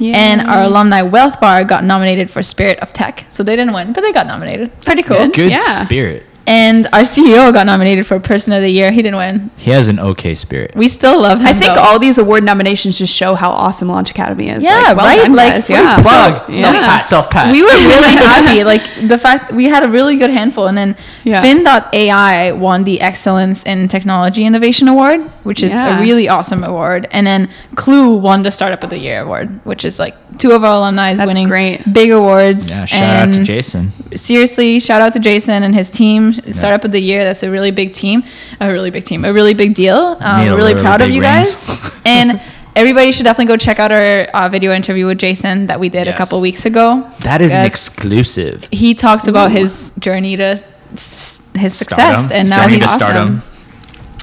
and 0.00 0.40
our 0.40 0.62
alumni 0.62 1.02
WealthBar 1.02 1.68
got 1.68 1.84
nominated 1.84 2.30
for 2.30 2.42
Spirit 2.42 2.78
of 2.80 2.92
Tech. 2.92 3.26
So 3.30 3.42
they 3.42 3.54
didn't 3.54 3.74
win, 3.74 3.92
but 3.92 4.00
they 4.00 4.12
got 4.12 4.26
nominated. 4.26 4.72
Pretty 4.80 5.02
That's 5.02 5.08
cool. 5.08 5.26
good. 5.26 5.34
Good 5.34 5.50
Yeah. 5.52 5.84
spirit. 5.84 6.24
And 6.48 6.86
our 6.94 7.02
CEO 7.02 7.52
got 7.52 7.66
nominated 7.66 8.06
for 8.06 8.18
Person 8.18 8.54
of 8.54 8.62
the 8.62 8.70
Year. 8.70 8.90
He 8.90 9.02
didn't 9.02 9.18
win. 9.18 9.50
He 9.58 9.70
has 9.70 9.88
an 9.88 10.00
okay 10.00 10.34
spirit. 10.34 10.74
We 10.74 10.88
still 10.88 11.20
love 11.20 11.40
him. 11.40 11.46
I 11.46 11.52
think 11.52 11.66
though. 11.74 11.80
all 11.82 11.98
these 11.98 12.16
award 12.16 12.42
nominations 12.42 12.96
just 12.96 13.14
show 13.14 13.34
how 13.34 13.50
awesome 13.50 13.88
Launch 13.88 14.10
Academy 14.10 14.48
is. 14.48 14.64
Yeah, 14.64 14.78
Like, 14.78 14.96
well 14.96 15.06
right? 15.06 15.16
done, 15.26 15.32
Like, 15.34 15.52
guys. 15.52 15.68
yeah. 15.68 16.00
Plug. 16.00 16.46
So- 16.46 16.52
Self 16.58 16.74
yeah. 16.74 16.80
pat. 16.86 17.08
Self 17.08 17.28
pat. 17.30 17.52
we 17.52 17.60
were 17.60 17.68
really 17.68 18.14
happy. 18.16 18.64
Like 18.64 18.82
the 19.06 19.18
fact 19.18 19.52
we 19.52 19.66
had 19.66 19.82
a 19.84 19.88
really 19.90 20.16
good 20.16 20.30
handful, 20.30 20.66
and 20.68 20.78
then 20.78 20.96
Yeah. 21.24 21.42
Finn.ai 21.42 22.52
won 22.52 22.84
the 22.84 23.02
Excellence 23.02 23.64
in 23.66 23.86
Technology 23.88 24.46
Innovation 24.46 24.88
Award, 24.88 25.20
which 25.44 25.62
is 25.62 25.74
Yeah. 25.74 25.98
a 25.98 26.00
really 26.00 26.30
awesome 26.30 26.64
award. 26.64 27.08
And 27.10 27.26
then 27.26 27.50
Klue 27.74 28.18
won 28.20 28.42
the 28.42 28.50
Startup 28.50 28.82
of 28.82 28.88
the 28.88 28.98
Year 28.98 29.20
award, 29.20 29.60
which 29.64 29.84
is 29.84 29.98
like 29.98 30.16
two 30.38 30.52
of 30.52 30.64
our 30.64 30.72
alumni 30.76 31.12
That's 31.14 31.26
winning 31.26 31.46
great. 31.48 31.82
big 31.92 32.10
awards. 32.10 32.70
yeah. 32.70 32.84
Shout 32.86 33.28
out 33.28 33.34
to 33.34 33.44
Jason. 33.44 33.92
Seriously, 34.14 34.80
shout 34.80 35.02
out 35.02 35.12
to 35.12 35.18
Jason 35.18 35.62
and 35.62 35.74
his 35.74 35.90
team. 35.90 36.32
Startup 36.52 36.84
of 36.84 36.92
the 36.92 37.00
Year. 37.00 37.24
That's 37.24 37.42
a 37.42 37.50
really 37.50 37.70
big 37.70 37.92
team, 37.92 38.22
a 38.60 38.70
really 38.72 38.90
big 38.90 39.04
team, 39.04 39.24
a 39.24 39.32
really 39.32 39.54
big 39.54 39.74
deal. 39.74 40.16
Um, 40.20 40.54
really 40.56 40.74
proud 40.74 41.00
of 41.00 41.10
you 41.10 41.20
rings. 41.20 41.66
guys. 41.66 41.94
and 42.04 42.40
everybody 42.76 43.12
should 43.12 43.24
definitely 43.24 43.52
go 43.52 43.56
check 43.56 43.78
out 43.80 43.90
our 43.92 44.22
uh, 44.34 44.48
video 44.48 44.72
interview 44.72 45.06
with 45.06 45.18
Jason 45.18 45.66
that 45.66 45.80
we 45.80 45.88
did 45.88 46.06
a 46.08 46.16
couple 46.16 46.40
weeks 46.40 46.64
ago. 46.66 47.08
That 47.20 47.40
is 47.42 47.52
an 47.52 47.64
exclusive. 47.66 48.68
He 48.70 48.94
talks 48.94 49.26
about 49.26 49.50
his 49.50 49.92
journey 49.98 50.36
to 50.36 50.62
s- 50.92 51.48
his 51.54 51.74
success, 51.76 52.20
Stardom. 52.20 52.36
and 52.36 52.48
now 52.48 52.68
he's 52.68 52.84
awesome. 52.84 52.98
stardom. 52.98 53.42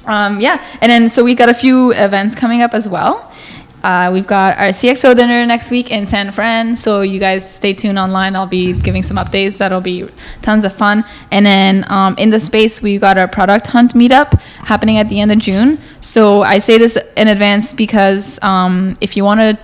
um, 0.08 0.40
yeah, 0.40 0.64
and 0.82 0.92
then 0.92 1.10
so 1.10 1.24
we've 1.24 1.38
got 1.38 1.50
a 1.50 1.54
few 1.54 1.92
events 1.94 2.36
coming 2.36 2.62
up 2.62 2.74
as 2.74 2.88
well. 2.88 3.25
Uh, 3.86 4.10
we've 4.12 4.26
got 4.26 4.58
our 4.58 4.70
CXO 4.70 5.16
dinner 5.16 5.46
next 5.46 5.70
week 5.70 5.92
in 5.92 6.08
San 6.08 6.32
Fran, 6.32 6.76
so 6.76 7.02
you 7.02 7.20
guys 7.20 7.48
stay 7.48 7.72
tuned 7.72 8.00
online. 8.00 8.36
I'll 8.36 8.48
be 8.48 8.74
giving 8.74 9.04
some 9.04 9.16
updates. 9.16 9.60
That'll 9.60 9.80
be 9.80 10.10
tons 10.42 10.66
of 10.66 10.74
fun. 10.74 11.06
And 11.30 11.46
then 11.46 11.86
um, 11.92 12.16
in 12.18 12.32
the 12.32 12.40
space, 12.40 12.82
we 12.82 12.98
got 12.98 13.20
our 13.20 13.28
product 13.28 13.68
hunt 13.68 13.94
meetup 13.94 14.42
happening 14.42 14.98
at 14.98 15.08
the 15.08 15.22
end 15.22 15.32
of 15.32 15.38
June. 15.38 15.78
So 16.02 16.42
I 16.42 16.58
say 16.58 16.80
this 16.80 16.98
in 17.16 17.28
advance 17.28 17.74
because 17.74 18.42
um, 18.42 18.96
if 19.02 19.16
you 19.16 19.24
want 19.24 19.42
to 19.42 19.60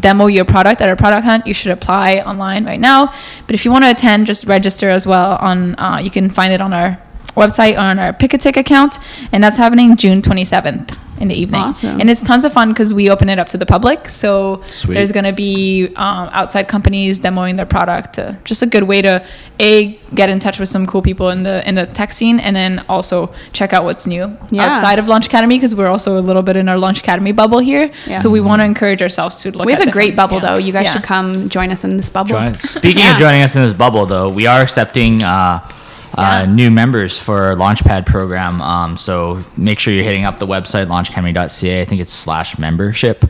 demo 0.00 0.26
your 0.26 0.46
product 0.46 0.80
at 0.80 0.88
our 0.88 0.96
product 0.96 1.26
hunt, 1.26 1.46
you 1.46 1.52
should 1.52 1.72
apply 1.72 2.20
online 2.20 2.64
right 2.64 2.80
now. 2.80 3.12
But 3.46 3.56
if 3.56 3.66
you 3.66 3.70
want 3.70 3.84
to 3.84 3.90
attend, 3.90 4.26
just 4.26 4.46
register 4.46 4.88
as 4.88 5.06
well. 5.06 5.36
On 5.42 5.78
uh, 5.78 5.98
you 6.02 6.10
can 6.10 6.30
find 6.30 6.50
it 6.50 6.62
on 6.62 6.72
our 6.72 6.98
website 7.34 7.76
on 7.76 7.98
our 7.98 8.14
Pick-a-Tick 8.14 8.56
account, 8.56 8.98
and 9.32 9.44
that's 9.44 9.58
happening 9.58 9.98
June 9.98 10.22
27th 10.22 10.96
in 11.18 11.28
the 11.28 11.34
evening. 11.34 11.60
Awesome. 11.62 12.00
And 12.00 12.10
it's 12.10 12.20
tons 12.20 12.44
of 12.44 12.52
fun 12.52 12.68
because 12.70 12.92
we 12.92 13.08
open 13.10 13.28
it 13.28 13.38
up 13.38 13.48
to 13.50 13.58
the 13.58 13.66
public. 13.66 14.08
So 14.08 14.62
Sweet. 14.68 14.94
there's 14.94 15.12
going 15.12 15.24
to 15.24 15.32
be 15.32 15.88
um, 15.96 16.28
outside 16.32 16.68
companies 16.68 17.18
demoing 17.20 17.56
their 17.56 17.66
product. 17.66 18.18
Uh, 18.18 18.32
just 18.44 18.62
a 18.62 18.66
good 18.66 18.84
way 18.84 19.02
to 19.02 19.24
a 19.58 19.98
get 20.14 20.28
in 20.28 20.38
touch 20.38 20.58
with 20.58 20.68
some 20.68 20.86
cool 20.86 21.00
people 21.02 21.30
in 21.30 21.42
the 21.42 21.66
in 21.68 21.74
the 21.74 21.86
tech 21.86 22.12
scene, 22.12 22.38
and 22.40 22.54
then 22.54 22.84
also 22.88 23.32
check 23.52 23.72
out 23.72 23.84
what's 23.84 24.06
new 24.06 24.36
Yeah. 24.50 24.64
outside 24.66 24.98
of 24.98 25.08
Launch 25.08 25.26
Academy 25.26 25.56
because 25.56 25.74
we're 25.74 25.88
also 25.88 26.18
a 26.18 26.20
little 26.20 26.42
bit 26.42 26.56
in 26.56 26.68
our 26.68 26.78
Launch 26.78 27.00
Academy 27.00 27.32
bubble 27.32 27.58
here. 27.58 27.90
Yeah. 28.06 28.16
So 28.16 28.28
we 28.30 28.40
want 28.40 28.60
to 28.60 28.66
encourage 28.66 29.00
ourselves 29.02 29.40
to 29.42 29.50
look. 29.50 29.66
We 29.66 29.72
have 29.72 29.82
at 29.82 29.88
a 29.88 29.90
great 29.90 30.14
bubble 30.16 30.36
yeah. 30.42 30.52
though. 30.52 30.58
You 30.58 30.72
guys 30.72 30.84
Yeah. 30.86 30.92
should 30.94 31.02
come 31.04 31.48
join 31.48 31.70
us 31.70 31.84
in 31.84 31.96
this 31.96 32.10
bubble. 32.10 32.30
Join, 32.30 32.54
speaking 32.56 33.02
Yeah. 33.04 33.14
of 33.14 33.18
joining 33.18 33.42
us 33.42 33.56
in 33.56 33.62
this 33.62 33.72
bubble, 33.72 34.04
though, 34.06 34.28
we 34.28 34.46
are 34.46 34.60
accepting 34.60 35.22
uh, 35.22 35.60
uh, 36.14 36.44
Yeah. 36.46 36.52
new 36.52 36.70
members 36.70 37.18
for 37.18 37.42
our 37.44 37.54
Launchpad 37.54 38.06
program. 38.06 38.60
Um, 38.62 38.96
so 38.96 39.42
make 39.56 39.78
sure 39.78 39.92
you're 39.92 40.04
hitting 40.04 40.24
up 40.24 40.38
the 40.38 40.46
website 40.46 40.86
launchacademy.ca. 40.86 41.80
I 41.80 41.84
think 41.84 42.00
it's 42.00 42.12
slash 42.12 42.58
membership. 42.58 43.24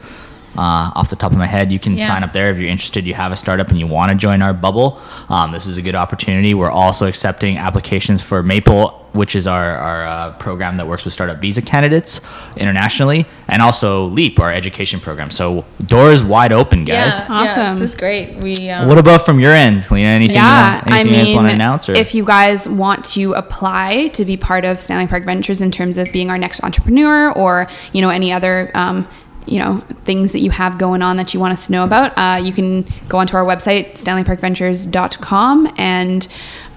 Uh, 0.56 0.90
off 0.94 1.10
the 1.10 1.16
top 1.16 1.32
of 1.32 1.38
my 1.38 1.46
head, 1.46 1.70
you 1.70 1.78
can 1.78 1.96
Yeah. 1.96 2.06
sign 2.08 2.22
up 2.24 2.32
there 2.32 2.50
if 2.50 2.58
you're 2.58 2.68
interested. 2.70 3.06
You 3.06 3.14
have 3.14 3.32
a 3.32 3.36
startup 3.36 3.68
and 3.70 3.78
you 3.78 3.86
want 3.86 4.10
to 4.10 4.16
join 4.16 4.42
our 4.42 4.52
bubble. 4.54 5.00
Um, 5.28 5.52
this 5.52 5.66
is 5.66 5.76
a 5.76 5.82
good 5.82 5.94
opportunity. 5.94 6.54
We're 6.54 6.70
also 6.70 7.06
accepting 7.06 7.58
applications 7.58 8.22
for 8.22 8.42
Maple, 8.42 9.02
which 9.12 9.34
is 9.34 9.46
our, 9.46 9.76
our 9.76 10.06
uh, 10.06 10.32
program 10.34 10.76
that 10.76 10.86
works 10.86 11.04
with 11.04 11.12
startup 11.14 11.38
visa 11.40 11.62
candidates 11.62 12.20
internationally, 12.56 13.24
and 13.48 13.62
also 13.62 14.04
Leap, 14.04 14.38
our 14.40 14.52
education 14.52 15.00
program. 15.00 15.30
So 15.30 15.64
doors 15.86 16.22
wide 16.22 16.52
open, 16.52 16.84
guys. 16.84 17.20
Yeah, 17.20 17.34
Awesome. 17.34 17.62
Yeah, 17.62 17.74
this 17.74 17.90
is 17.90 17.96
great. 17.96 18.42
We 18.42 18.68
um, 18.70 18.88
What 18.88 18.98
about 18.98 19.24
from 19.24 19.40
your 19.40 19.52
end, 19.52 19.90
Lena? 19.90 20.08
Anything, 20.08 20.36
Yeah, 20.36 20.76
you, 20.86 20.94
anything 20.96 21.14
I 21.14 21.16
you 21.18 21.24
guys 21.26 21.34
want 21.34 21.44
to 21.44 21.48
mean, 21.48 21.54
announce? 21.54 21.88
Or? 21.88 21.92
if 21.94 22.14
you 22.14 22.24
guys 22.24 22.68
want 22.68 23.04
to 23.06 23.32
apply 23.34 24.08
to 24.08 24.24
be 24.24 24.36
part 24.36 24.64
of 24.64 24.80
Stanley 24.80 25.06
Park 25.06 25.24
Ventures 25.24 25.60
in 25.60 25.70
terms 25.70 25.96
of 25.96 26.10
being 26.12 26.30
our 26.30 26.38
next 26.38 26.62
entrepreneur, 26.62 27.32
or 27.32 27.68
you 27.92 28.02
know 28.02 28.10
any 28.10 28.32
other 28.32 28.70
um, 28.74 29.06
you 29.46 29.58
know 29.58 29.78
things 30.04 30.32
that 30.32 30.40
you 30.40 30.50
have 30.50 30.78
going 30.78 31.02
on 31.02 31.16
that 31.16 31.32
you 31.34 31.40
want 31.40 31.52
us 31.52 31.66
to 31.66 31.72
know 31.72 31.84
about, 31.84 32.16
uh, 32.16 32.38
you 32.42 32.52
can 32.52 32.86
go 33.08 33.18
onto 33.18 33.36
our 33.36 33.44
website 33.44 33.92
stanleyparkventures.com 33.92 35.74
and 35.76 36.28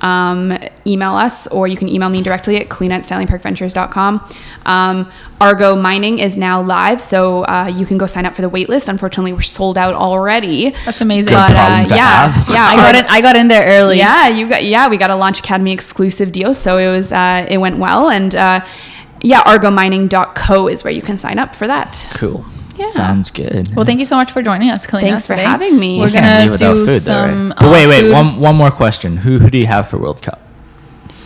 um, 0.01 0.57
email 0.87 1.13
us, 1.13 1.47
or 1.47 1.67
you 1.67 1.77
can 1.77 1.89
email 1.89 2.09
me 2.09 2.21
directly 2.21 2.57
at 2.57 2.69
clean 2.69 2.91
at 2.91 3.01
stanleyparkventures.com. 3.01 4.29
Um, 4.65 5.11
Argo 5.41 5.75
Mining 5.75 6.19
is 6.19 6.37
now 6.37 6.61
live, 6.61 7.01
so 7.01 7.45
uh, 7.45 7.71
you 7.73 7.85
can 7.85 7.97
go 7.97 8.05
sign 8.05 8.25
up 8.25 8.33
for 8.35 8.41
the 8.41 8.49
waitlist. 8.49 8.87
Unfortunately, 8.89 9.33
we're 9.33 9.41
sold 9.41 9.77
out 9.77 9.93
already. 9.93 10.71
That's 10.85 11.01
amazing. 11.01 11.33
But 11.33 11.51
uh, 11.51 11.87
to 11.87 11.95
yeah, 11.95 12.31
have. 12.31 12.49
yeah, 12.49 12.63
I 12.63 12.75
got 12.75 12.95
in. 12.95 13.05
I 13.09 13.21
got 13.21 13.35
in 13.35 13.47
there 13.47 13.65
early. 13.65 13.97
yeah, 13.97 14.27
you 14.27 14.49
got 14.49 14.63
yeah, 14.63 14.87
we 14.87 14.97
got 14.97 15.09
a 15.09 15.15
Launch 15.15 15.39
Academy 15.39 15.71
exclusive 15.71 16.31
deal, 16.31 16.53
so 16.53 16.77
it 16.77 16.89
was 16.89 17.11
uh, 17.11 17.45
it 17.49 17.57
went 17.57 17.77
well, 17.77 18.09
and 18.09 18.35
uh, 18.35 18.65
yeah, 19.21 19.41
argomining.co 19.45 20.67
is 20.67 20.83
where 20.83 20.93
you 20.93 21.01
can 21.01 21.17
sign 21.17 21.39
up 21.39 21.55
for 21.55 21.67
that. 21.67 22.09
cool. 22.13 22.45
Yeah. 22.79 22.91
Sounds 22.91 23.29
good. 23.29 23.75
Well, 23.75 23.85
thank 23.85 23.99
you 23.99 24.05
so 24.05 24.15
much 24.15 24.31
for 24.31 24.41
joining 24.41 24.69
us, 24.69 24.87
Kalina. 24.87 25.01
Thanks 25.01 25.27
for 25.27 25.33
today. 25.35 25.43
having 25.45 25.77
me. 25.77 25.99
We're 25.99 26.09
gonna 26.11 26.41
leave 26.43 26.51
without 26.51 26.73
do 26.73 26.85
food, 26.85 26.91
though, 26.93 26.97
some. 26.99 27.49
right? 27.49 27.59
But 27.59 27.71
wait, 27.71 27.85
uh, 27.85 27.89
wait. 27.89 28.01
food- 28.03 28.13
One 28.13 28.39
one 28.39 28.55
more 28.55 28.71
question. 28.71 29.17
Who 29.17 29.39
who 29.39 29.49
do 29.49 29.57
you 29.57 29.67
have 29.67 29.87
for 29.89 29.97
World 29.97 30.21
Cup? 30.21 30.39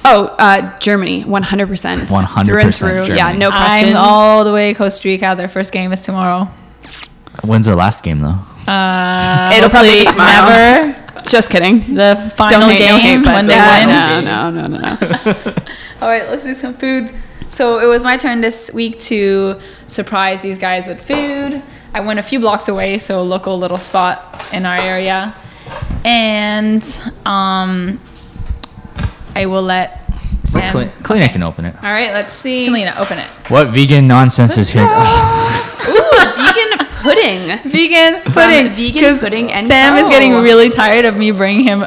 Oh, 0.05 0.25
uh, 0.39 0.77
Germany, 0.79 1.23
one 1.23 1.43
hundred 1.43 1.67
percent, 1.67 2.09
100% 2.09 2.45
through 2.45 2.59
and 2.59 2.75
through. 2.75 3.15
Yeah, 3.15 3.31
no 3.33 3.49
question. 3.51 3.89
I'm 3.89 3.95
all 3.97 4.43
the 4.43 4.51
way 4.51 4.73
Costa 4.73 5.07
Rica. 5.07 5.35
Their 5.37 5.47
first 5.47 5.71
game 5.71 5.93
is 5.93 6.01
tomorrow. 6.01 6.49
When's 7.43 7.67
their 7.67 7.75
last 7.75 8.03
game 8.03 8.19
though? 8.19 8.39
Uh, 8.71 9.51
It'll 9.55 9.69
probably 9.69 9.91
be 9.91 10.05
tomorrow. 10.05 10.49
Never. 10.87 11.02
Just 11.27 11.49
kidding. 11.49 11.95
The 11.95 12.33
final 12.35 12.61
Don't 12.61 12.69
hate, 12.71 12.77
game 12.79 12.89
don't 12.89 12.99
hate, 13.01 13.23
but 13.23 13.33
when 13.33 13.47
they 13.47 13.53
yeah, 13.53 14.15
win. 14.15 14.25
No, 14.25 14.49
no, 14.51 14.67
no, 14.67 14.77
no, 14.77 14.79
no. 14.79 15.53
All 16.01 16.07
right, 16.07 16.27
let's 16.29 16.43
do 16.43 16.53
some 16.53 16.73
food. 16.73 17.13
So 17.49 17.79
it 17.79 17.85
was 17.85 18.03
my 18.03 18.17
turn 18.17 18.41
this 18.41 18.71
week 18.73 18.99
to 19.01 19.59
surprise 19.87 20.41
these 20.41 20.57
guys 20.57 20.87
with 20.87 21.05
food. 21.05 21.61
I 21.93 21.99
went 21.99 22.19
a 22.19 22.23
few 22.23 22.39
blocks 22.39 22.67
away, 22.67 22.97
so 22.97 23.21
a 23.21 23.21
local 23.21 23.57
little 23.59 23.77
spot 23.77 24.49
in 24.51 24.65
our 24.65 24.77
area, 24.77 25.35
and 26.03 26.83
um, 27.25 27.99
I 29.35 29.45
will 29.45 29.61
let 29.61 30.03
Sam. 30.45 30.71
Cle- 30.71 31.03
Kalina 31.03 31.31
can 31.31 31.43
open 31.43 31.65
it. 31.65 31.75
All 31.75 31.91
right, 31.91 32.11
let's 32.11 32.33
see. 32.33 32.65
Selena, 32.65 32.95
open 32.97 33.19
it. 33.19 33.27
What 33.49 33.69
vegan 33.69 34.07
nonsense 34.07 34.57
is 34.57 34.71
here? 34.71 34.83
Ooh, 34.85 34.87
vegan 34.87 36.32
pudding. 37.03 37.59
Vegan 37.69 38.21
pudding. 38.33 38.69
Vegan 38.71 39.03
'cause 39.03 39.19
Pudding 39.19 39.51
and 39.51 39.67
Sam 39.67 39.97
is 39.97 40.09
getting 40.09 40.33
oh. 40.33 40.41
really 40.41 40.69
tired 40.69 41.05
of 41.05 41.15
me 41.15 41.31
bringing 41.31 41.63
him 41.63 41.85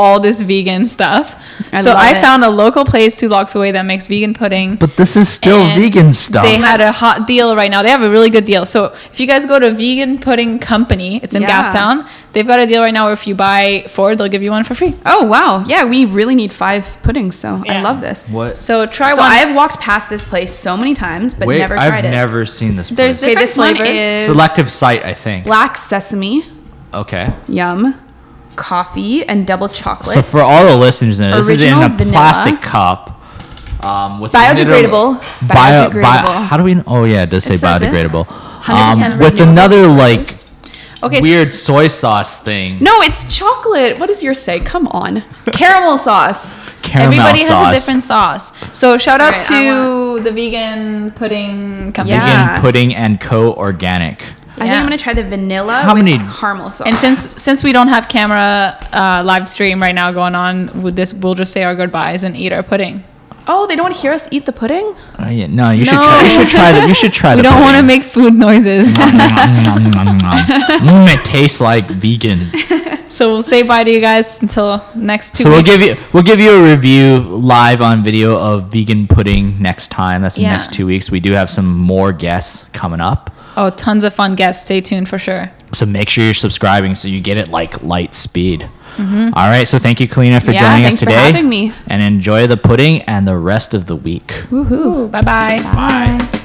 all 0.00 0.20
this 0.20 0.40
vegan 0.40 0.86
stuff. 0.86 1.26
I 1.72 1.80
so 1.82 1.90
love 1.90 1.98
I 1.98 2.16
it. 2.16 2.20
found 2.22 2.44
a 2.44 2.50
local 2.50 2.84
place 2.84 3.16
two 3.18 3.28
blocks 3.28 3.54
away 3.56 3.72
that 3.72 3.82
makes 3.82 4.06
vegan 4.06 4.32
pudding. 4.32 4.76
But 4.76 4.96
this 4.96 5.16
is 5.16 5.28
still 5.28 5.64
vegan 5.74 6.12
stuff. 6.12 6.44
They 6.44 6.56
had 6.56 6.80
a 6.80 6.92
hot 6.92 7.26
deal 7.26 7.56
right 7.56 7.70
now. 7.70 7.82
They 7.82 7.90
have 7.90 8.02
a 8.02 8.10
really 8.16 8.30
good 8.30 8.44
deal. 8.44 8.64
So 8.64 8.94
if 9.12 9.18
you 9.20 9.26
guys 9.26 9.44
go 9.44 9.58
to 9.58 9.70
Vegan 9.72 10.18
Pudding 10.20 10.60
Company, 10.60 11.20
it's 11.22 11.34
in 11.34 11.42
Yeah. 11.42 11.50
Gastown. 11.64 12.08
They've 12.32 12.46
got 12.46 12.60
a 12.60 12.66
deal 12.66 12.80
right 12.82 12.94
now 12.94 13.04
where 13.06 13.12
if 13.14 13.26
you 13.26 13.34
buy 13.34 13.86
four, 13.88 14.14
they'll 14.14 14.28
give 14.28 14.42
you 14.42 14.52
one 14.52 14.62
for 14.62 14.74
free. 14.76 14.94
Oh 15.04 15.24
wow, 15.24 15.64
yeah, 15.66 15.84
we 15.86 16.04
really 16.04 16.36
need 16.36 16.52
five 16.52 16.84
puddings, 17.02 17.34
so 17.36 17.62
I 17.66 17.80
love 17.82 18.00
this. 18.00 18.28
what? 18.28 18.56
So 18.58 18.86
try 18.86 19.10
So 19.10 19.16
one. 19.16 19.26
I 19.32 19.36
have 19.36 19.56
walked 19.56 19.80
past 19.80 20.08
this 20.10 20.24
place 20.24 20.52
so 20.52 20.76
many 20.76 20.94
times, 20.94 21.34
but 21.34 21.48
Wait, 21.48 21.58
never 21.58 21.74
tried 21.74 22.04
it. 22.04 22.08
I've 22.08 22.12
never 22.22 22.46
seen 22.46 22.76
this. 22.76 22.90
There's 22.90 23.18
place. 23.18 23.22
okay, 23.22 23.30
different 23.34 23.48
this 23.48 23.56
one 23.56 23.76
flavors. 23.76 24.00
is 24.00 24.26
selective 24.26 24.70
site, 24.70 25.02
I 25.04 25.14
think. 25.14 25.46
black 25.46 25.76
sesame, 25.76 26.44
Okay. 26.94 27.32
yum, 27.48 27.94
coffee, 28.58 29.24
and 29.26 29.46
double 29.46 29.68
chocolate. 29.68 30.14
So 30.14 30.22
for 30.22 30.40
all 30.40 30.66
the 30.66 30.76
listeners, 30.76 31.18
now, 31.20 31.36
this 31.36 31.48
is 31.48 31.62
in 31.62 31.68
Original 31.72 31.84
a 31.84 31.88
vanilla. 31.96 32.12
plastic 32.12 32.60
cup. 32.60 33.14
Um, 33.82 34.18
with 34.20 34.32
Biodegradable. 34.32 35.10
another- 35.22 35.46
Bio, 35.46 35.88
Biodegradable. 35.90 36.02
bio, 36.02 36.42
how 36.50 36.56
do 36.56 36.64
we? 36.64 36.82
Oh 36.86 37.04
yeah, 37.04 37.22
it 37.22 37.30
does 37.30 37.44
say 37.44 37.54
It 37.54 37.60
biodegradable. 37.60 38.26
Um, 38.68 39.18
with 39.20 39.38
renewable 39.38 39.42
another 39.52 39.86
like 39.86 40.26
okay, 41.04 41.20
weird 41.20 41.54
soy 41.54 41.86
sauce 41.86 42.42
thing. 42.42 42.78
no, 42.82 43.00
it's 43.02 43.22
chocolate. 43.34 44.00
What 44.00 44.08
does 44.08 44.20
yours 44.20 44.42
say? 44.42 44.58
Come 44.58 44.88
on, 44.88 45.22
caramel 45.52 45.96
sauce. 45.96 46.56
Caramel 46.82 47.12
Everybody 47.20 47.44
sauce. 47.44 47.66
has 47.66 47.76
a 47.76 47.80
different 47.80 48.02
sauce. 48.02 48.52
So 48.76 48.98
shout 48.98 49.20
out 49.20 49.32
Right, 49.32 49.50
I 49.50 49.64
to 49.64 50.20
the 50.24 50.32
vegan 50.32 51.10
pudding 51.12 51.92
company. 51.92 52.16
Yeah. 52.16 52.46
Vegan 52.48 52.60
pudding 52.62 52.94
and 52.96 53.20
co 53.20 53.52
organic. 53.54 54.24
I 54.58 54.62
think 54.62 54.72
Yeah. 54.72 54.78
I'm 54.78 54.82
gonna 54.84 54.98
try 54.98 55.14
the 55.14 55.24
vanilla 55.24 55.82
How 55.82 55.94
with 55.94 56.04
many- 56.04 56.18
caramel 56.40 56.70
sauce. 56.70 56.86
And 56.86 56.96
since 56.98 57.18
since 57.46 57.62
we 57.62 57.72
don't 57.72 57.88
have 57.88 58.08
camera 58.08 58.76
uh, 58.92 59.22
live 59.24 59.48
stream 59.48 59.80
right 59.80 59.94
now 59.94 60.10
going 60.12 60.34
on 60.34 60.82
with 60.82 60.94
this, 60.96 61.14
we'll 61.14 61.34
just 61.34 61.52
say 61.52 61.62
our 61.64 61.74
goodbyes 61.74 62.24
and 62.24 62.36
eat 62.36 62.52
our 62.52 62.62
pudding. 62.62 63.04
oh, 63.50 63.66
they 63.66 63.74
don't 63.76 63.84
want 63.84 63.94
to 63.96 64.00
hear 64.02 64.12
us 64.12 64.28
eat 64.30 64.44
the 64.44 64.52
pudding. 64.52 64.86
Oh, 65.18 65.30
yeah, 65.30 65.46
no, 65.46 65.70
you 65.70 65.82
should 65.86 65.94
No. 65.94 66.02
try. 66.02 66.22
You 66.22 66.28
should 66.36 66.48
try 66.48 66.68
that. 66.72 66.86
You 66.86 66.94
should 66.94 67.14
try. 67.14 67.30
We 67.36 67.40
the 67.40 67.48
don't 67.48 67.62
want 67.62 67.78
to 67.78 67.82
make 67.82 68.04
food 68.04 68.34
noises. 68.34 68.88
mm, 69.78 71.08
it 71.14 71.24
tastes 71.24 71.60
like 71.60 71.88
vegan. 71.90 72.50
so 73.08 73.28
we'll 73.32 73.42
say 73.42 73.62
bye 73.62 73.84
to 73.84 73.90
you 73.90 74.00
guys 74.00 74.40
until 74.42 74.84
next 74.94 75.34
two 75.36 75.44
So 75.44 75.48
we'll 75.50 75.58
weeks. 75.60 75.70
give 75.70 75.80
you 75.80 75.96
we'll 76.12 76.22
give 76.22 76.40
you 76.40 76.50
a 76.50 76.62
review 76.70 77.18
live 77.20 77.80
on 77.80 78.02
video 78.04 78.36
of 78.38 78.70
vegan 78.72 79.06
pudding 79.06 79.60
next 79.60 79.88
time. 79.88 80.22
That's 80.22 80.36
in 80.36 80.42
the 80.44 80.48
Yeah. 80.50 80.56
next 80.56 80.72
two 80.72 80.86
weeks. 80.86 81.10
We 81.10 81.20
do 81.20 81.32
have 81.32 81.48
some 81.50 81.66
more 81.74 82.12
guests 82.12 82.66
coming 82.72 83.00
up. 83.00 83.30
Oh, 83.58 83.70
tons 83.70 84.04
of 84.04 84.14
fun 84.14 84.34
guests. 84.34 84.64
Stay 84.64 84.80
tuned 84.80 85.08
for 85.08 85.18
sure. 85.18 85.50
So 85.72 85.84
make 85.84 86.08
sure 86.08 86.24
you're 86.24 86.34
subscribing 86.34 86.94
so 86.94 87.08
you 87.08 87.20
get 87.20 87.36
it 87.36 87.48
like 87.48 87.82
light 87.82 88.14
speed. 88.14 88.68
All 88.98 89.04
right. 89.54 89.68
So 89.68 89.78
thank 89.78 90.00
you, 90.00 90.08
Kalina, 90.08 90.40
for 90.42 90.46
Mm-hmm. 90.50 90.52
Yeah, 90.54 90.60
joining 90.72 90.84
us 90.86 90.90
thanks 90.90 91.00
for 91.02 91.06
today. 91.10 91.26
having 91.32 91.48
me. 91.48 91.72
And 91.86 92.02
enjoy 92.02 92.46
the 92.48 92.56
pudding 92.56 93.02
and 93.02 93.28
the 93.28 93.36
rest 93.36 93.72
of 93.74 93.86
the 93.86 93.94
week. 93.94 94.28
Woohoo. 94.50 95.08
Bye 95.10 95.22
bye. 95.22 95.60
Bye. 95.62 96.44